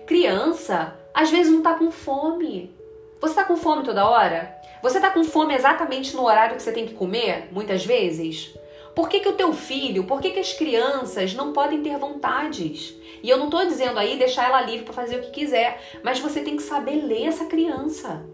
Criança, 0.07 0.95
às 1.13 1.29
vezes 1.29 1.51
não 1.51 1.61
tá 1.61 1.75
com 1.75 1.91
fome. 1.91 2.75
Você 3.19 3.35
tá 3.35 3.43
com 3.43 3.55
fome 3.55 3.83
toda 3.83 4.09
hora? 4.09 4.60
Você 4.81 4.99
tá 4.99 5.11
com 5.11 5.23
fome 5.23 5.53
exatamente 5.53 6.15
no 6.15 6.25
horário 6.25 6.55
que 6.55 6.63
você 6.63 6.71
tem 6.71 6.87
que 6.87 6.95
comer, 6.95 7.49
muitas 7.51 7.85
vezes? 7.85 8.51
Por 8.95 9.07
que, 9.07 9.19
que 9.19 9.29
o 9.29 9.33
teu 9.33 9.53
filho, 9.53 10.05
por 10.05 10.19
que, 10.19 10.31
que 10.31 10.39
as 10.39 10.53
crianças 10.53 11.35
não 11.35 11.53
podem 11.53 11.83
ter 11.83 11.97
vontades? 11.97 12.95
E 13.21 13.29
eu 13.29 13.37
não 13.37 13.49
tô 13.49 13.63
dizendo 13.63 13.99
aí 13.99 14.17
deixar 14.17 14.45
ela 14.45 14.61
livre 14.61 14.83
para 14.83 14.93
fazer 14.93 15.17
o 15.17 15.21
que 15.21 15.29
quiser, 15.29 15.79
mas 16.03 16.19
você 16.19 16.41
tem 16.41 16.57
que 16.57 16.63
saber 16.63 16.95
ler 16.95 17.27
essa 17.27 17.45
criança. 17.45 18.25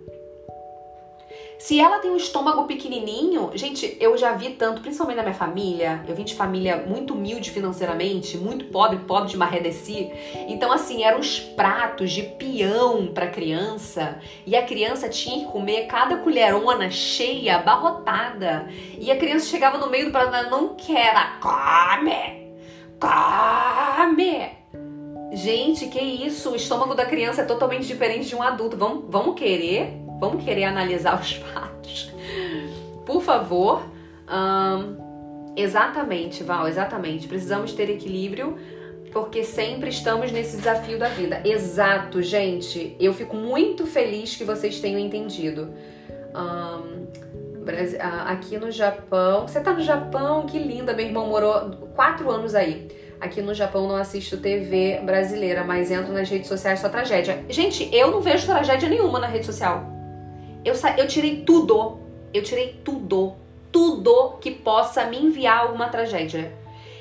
Se 1.60 1.80
ela 1.80 1.97
tem 1.99 2.12
um 2.12 2.18
estômago 2.18 2.66
pequenininho, 2.66 3.49
gente, 3.55 3.97
eu 3.99 4.16
já 4.16 4.34
vi 4.34 4.51
tanto, 4.51 4.82
principalmente 4.82 5.18
na 5.18 5.24
minha 5.24 5.34
família, 5.34 6.03
eu 6.08 6.16
vim 6.16 6.24
de 6.24 6.36
família 6.36 6.86
muito 6.88 7.16
humilde 7.16 7.49
financeiramente, 7.49 8.38
muito 8.38 8.66
pobre, 8.66 8.99
pobre 8.99 9.30
de 9.30 9.38
marredeci. 9.38 10.12
Então, 10.47 10.72
assim, 10.72 11.03
eram 11.03 11.20
os 11.20 11.39
pratos 11.39 12.12
de 12.12 12.22
peão 12.22 13.08
para 13.08 13.28
criança 13.28 14.20
e 14.45 14.55
a 14.55 14.64
criança 14.64 15.10
tinha 15.10 15.45
que 15.45 15.51
comer 15.51 15.88
cada 15.88 16.18
colherona 16.18 16.91
cheia, 16.91 17.55
abarrotada. 17.55 18.70
E 18.99 19.12
a 19.12 19.18
criança 19.18 19.47
chegava 19.47 19.80
no 19.80 19.89
meio 19.89 20.05
do 20.05 20.12
prato, 20.12 20.51
não 20.51 20.76
quero, 20.76 21.20
come, 21.41 22.53
come. 22.99 24.58
Gente, 25.34 25.88
que 25.88 25.99
isso? 25.99 26.51
O 26.51 26.55
estômago 26.55 26.93
da 26.93 27.05
criança 27.05 27.41
é 27.41 27.45
totalmente 27.45 27.86
diferente 27.86 28.28
de 28.28 28.36
um 28.36 28.43
adulto. 28.43 28.78
Vamos, 28.78 29.05
vamos 29.10 29.36
querer 29.36 30.07
Vamos 30.20 30.43
querer 30.43 30.65
analisar 30.65 31.18
os 31.22 31.34
fatos. 31.34 32.11
Por 33.05 33.22
favor. 33.22 33.84
Exatamente, 35.55 36.43
Val, 36.43 36.68
exatamente. 36.68 37.28
Precisamos 37.28 37.74
ter 37.74 37.89
equilíbrio 37.89 38.57
porque 39.11 39.43
sempre 39.43 39.89
estamos 39.89 40.32
nesse 40.32 40.57
desafio 40.57 40.99
da 40.99 41.07
vida. 41.07 41.41
Exato, 41.43 42.22
gente. 42.22 42.95
Eu 42.99 43.13
fico 43.13 43.36
muito 43.36 43.88
feliz 43.88 44.36
que 44.36 44.43
vocês 44.43 44.80
tenham 44.80 44.99
entendido. 44.99 45.74
Um, 46.36 47.07
aqui 48.26 48.57
no 48.57 48.70
Japão. 48.70 49.47
Você 49.47 49.59
tá 49.59 49.74
no 49.74 49.82
Japão? 49.82 50.45
Que 50.45 50.59
linda! 50.59 50.93
Meu 50.93 51.07
irmão 51.07 51.28
morou 51.28 51.72
quatro 51.95 52.30
anos 52.30 52.53
aí. 52.53 52.88
Aqui 53.20 53.41
no 53.41 53.53
Japão 53.55 53.88
não 53.88 53.95
assisto 53.95 54.38
TV 54.38 55.01
brasileira, 55.03 55.63
mas 55.63 55.89
entro 55.89 56.13
nas 56.13 56.30
redes 56.30 56.47
sociais 56.47 56.80
só 56.80 56.88
tragédia. 56.88 57.43
Gente, 57.49 57.89
eu 57.91 58.11
não 58.11 58.22
vejo 58.22 58.45
tragédia 58.45 58.88
nenhuma 58.88 59.20
na 59.20 59.26
rede 59.26 59.47
social. 59.47 59.97
Eu, 60.64 60.74
eu 60.97 61.08
tirei 61.08 61.41
tudo. 61.41 61.99
Eu 62.34 62.43
tirei 62.43 62.80
tudo. 62.84 63.36
Tudo 63.72 64.38
que 64.41 64.51
possa 64.51 65.05
me 65.05 65.18
enviar 65.18 65.60
alguma 65.60 65.89
tragédia. 65.89 66.53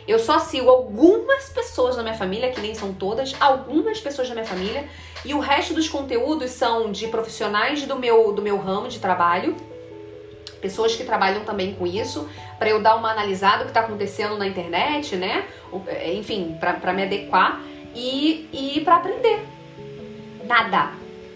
Eu 0.06 0.20
só 0.20 0.38
sigo 0.38 0.70
algumas 0.70 1.48
pessoas 1.48 1.96
na 1.96 2.02
minha 2.02 2.14
família, 2.14 2.50
que 2.52 2.60
nem 2.60 2.74
são 2.74 2.92
todas, 2.94 3.34
algumas 3.40 4.00
pessoas 4.00 4.28
da 4.28 4.34
minha 4.34 4.46
família, 4.46 4.88
e 5.24 5.34
o 5.34 5.40
resto 5.40 5.74
dos 5.74 5.88
conteúdos 5.88 6.52
são 6.52 6.92
de 6.92 7.08
profissionais 7.08 7.84
do 7.84 7.96
meu, 7.96 8.32
do 8.32 8.40
meu 8.40 8.56
ramo 8.56 8.86
de 8.86 9.00
trabalho, 9.00 9.56
pessoas 10.60 10.94
que 10.94 11.02
trabalham 11.02 11.44
também 11.44 11.74
com 11.74 11.86
isso, 11.86 12.28
para 12.56 12.68
eu 12.68 12.80
dar 12.80 12.94
uma 12.94 13.10
analisada 13.10 13.58
do 13.58 13.64
que 13.64 13.70
está 13.70 13.80
acontecendo 13.80 14.38
na 14.38 14.46
internet, 14.46 15.16
né? 15.16 15.44
Enfim, 16.14 16.56
para 16.60 16.92
me 16.92 17.02
adequar 17.02 17.60
e, 17.94 18.48
e 18.52 18.80
para 18.82 18.96
aprender. 18.96 19.44
Nada, 20.44 20.92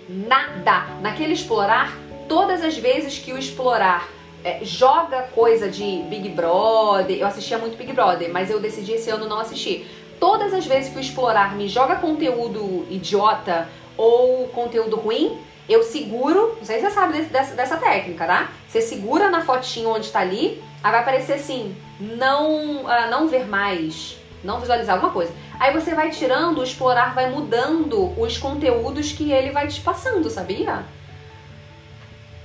nada. 0.09 0.87
Naquele 1.01 1.33
explorar, 1.33 1.93
todas 2.31 2.63
as 2.63 2.79
vezes 2.79 3.19
que 3.19 3.33
o 3.33 3.39
explorar 3.39 4.09
é, 4.45 4.61
joga 4.63 5.23
coisa 5.35 5.69
de 5.69 6.05
Big 6.09 6.29
Brother, 6.29 7.19
eu 7.19 7.27
assistia 7.27 7.59
muito 7.59 7.77
Big 7.77 7.93
Brother, 7.93 8.33
mas 8.33 8.49
eu 8.49 8.61
decidi 8.61 8.93
esse 8.93 9.11
ano 9.11 9.29
não 9.29 9.41
assistir. 9.41 9.91
Todas 10.21 10.55
as 10.55 10.65
vezes 10.65 10.93
que 10.93 10.97
o 10.97 11.01
explorar 11.01 11.57
me 11.57 11.67
joga 11.67 11.97
conteúdo 11.97 12.87
idiota 12.89 13.67
ou 13.97 14.47
conteúdo 14.47 14.95
ruim, 14.95 15.41
eu 15.69 15.83
seguro, 15.83 16.55
não 16.57 16.65
sei 16.65 16.77
se 16.77 16.87
você 16.87 16.91
sabe 16.93 17.21
dessa, 17.23 17.57
dessa 17.57 17.77
técnica, 17.77 18.25
tá? 18.25 18.49
Você 18.69 18.81
segura 18.81 19.29
na 19.29 19.45
fotinho 19.45 19.89
onde 19.91 20.09
tá 20.09 20.21
ali, 20.21 20.63
aí 20.85 20.93
vai 20.93 21.01
aparecer 21.01 21.33
assim, 21.33 21.75
não, 21.99 22.85
uh, 22.85 23.11
não 23.11 23.27
ver 23.27 23.49
mais, 23.49 24.17
não 24.45 24.61
visualizar 24.61 24.95
alguma 24.95 25.13
coisa. 25.13 25.33
Aí 25.59 25.73
você 25.73 25.97
vai 25.97 26.11
tirando, 26.11 26.59
o 26.59 26.65
explorar 26.65 27.13
vai 27.13 27.29
mudando 27.29 28.17
os 28.17 28.39
conteúdos 28.39 29.11
que 29.11 29.33
ele 29.33 29.51
vai 29.51 29.67
te 29.67 29.81
passando, 29.81 30.31
sabia? 30.31 30.85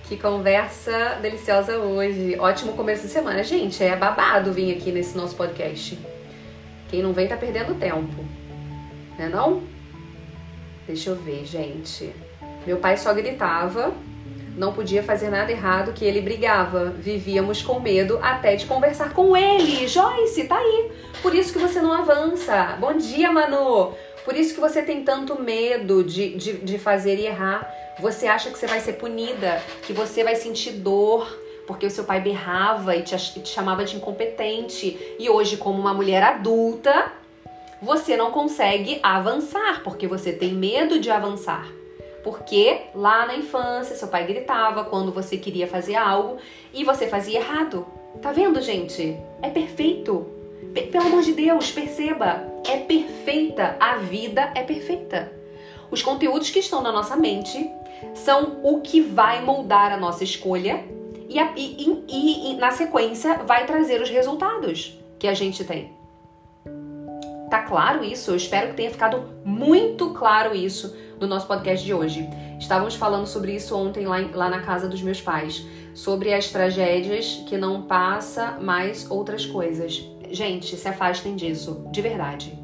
Que 0.07 0.17
conversa 0.17 1.17
deliciosa 1.19 1.79
hoje. 1.79 2.37
Ótimo 2.39 2.73
começo 2.73 3.07
de 3.07 3.09
semana. 3.09 3.43
Gente, 3.43 3.83
é 3.83 3.95
babado 3.95 4.53
vir 4.53 4.77
aqui 4.77 4.91
nesse 4.91 5.17
nosso 5.17 5.35
podcast. 5.35 5.97
Quem 6.89 7.01
não 7.01 7.11
vem 7.11 7.27
tá 7.27 7.35
perdendo 7.35 7.73
tempo. 7.73 8.23
Né 9.17 9.27
não? 9.27 9.63
Deixa 10.85 11.09
eu 11.09 11.15
ver, 11.15 11.43
gente. 11.45 12.13
Meu 12.67 12.77
pai 12.77 12.97
só 12.97 13.11
gritava, 13.15 13.95
não 14.55 14.73
podia 14.73 15.01
fazer 15.01 15.31
nada 15.31 15.51
errado, 15.51 15.91
que 15.91 16.05
ele 16.05 16.21
brigava. 16.21 16.91
Vivíamos 16.91 17.63
com 17.63 17.79
medo 17.79 18.19
até 18.21 18.55
de 18.55 18.67
conversar 18.67 19.11
com 19.11 19.35
ele. 19.35 19.87
Joyce, 19.87 20.43
tá 20.43 20.55
aí. 20.55 20.91
Por 21.23 21.33
isso 21.33 21.51
que 21.51 21.57
você 21.57 21.81
não 21.81 21.91
avança. 21.91 22.77
Bom 22.79 22.95
dia, 22.95 23.31
Manu. 23.31 23.93
Por 24.23 24.35
isso 24.35 24.53
que 24.53 24.59
você 24.59 24.83
tem 24.83 25.03
tanto 25.03 25.41
medo 25.41 26.03
de, 26.03 26.35
de, 26.35 26.53
de 26.57 26.77
fazer 26.77 27.17
e 27.17 27.25
errar. 27.25 27.67
Você 27.99 28.27
acha 28.27 28.49
que 28.49 28.57
você 28.57 28.67
vai 28.67 28.79
ser 28.79 28.93
punida, 28.93 29.61
que 29.83 29.93
você 29.93 30.23
vai 30.23 30.35
sentir 30.35 30.71
dor, 30.73 31.27
porque 31.65 31.85
o 31.85 31.91
seu 31.91 32.03
pai 32.03 32.19
berrava 32.19 32.95
e 32.95 33.01
te, 33.01 33.15
te 33.15 33.49
chamava 33.49 33.85
de 33.85 33.95
incompetente. 33.95 35.15
E 35.17 35.29
hoje, 35.29 35.57
como 35.57 35.79
uma 35.79 35.93
mulher 35.93 36.21
adulta, 36.21 37.11
você 37.81 38.17
não 38.17 38.31
consegue 38.31 38.99
avançar, 39.01 39.81
porque 39.83 40.07
você 40.07 40.33
tem 40.33 40.53
medo 40.53 40.99
de 40.99 41.09
avançar. 41.09 41.67
Porque 42.23 42.81
lá 42.93 43.25
na 43.27 43.35
infância 43.35 43.95
seu 43.95 44.07
pai 44.07 44.25
gritava 44.25 44.85
quando 44.85 45.11
você 45.11 45.37
queria 45.37 45.67
fazer 45.67 45.95
algo 45.95 46.37
e 46.73 46.83
você 46.83 47.07
fazia 47.07 47.39
errado. 47.39 47.85
Tá 48.21 48.31
vendo, 48.31 48.61
gente? 48.61 49.15
É 49.41 49.49
perfeito. 49.49 50.27
Pelo 50.91 51.05
amor 51.05 51.21
de 51.21 51.33
Deus, 51.33 51.71
perceba, 51.71 52.43
é 52.67 52.77
perfeita. 52.77 53.77
A 53.79 53.97
vida 53.97 54.51
é 54.55 54.63
perfeita. 54.63 55.31
Os 55.91 56.01
conteúdos 56.01 56.49
que 56.49 56.59
estão 56.59 56.81
na 56.81 56.91
nossa 56.91 57.15
mente 57.15 57.69
são 58.13 58.59
o 58.63 58.81
que 58.81 59.01
vai 59.01 59.41
moldar 59.43 59.91
a 59.91 59.97
nossa 59.97 60.23
escolha 60.23 60.83
e, 61.27 61.39
a, 61.39 61.53
e, 61.55 62.05
e, 62.07 62.51
e 62.51 62.57
na 62.57 62.71
sequência 62.71 63.43
vai 63.45 63.65
trazer 63.65 64.01
os 64.01 64.09
resultados 64.09 64.97
que 65.17 65.27
a 65.27 65.33
gente 65.33 65.63
tem. 65.63 65.93
Tá 67.49 67.61
claro 67.61 68.03
isso? 68.03 68.31
Eu 68.31 68.35
espero 68.35 68.69
que 68.69 68.75
tenha 68.75 68.91
ficado 68.91 69.29
muito 69.43 70.11
claro 70.11 70.55
isso 70.55 70.95
no 71.19 71.27
nosso 71.27 71.47
podcast 71.47 71.85
de 71.85 71.93
hoje. 71.93 72.27
Estávamos 72.59 72.95
falando 72.95 73.27
sobre 73.27 73.55
isso 73.55 73.77
ontem 73.77 74.05
lá, 74.05 74.17
lá 74.33 74.49
na 74.49 74.61
casa 74.61 74.87
dos 74.87 75.01
meus 75.01 75.21
pais, 75.21 75.65
sobre 75.93 76.33
as 76.33 76.49
tragédias 76.49 77.43
que 77.47 77.57
não 77.57 77.83
passa 77.83 78.57
mais 78.59 79.09
outras 79.09 79.45
coisas. 79.45 80.03
Gente, 80.31 80.75
se 80.75 80.87
afastem 80.87 81.35
disso, 81.35 81.87
de 81.91 82.01
verdade. 82.01 82.57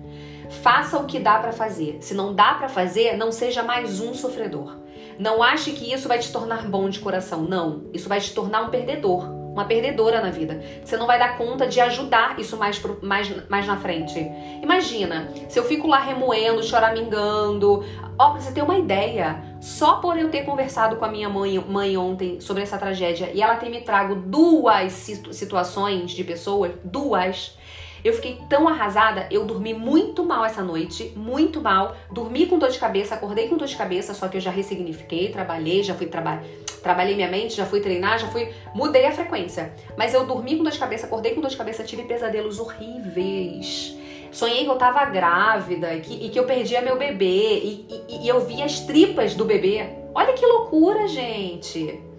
Faça 0.62 0.98
o 0.98 1.06
que 1.06 1.20
dá 1.20 1.40
para 1.40 1.54
fazer. 1.54 1.98
Se 2.02 2.14
não 2.14 2.34
dá 2.34 2.56
para 2.56 2.68
fazer, 2.68 3.16
não 3.16 3.32
seja 3.32 3.64
mais 3.64 4.02
um 4.02 4.14
sofredor. 4.14 4.81
Não 5.20 5.42
ache 5.42 5.72
que 5.72 5.94
isso 5.94 6.08
vai 6.08 6.20
te 6.20 6.32
tornar 6.32 6.68
bom 6.68 6.90
de 6.90 7.00
coração. 7.00 7.42
Não, 7.44 7.84
isso 7.94 8.10
vai 8.10 8.20
te 8.20 8.34
tornar 8.34 8.62
um 8.62 8.70
perdedor. 8.70 9.42
uma 9.52 9.66
perdedora 9.66 10.22
na 10.22 10.30
vida. 10.30 10.62
Você 10.84 10.96
não 10.96 11.06
vai 11.06 11.20
dar 11.20 11.38
conta 11.38 11.68
de 11.68 11.80
ajudar 11.82 12.40
isso 12.40 12.56
mais, 12.56 12.82
mais, 13.02 13.50
mais 13.50 13.68
na 13.68 13.76
frente. 13.78 14.18
Imagina, 14.64 15.30
se 15.50 15.60
eu 15.60 15.64
fico 15.66 15.88
lá 15.88 16.00
remoendo, 16.00 16.64
choramingando. 16.64 17.84
Ó, 18.18 18.32
pra 18.32 18.40
você 18.40 18.52
ter 18.54 18.62
uma 18.62 18.78
ideia, 18.78 19.42
só 19.60 19.96
por 19.96 20.18
eu 20.18 20.30
ter 20.30 20.44
conversado 20.44 20.96
com 20.96 21.04
a 21.04 21.10
minha 21.10 21.28
mãe, 21.28 21.60
mãe 21.60 21.98
ontem 21.98 22.40
sobre 22.40 22.64
essa 22.64 22.78
tragédia 22.78 23.30
e 23.34 23.42
ela 23.42 23.56
ter 23.56 23.70
me 23.70 23.82
trago 23.82 24.16
duas 24.16 24.94
situações 24.94 26.12
de 26.12 26.24
pessoas, 26.24 26.72
duas 26.84 27.58
eu 28.04 28.14
fiquei 28.14 28.40
tão 28.50 28.68
arrasada, 28.68 29.28
eu 29.32 29.46
dormi 29.46 29.74
muito 29.74 30.24
mal 30.26 30.44
essa 30.44 30.62
noite, 30.62 31.14
muito 31.16 31.62
mal. 31.62 31.96
Dormi 32.12 32.46
com 32.46 32.58
dor 32.58 32.70
de 32.70 32.80
cabeça, 32.80 33.16
acordei 33.16 33.48
com 33.48 33.58
dor 33.58 33.68
de 33.68 33.76
cabeça, 33.76 34.14
só 34.14 34.28
que 34.28 34.38
eu 34.38 34.42
já 34.42 34.52
ressignifiquei, 34.52 35.30
trabalhei, 35.30 35.84
já 35.84 35.94
fui 35.94 36.08
trabalhar. 36.08 36.44
Trabalhei 36.82 37.16
minha 37.16 37.30
mente, 37.30 37.56
já 37.56 37.66
fui 37.66 37.80
treinar, 37.80 38.18
já 38.20 38.28
fui. 38.28 38.52
Mudei 38.74 39.06
a 39.06 39.12
frequência. 39.12 39.74
Mas 39.98 40.14
eu 40.14 40.26
dormi 40.26 40.58
com 40.58 40.64
dor 40.64 40.72
de 40.72 40.80
cabeça, 40.80 41.06
acordei 41.06 41.36
com 41.36 41.42
dor 41.42 41.50
de 41.50 41.58
cabeça, 41.58 41.84
tive 41.84 42.04
pesadelos 42.04 42.60
horríveis. 42.60 43.96
Sonhei 44.32 44.64
que 44.64 44.70
eu 44.70 44.78
tava 44.78 45.04
grávida 45.06 45.94
e 45.94 46.02
que, 46.02 46.26
e 46.26 46.30
que 46.30 46.40
eu 46.40 46.46
perdia 46.46 46.82
meu 46.82 46.98
bebê 46.98 47.60
e, 47.60 47.88
e, 48.08 48.24
e 48.24 48.28
eu 48.28 48.40
vi 48.46 48.62
as 48.62 48.80
tripas 48.80 49.36
do 49.36 49.46
bebê. 49.46 49.86
Olha 50.16 50.34
que 50.34 50.46
loucura, 50.46 51.08
gente! 51.08 52.11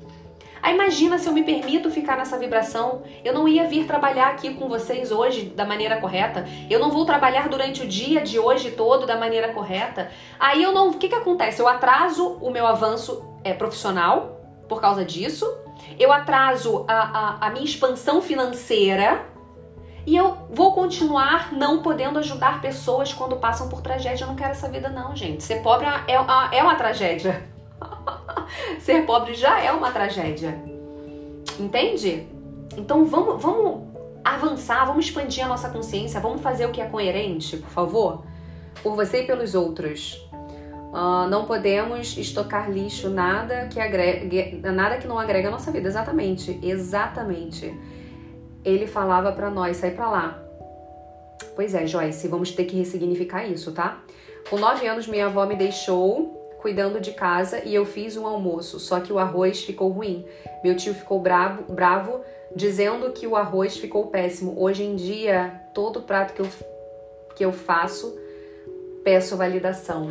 Aí 0.62 0.74
imagina 0.74 1.18
se 1.18 1.28
eu 1.28 1.32
me 1.32 1.42
permito 1.42 1.90
ficar 1.90 2.16
nessa 2.16 2.38
vibração, 2.38 3.02
eu 3.24 3.34
não 3.34 3.48
ia 3.48 3.66
vir 3.66 3.84
trabalhar 3.84 4.28
aqui 4.28 4.54
com 4.54 4.68
vocês 4.68 5.10
hoje 5.10 5.46
da 5.46 5.64
maneira 5.64 5.96
correta, 5.96 6.46
eu 6.70 6.78
não 6.78 6.88
vou 6.88 7.04
trabalhar 7.04 7.48
durante 7.48 7.82
o 7.82 7.88
dia 7.88 8.20
de 8.20 8.38
hoje 8.38 8.70
todo 8.70 9.04
da 9.04 9.16
maneira 9.16 9.52
correta. 9.52 10.10
Aí 10.38 10.62
eu 10.62 10.72
não, 10.72 10.90
o 10.90 10.94
que 10.94 11.08
que 11.08 11.14
acontece? 11.16 11.60
Eu 11.60 11.66
atraso 11.66 12.38
o 12.40 12.50
meu 12.50 12.64
avanço 12.64 13.24
é, 13.42 13.52
profissional 13.52 14.40
por 14.68 14.80
causa 14.80 15.04
disso, 15.04 15.52
eu 15.98 16.12
atraso 16.12 16.84
a, 16.86 16.94
a, 16.94 17.46
a 17.48 17.50
minha 17.50 17.64
expansão 17.64 18.22
financeira 18.22 19.26
e 20.06 20.16
eu 20.16 20.36
vou 20.50 20.72
continuar 20.72 21.52
não 21.52 21.82
podendo 21.82 22.18
ajudar 22.18 22.60
pessoas 22.60 23.12
quando 23.12 23.36
passam 23.36 23.68
por 23.68 23.80
tragédia. 23.80 24.24
Eu 24.24 24.28
não 24.28 24.36
quero 24.36 24.50
essa 24.50 24.68
vida, 24.68 24.88
não, 24.88 25.14
gente. 25.14 25.42
Ser 25.42 25.62
pobre 25.62 25.86
é, 25.86 26.12
é, 26.12 26.58
é 26.58 26.62
uma 26.62 26.74
tragédia. 26.74 27.42
Ser 28.80 29.06
pobre 29.06 29.34
já 29.34 29.60
é 29.60 29.72
uma 29.72 29.90
tragédia. 29.90 30.62
Entende? 31.58 32.26
Então 32.76 33.04
vamos, 33.04 33.42
vamos 33.42 33.88
avançar, 34.24 34.86
vamos 34.86 35.06
expandir 35.06 35.44
a 35.44 35.48
nossa 35.48 35.68
consciência, 35.68 36.20
vamos 36.20 36.40
fazer 36.40 36.66
o 36.66 36.70
que 36.70 36.80
é 36.80 36.86
coerente, 36.86 37.56
por 37.56 37.70
favor? 37.70 38.24
Por 38.82 38.94
você 38.94 39.22
e 39.22 39.26
pelos 39.26 39.54
outros. 39.54 40.14
Uh, 40.92 41.26
não 41.30 41.46
podemos 41.46 42.18
estocar 42.18 42.70
lixo, 42.70 43.08
nada 43.08 43.66
que 43.68 43.80
agregue, 43.80 44.60
nada 44.62 44.98
que 44.98 45.06
não 45.06 45.18
agrega 45.18 45.48
a 45.48 45.50
nossa 45.50 45.70
vida. 45.70 45.88
Exatamente, 45.88 46.58
exatamente. 46.62 47.74
Ele 48.64 48.86
falava 48.86 49.32
para 49.32 49.50
nós, 49.50 49.78
sai 49.78 49.92
para 49.92 50.10
lá. 50.10 50.42
Pois 51.56 51.74
é, 51.74 51.86
Joyce, 51.86 52.28
vamos 52.28 52.52
ter 52.52 52.64
que 52.64 52.76
ressignificar 52.76 53.44
isso, 53.46 53.72
tá? 53.72 54.02
Com 54.48 54.58
nove 54.58 54.86
anos, 54.86 55.06
minha 55.06 55.26
avó 55.26 55.46
me 55.46 55.56
deixou 55.56 56.41
cuidando 56.62 57.00
de 57.00 57.10
casa 57.10 57.62
e 57.64 57.74
eu 57.74 57.84
fiz 57.84 58.16
um 58.16 58.24
almoço, 58.24 58.78
só 58.78 59.00
que 59.00 59.12
o 59.12 59.18
arroz 59.18 59.62
ficou 59.64 59.90
ruim. 59.90 60.24
Meu 60.62 60.76
tio 60.76 60.94
ficou 60.94 61.20
bravo, 61.20 61.70
bravo 61.70 62.20
dizendo 62.54 63.10
que 63.10 63.26
o 63.26 63.36
arroz 63.36 63.76
ficou 63.76 64.06
péssimo. 64.06 64.54
Hoje 64.56 64.84
em 64.84 64.94
dia, 64.94 65.60
todo 65.74 66.02
prato 66.02 66.32
que 66.32 66.40
eu, 66.40 66.48
que 67.34 67.44
eu 67.44 67.52
faço, 67.52 68.16
peço 69.02 69.36
validação. 69.36 70.08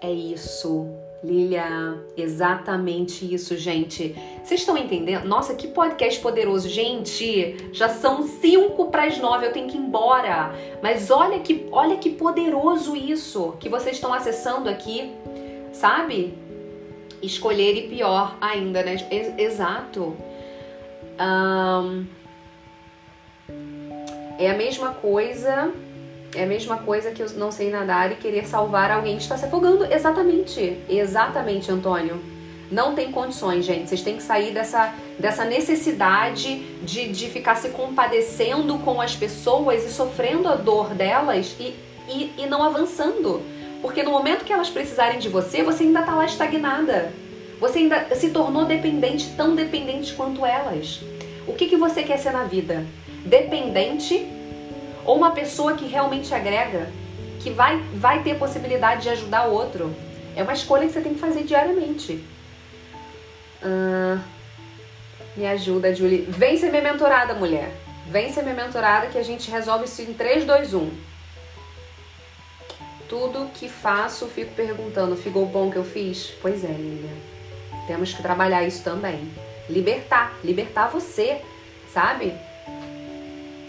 É 0.00 0.10
isso. 0.10 0.86
Lilia, 1.22 1.98
exatamente 2.18 3.32
isso, 3.32 3.56
gente. 3.56 4.14
Vocês 4.42 4.60
estão 4.60 4.76
entendendo? 4.76 5.24
Nossa, 5.24 5.54
que 5.54 5.68
podcast 5.68 6.20
poderoso. 6.20 6.68
Gente, 6.68 7.70
já 7.72 7.88
são 7.88 8.22
cinco 8.22 8.90
para 8.90 9.04
as 9.04 9.16
nove, 9.18 9.46
eu 9.46 9.52
tenho 9.52 9.66
que 9.66 9.78
ir 9.78 9.80
embora. 9.80 10.54
Mas 10.82 11.10
olha 11.10 11.38
que, 11.38 11.66
olha 11.72 11.96
que 11.96 12.10
poderoso 12.10 12.94
isso 12.94 13.54
que 13.58 13.70
vocês 13.70 13.96
estão 13.96 14.12
acessando 14.12 14.68
aqui 14.68 15.14
sabe? 15.74 16.34
Escolher 17.22 17.76
e 17.76 17.88
pior 17.88 18.36
ainda, 18.40 18.82
né? 18.82 18.96
Exato. 19.38 20.16
Um, 21.20 22.06
é 24.38 24.50
a 24.50 24.56
mesma 24.56 24.90
coisa. 24.94 25.72
É 26.34 26.42
a 26.42 26.46
mesma 26.46 26.78
coisa 26.78 27.12
que 27.12 27.22
eu 27.22 27.30
não 27.30 27.52
sei 27.52 27.70
nadar 27.70 28.10
e 28.10 28.16
querer 28.16 28.46
salvar 28.46 28.90
alguém 28.90 29.16
que 29.16 29.22
está 29.22 29.36
se 29.36 29.44
afogando. 29.44 29.84
Exatamente. 29.84 30.78
Exatamente, 30.88 31.70
Antônio. 31.70 32.20
Não 32.70 32.94
tem 32.94 33.12
condições, 33.12 33.64
gente. 33.64 33.88
Vocês 33.88 34.02
têm 34.02 34.16
que 34.16 34.22
sair 34.22 34.52
dessa, 34.52 34.92
dessa 35.18 35.44
necessidade 35.44 36.56
de, 36.82 37.08
de 37.08 37.30
ficar 37.30 37.54
se 37.54 37.68
compadecendo 37.68 38.78
com 38.78 39.00
as 39.00 39.14
pessoas 39.14 39.84
e 39.84 39.90
sofrendo 39.90 40.48
a 40.48 40.56
dor 40.56 40.92
delas 40.94 41.54
e, 41.60 41.74
e, 42.08 42.32
e 42.36 42.46
não 42.46 42.62
avançando. 42.62 43.42
Porque 43.84 44.02
no 44.02 44.12
momento 44.12 44.46
que 44.46 44.52
elas 44.52 44.70
precisarem 44.70 45.18
de 45.18 45.28
você, 45.28 45.62
você 45.62 45.82
ainda 45.82 46.00
está 46.00 46.14
lá 46.14 46.24
estagnada. 46.24 47.12
Você 47.60 47.80
ainda 47.80 48.14
se 48.14 48.30
tornou 48.30 48.64
dependente, 48.64 49.34
tão 49.36 49.54
dependente 49.54 50.14
quanto 50.14 50.46
elas. 50.46 51.02
O 51.46 51.52
que, 51.52 51.66
que 51.66 51.76
você 51.76 52.02
quer 52.02 52.16
ser 52.16 52.32
na 52.32 52.44
vida? 52.44 52.82
Dependente 53.26 54.26
ou 55.04 55.18
uma 55.18 55.32
pessoa 55.32 55.74
que 55.74 55.84
realmente 55.84 56.34
agrega, 56.34 56.90
que 57.40 57.50
vai, 57.50 57.76
vai 57.96 58.22
ter 58.22 58.38
possibilidade 58.38 59.02
de 59.02 59.10
ajudar 59.10 59.48
o 59.48 59.52
outro? 59.52 59.94
É 60.34 60.42
uma 60.42 60.54
escolha 60.54 60.86
que 60.86 60.94
você 60.94 61.02
tem 61.02 61.12
que 61.12 61.20
fazer 61.20 61.42
diariamente. 61.42 62.24
Me 65.36 65.46
ajuda, 65.46 65.94
Julie. 65.94 66.24
Vem 66.26 66.56
ser 66.56 66.70
minha 66.70 66.82
mentorada, 66.82 67.34
mulher. 67.34 67.70
Vem 68.06 68.32
ser 68.32 68.44
minha 68.44 68.54
mentorada 68.54 69.08
que 69.08 69.18
a 69.18 69.22
gente 69.22 69.50
resolve 69.50 69.84
isso 69.84 70.00
em 70.00 70.14
3, 70.14 70.46
2, 70.46 70.72
1. 70.72 71.13
Tudo 73.08 73.50
que 73.54 73.68
faço, 73.68 74.26
fico 74.26 74.54
perguntando: 74.54 75.16
ficou 75.16 75.46
bom 75.46 75.70
que 75.70 75.76
eu 75.76 75.84
fiz? 75.84 76.32
Pois 76.40 76.64
é, 76.64 76.68
Lilian. 76.68 77.08
Temos 77.86 78.12
que 78.12 78.22
trabalhar 78.22 78.64
isso 78.64 78.82
também. 78.82 79.28
Libertar, 79.68 80.38
libertar 80.42 80.88
você, 80.88 81.40
sabe? 81.92 82.32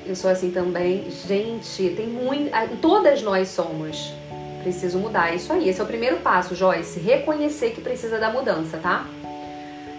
Eu 0.06 0.16
sou 0.16 0.30
assim 0.30 0.52
também. 0.52 1.10
Gente, 1.28 1.90
tem 1.90 2.08
muito. 2.08 2.52
Todas 2.82 3.22
nós 3.22 3.50
somos. 3.50 4.14
Preciso 4.62 5.00
mudar. 5.00 5.34
Isso 5.34 5.52
aí. 5.52 5.68
Esse 5.68 5.82
é 5.82 5.84
o 5.84 5.88
primeiro 5.88 6.18
passo, 6.18 6.56
Joyce. 6.56 7.00
Reconhecer 7.00 7.72
que 7.72 7.82
precisa 7.82 8.18
da 8.18 8.30
mudança, 8.30 8.78
tá? 8.78 9.06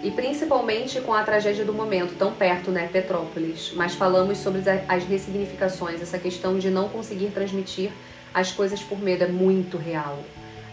E 0.03 0.11
principalmente 0.11 1.01
com 1.01 1.13
a 1.13 1.23
tragédia 1.23 1.65
do 1.65 1.73
momento, 1.73 2.15
tão 2.17 2.31
perto, 2.31 2.71
né? 2.71 2.87
Petrópolis. 2.91 3.71
Mas 3.75 3.95
falamos 3.95 4.37
sobre 4.37 4.61
as 4.87 5.03
ressignificações, 5.03 6.01
essa 6.01 6.17
questão 6.17 6.57
de 6.57 6.69
não 6.69 6.87
conseguir 6.87 7.27
transmitir 7.27 7.91
as 8.33 8.51
coisas 8.51 8.81
por 8.81 8.99
medo 8.99 9.23
é 9.23 9.27
muito 9.27 9.77
real. 9.77 10.23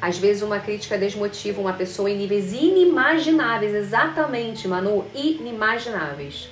Às 0.00 0.18
vezes 0.18 0.42
uma 0.42 0.58
crítica 0.58 0.98
desmotiva 0.98 1.60
uma 1.60 1.72
pessoa 1.72 2.10
em 2.10 2.16
níveis 2.18 2.52
inimagináveis, 2.52 3.74
exatamente, 3.74 4.68
Manu, 4.68 5.04
inimagináveis. 5.14 6.50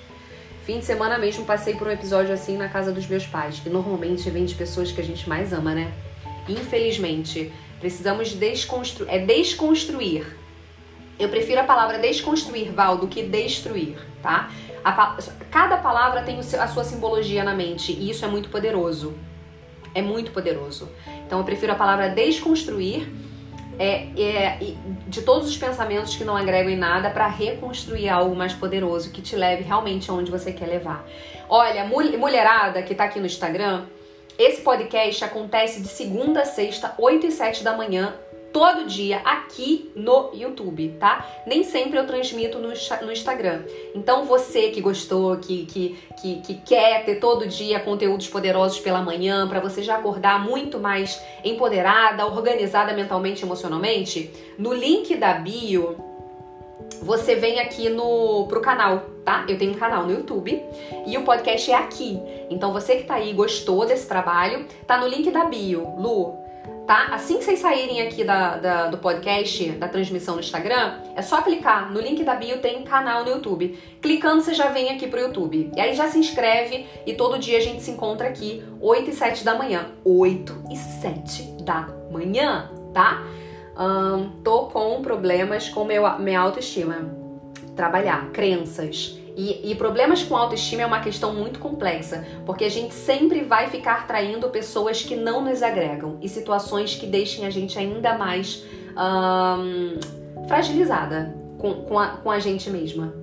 Fim 0.64 0.78
de 0.78 0.84
semana 0.84 1.18
mesmo 1.18 1.44
passei 1.44 1.74
por 1.74 1.86
um 1.86 1.90
episódio 1.90 2.32
assim 2.32 2.56
na 2.56 2.68
casa 2.68 2.92
dos 2.92 3.06
meus 3.06 3.26
pais, 3.26 3.58
que 3.58 3.68
normalmente 3.68 4.30
vem 4.30 4.44
de 4.44 4.54
pessoas 4.54 4.92
que 4.92 5.00
a 5.00 5.04
gente 5.04 5.28
mais 5.28 5.52
ama, 5.52 5.74
né? 5.74 5.92
Infelizmente, 6.48 7.52
precisamos 7.80 8.32
desconstruir, 8.32 9.12
é 9.12 9.18
desconstruir. 9.18 10.36
Eu 11.18 11.28
prefiro 11.28 11.60
a 11.60 11.64
palavra 11.64 11.98
desconstruir, 11.98 12.72
Val, 12.72 12.96
do 12.96 13.06
que 13.06 13.22
destruir, 13.22 13.96
tá? 14.22 14.50
A, 14.84 15.18
cada 15.50 15.76
palavra 15.76 16.22
tem 16.22 16.38
a 16.38 16.68
sua 16.68 16.84
simbologia 16.84 17.44
na 17.44 17.54
mente 17.54 17.92
e 17.92 18.08
isso 18.08 18.24
é 18.24 18.28
muito 18.28 18.48
poderoso 18.48 19.14
é 19.94 20.02
muito 20.02 20.30
poderoso. 20.30 20.88
Então 21.26 21.38
eu 21.38 21.44
prefiro 21.44 21.72
a 21.72 21.74
palavra 21.74 22.08
desconstruir 22.08 23.08
é, 23.78 24.08
é, 24.20 24.58
de 25.08 25.22
todos 25.22 25.48
os 25.48 25.56
pensamentos 25.56 26.14
que 26.14 26.24
não 26.24 26.36
agregam 26.36 26.70
em 26.70 26.76
nada 26.76 27.10
para 27.10 27.26
reconstruir 27.26 28.08
algo 28.08 28.34
mais 28.36 28.52
poderoso 28.52 29.10
que 29.10 29.22
te 29.22 29.34
leve 29.34 29.62
realmente 29.62 30.10
aonde 30.10 30.30
você 30.30 30.52
quer 30.52 30.66
levar. 30.66 31.06
Olha, 31.48 31.84
mulherada 31.84 32.82
que 32.82 32.94
tá 32.94 33.04
aqui 33.04 33.18
no 33.18 33.26
Instagram, 33.26 33.86
esse 34.38 34.62
podcast 34.62 35.24
acontece 35.24 35.80
de 35.80 35.88
segunda 35.88 36.42
a 36.42 36.44
sexta, 36.44 36.94
8 36.98 37.26
e 37.26 37.30
7 37.30 37.62
da 37.62 37.76
manhã, 37.76 38.14
todo 38.52 38.86
dia 38.86 39.18
aqui 39.24 39.90
no 39.96 40.30
YouTube, 40.34 40.96
tá? 41.00 41.26
Nem 41.46 41.64
sempre 41.64 41.98
eu 41.98 42.06
transmito 42.06 42.58
no, 42.58 42.68
no 42.68 43.12
Instagram. 43.12 43.62
Então 43.94 44.24
você 44.24 44.70
que 44.70 44.80
gostou, 44.80 45.36
que, 45.38 45.64
que, 45.66 45.98
que, 46.20 46.40
que 46.40 46.54
quer 46.56 47.04
ter 47.04 47.16
todo 47.16 47.46
dia 47.46 47.80
conteúdos 47.80 48.28
poderosos 48.28 48.78
pela 48.80 49.00
manhã, 49.00 49.48
para 49.48 49.60
você 49.60 49.82
já 49.82 49.96
acordar 49.96 50.44
muito 50.44 50.78
mais 50.78 51.20
empoderada, 51.44 52.26
organizada 52.26 52.92
mentalmente 52.92 53.42
e 53.42 53.44
emocionalmente, 53.44 54.30
no 54.58 54.72
link 54.72 55.16
da 55.16 55.34
bio 55.34 56.12
você 57.02 57.34
vem 57.34 57.58
aqui 57.58 57.88
no 57.88 58.46
pro 58.46 58.60
canal, 58.60 59.02
tá? 59.24 59.44
Eu 59.48 59.58
tenho 59.58 59.72
um 59.72 59.74
canal 59.74 60.04
no 60.04 60.12
YouTube 60.12 60.62
e 61.06 61.18
o 61.18 61.24
podcast 61.24 61.70
é 61.70 61.74
aqui. 61.74 62.20
Então 62.48 62.72
você 62.72 62.96
que 62.96 63.04
tá 63.04 63.14
aí 63.14 63.32
gostou 63.32 63.84
desse 63.84 64.06
trabalho, 64.06 64.66
tá 64.86 64.96
no 64.98 65.08
link 65.08 65.30
da 65.30 65.44
bio. 65.44 65.96
Lu, 65.98 66.41
tá? 66.86 67.08
Assim 67.12 67.38
que 67.38 67.44
vocês 67.44 67.60
saírem 67.60 68.02
aqui 68.02 68.24
da, 68.24 68.56
da, 68.56 68.86
do 68.88 68.98
podcast, 68.98 69.70
da 69.72 69.88
transmissão 69.88 70.34
no 70.34 70.40
Instagram, 70.40 70.94
é 71.14 71.22
só 71.22 71.42
clicar 71.42 71.92
no 71.92 72.00
link 72.00 72.22
da 72.24 72.34
bio, 72.34 72.58
tem 72.58 72.82
canal 72.82 73.24
no 73.24 73.30
YouTube. 73.30 73.78
Clicando, 74.00 74.42
você 74.42 74.54
já 74.54 74.68
vem 74.68 74.90
aqui 74.90 75.06
pro 75.06 75.20
YouTube. 75.20 75.70
E 75.76 75.80
aí 75.80 75.94
já 75.94 76.08
se 76.08 76.18
inscreve 76.18 76.86
e 77.06 77.14
todo 77.14 77.38
dia 77.38 77.58
a 77.58 77.60
gente 77.60 77.82
se 77.82 77.90
encontra 77.90 78.28
aqui, 78.28 78.62
8 78.80 79.10
e 79.10 79.12
7 79.12 79.44
da 79.44 79.54
manhã. 79.54 79.86
8 80.04 80.64
e 80.70 80.76
7 80.76 81.42
da 81.62 81.88
manhã, 82.10 82.70
tá? 82.92 83.22
Tô 84.44 84.66
com 84.66 85.00
problemas 85.02 85.68
com 85.68 85.84
meu, 85.84 86.18
minha 86.18 86.40
autoestima. 86.40 87.10
Trabalhar, 87.74 88.30
crenças 88.32 89.21
e, 89.36 89.70
e, 89.70 89.74
problemas 89.74 90.22
com 90.22 90.36
autoestima 90.36 90.82
é 90.82 90.86
uma 90.86 91.00
questão 91.00 91.34
muito 91.34 91.58
complexa, 91.58 92.26
porque 92.44 92.64
a 92.64 92.70
gente 92.70 92.92
sempre 92.92 93.42
vai 93.42 93.68
ficar 93.68 94.06
traindo 94.06 94.48
pessoas 94.50 95.02
que 95.02 95.16
não 95.16 95.42
nos 95.42 95.62
agregam 95.62 96.18
e 96.20 96.28
situações 96.28 96.94
que 96.94 97.06
deixem 97.06 97.46
a 97.46 97.50
gente 97.50 97.78
ainda 97.78 98.16
mais 98.16 98.64
um, 98.92 100.46
fragilizada 100.46 101.34
com, 101.58 101.74
com, 101.84 101.98
a, 101.98 102.08
com 102.08 102.30
a 102.30 102.38
gente 102.38 102.68
mesma, 102.68 103.14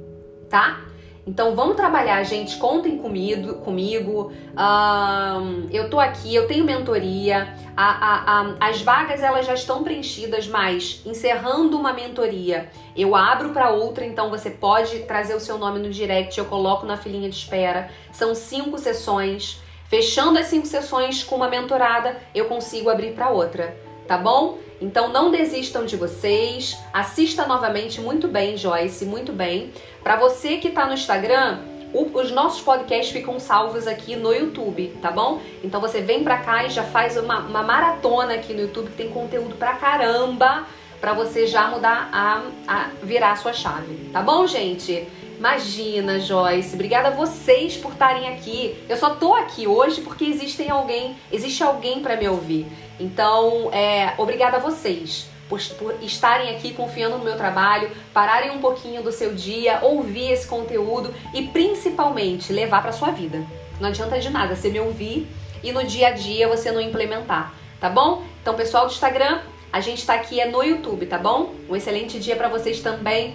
tá? 0.50 0.82
Então 1.30 1.56
vamos 1.56 1.76
trabalhar, 1.76 2.24
gente. 2.24 2.58
Contem 2.58 2.98
comigo. 2.98 3.54
comigo. 3.60 4.32
Um, 4.58 5.70
eu 5.72 5.88
tô 5.88 6.00
aqui, 6.00 6.34
eu 6.34 6.48
tenho 6.48 6.66
mentoria. 6.66 7.54
A, 7.78 7.86
a, 7.86 8.42
a, 8.42 8.70
as 8.70 8.82
vagas 8.82 9.22
elas 9.22 9.46
já 9.46 9.54
estão 9.54 9.84
preenchidas, 9.84 10.48
mas 10.48 11.04
encerrando 11.06 11.78
uma 11.78 11.94
mentoria, 11.94 12.72
eu 12.98 13.16
abro 13.16 13.52
para 13.52 13.70
outra. 13.70 14.04
Então 14.04 14.32
você 14.32 14.50
pode 14.50 15.02
trazer 15.02 15.36
o 15.36 15.40
seu 15.40 15.60
nome 15.60 15.78
no 15.78 15.92
direct, 15.92 16.36
eu 16.40 16.46
coloco 16.46 16.84
na 16.84 16.98
filinha 16.98 17.30
de 17.30 17.36
espera. 17.36 17.92
São 18.12 18.34
cinco 18.34 18.80
sessões. 18.80 19.62
Fechando 19.88 20.40
as 20.40 20.48
cinco 20.48 20.66
sessões 20.66 21.24
com 21.24 21.36
uma 21.36 21.48
mentorada, 21.48 22.18
eu 22.34 22.46
consigo 22.46 22.90
abrir 22.90 23.14
para 23.14 23.30
outra, 23.30 23.76
tá 24.08 24.18
bom? 24.18 24.58
Então 24.82 25.10
não 25.10 25.30
desistam 25.30 25.86
de 25.86 25.98
vocês. 25.98 26.78
Assista 26.94 27.46
novamente 27.46 28.00
muito 28.00 28.28
bem, 28.28 28.56
Joyce, 28.56 29.06
muito 29.06 29.34
bem. 29.34 29.72
Para 30.04 30.16
você 30.16 30.58
que 30.58 30.70
está 30.70 30.86
no 30.86 30.94
Instagram, 30.94 31.60
os 31.94 32.32
nossos 32.32 32.62
podcasts 32.62 33.12
ficam 33.12 33.40
salvos 33.40 33.88
aqui 33.88 34.16
no 34.16 34.34
YouTube, 34.34 34.96
tá 35.02 35.12
bom? 35.12 35.42
Então 35.64 35.82
você 35.82 36.02
vem 36.02 36.24
pra 36.24 36.38
cá 36.38 36.66
e 36.66 36.70
já 36.70 36.84
faz 36.84 37.18
uma, 37.18 37.40
uma 37.40 37.64
maratona 37.64 38.36
aqui 38.36 38.54
no 38.54 38.62
YouTube 38.62 38.92
que 38.92 38.98
tem 38.98 39.10
conteúdo 39.10 39.56
pra 39.56 39.74
caramba 39.74 40.66
para 41.02 41.14
você 41.14 41.48
já 41.48 41.68
mudar 41.68 42.10
a, 42.12 42.44
a 42.68 42.90
virar 43.02 43.32
a 43.32 43.36
sua 43.36 43.54
chave, 43.54 44.10
tá 44.12 44.22
bom, 44.22 44.46
gente? 44.46 45.08
Imagina, 45.38 46.20
Joyce. 46.20 46.76
Obrigada 46.76 47.08
a 47.08 47.12
vocês 47.12 47.78
por 47.78 47.94
estarem 47.94 48.28
aqui. 48.28 48.78
Eu 48.90 48.98
só 48.98 49.12
tô 49.12 49.34
aqui 49.34 49.66
hoje 49.66 50.02
porque 50.02 50.26
existem 50.26 50.70
alguém, 50.70 51.16
existe 51.32 51.64
alguém 51.64 52.02
para 52.02 52.18
me 52.18 52.28
ouvir. 52.28 52.68
Então, 53.00 53.70
é, 53.72 54.14
obrigada 54.18 54.58
a 54.58 54.60
vocês 54.60 55.30
por, 55.50 55.60
estarem 56.02 56.56
aqui 56.56 56.74
confiando 56.74 57.18
no 57.18 57.24
meu 57.26 57.36
trabalho, 57.36 57.90
pararem 58.14 58.52
um 58.52 58.60
pouquinho 58.60 59.02
do 59.02 59.12
seu 59.12 59.34
dia, 59.34 59.80
ouvir 59.82 60.32
esse 60.32 60.48
conteúdo 60.48 61.14
e 61.34 61.48
principalmente 61.48 62.54
levar 62.54 62.84
para 62.84 62.92
sua 62.92 63.10
vida. 63.10 63.44
Não 63.80 63.90
adianta 63.90 64.20
de 64.20 64.30
nada 64.30 64.56
você 64.56 64.70
me 64.70 64.80
ouvir 64.80 65.28
e 65.64 65.72
no 65.72 65.84
dia 65.84 66.10
a 66.10 66.12
dia 66.12 66.48
você 66.48 66.72
não 66.72 66.80
implementar, 66.80 67.54
tá 67.82 67.90
bom? 67.90 68.24
Então, 68.42 68.54
pessoal 68.54 68.86
do 68.86 68.94
Instagram, 68.94 69.42
a 69.74 69.82
gente 69.82 70.06
tá 70.06 70.14
aqui 70.14 70.40
é 70.40 70.48
no 70.48 70.64
YouTube, 70.64 71.06
tá 71.08 71.18
bom? 71.18 71.56
Um 71.68 71.76
excelente 71.76 72.20
dia 72.20 72.36
para 72.36 72.48
vocês 72.48 72.80
também. 72.82 73.34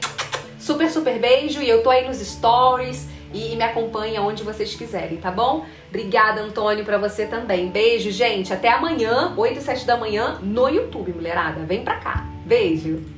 Super, 0.58 0.90
super 0.90 1.18
beijo 1.18 1.60
e 1.60 1.68
eu 1.68 1.82
tô 1.82 1.90
aí 1.90 2.06
nos 2.06 2.18
stories 2.18 3.08
e 3.34 3.56
me 3.56 3.64
acompanha 3.64 4.22
onde 4.22 4.42
vocês 4.42 4.74
quiserem, 4.74 5.18
tá 5.18 5.30
bom? 5.30 5.66
Obrigada, 5.88 6.40
Antônio, 6.40 6.84
para 6.84 6.98
você 6.98 7.26
também. 7.26 7.68
Beijo, 7.68 8.10
gente. 8.10 8.52
Até 8.52 8.70
amanhã, 8.70 9.34
8 9.36 9.58
e 9.58 9.62
7 9.62 9.84
da 9.84 9.96
manhã, 9.96 10.38
no 10.40 10.68
YouTube, 10.68 11.12
mulherada. 11.12 11.64
Vem 11.64 11.82
pra 11.82 11.96
cá. 11.96 12.24
Beijo. 12.46 13.13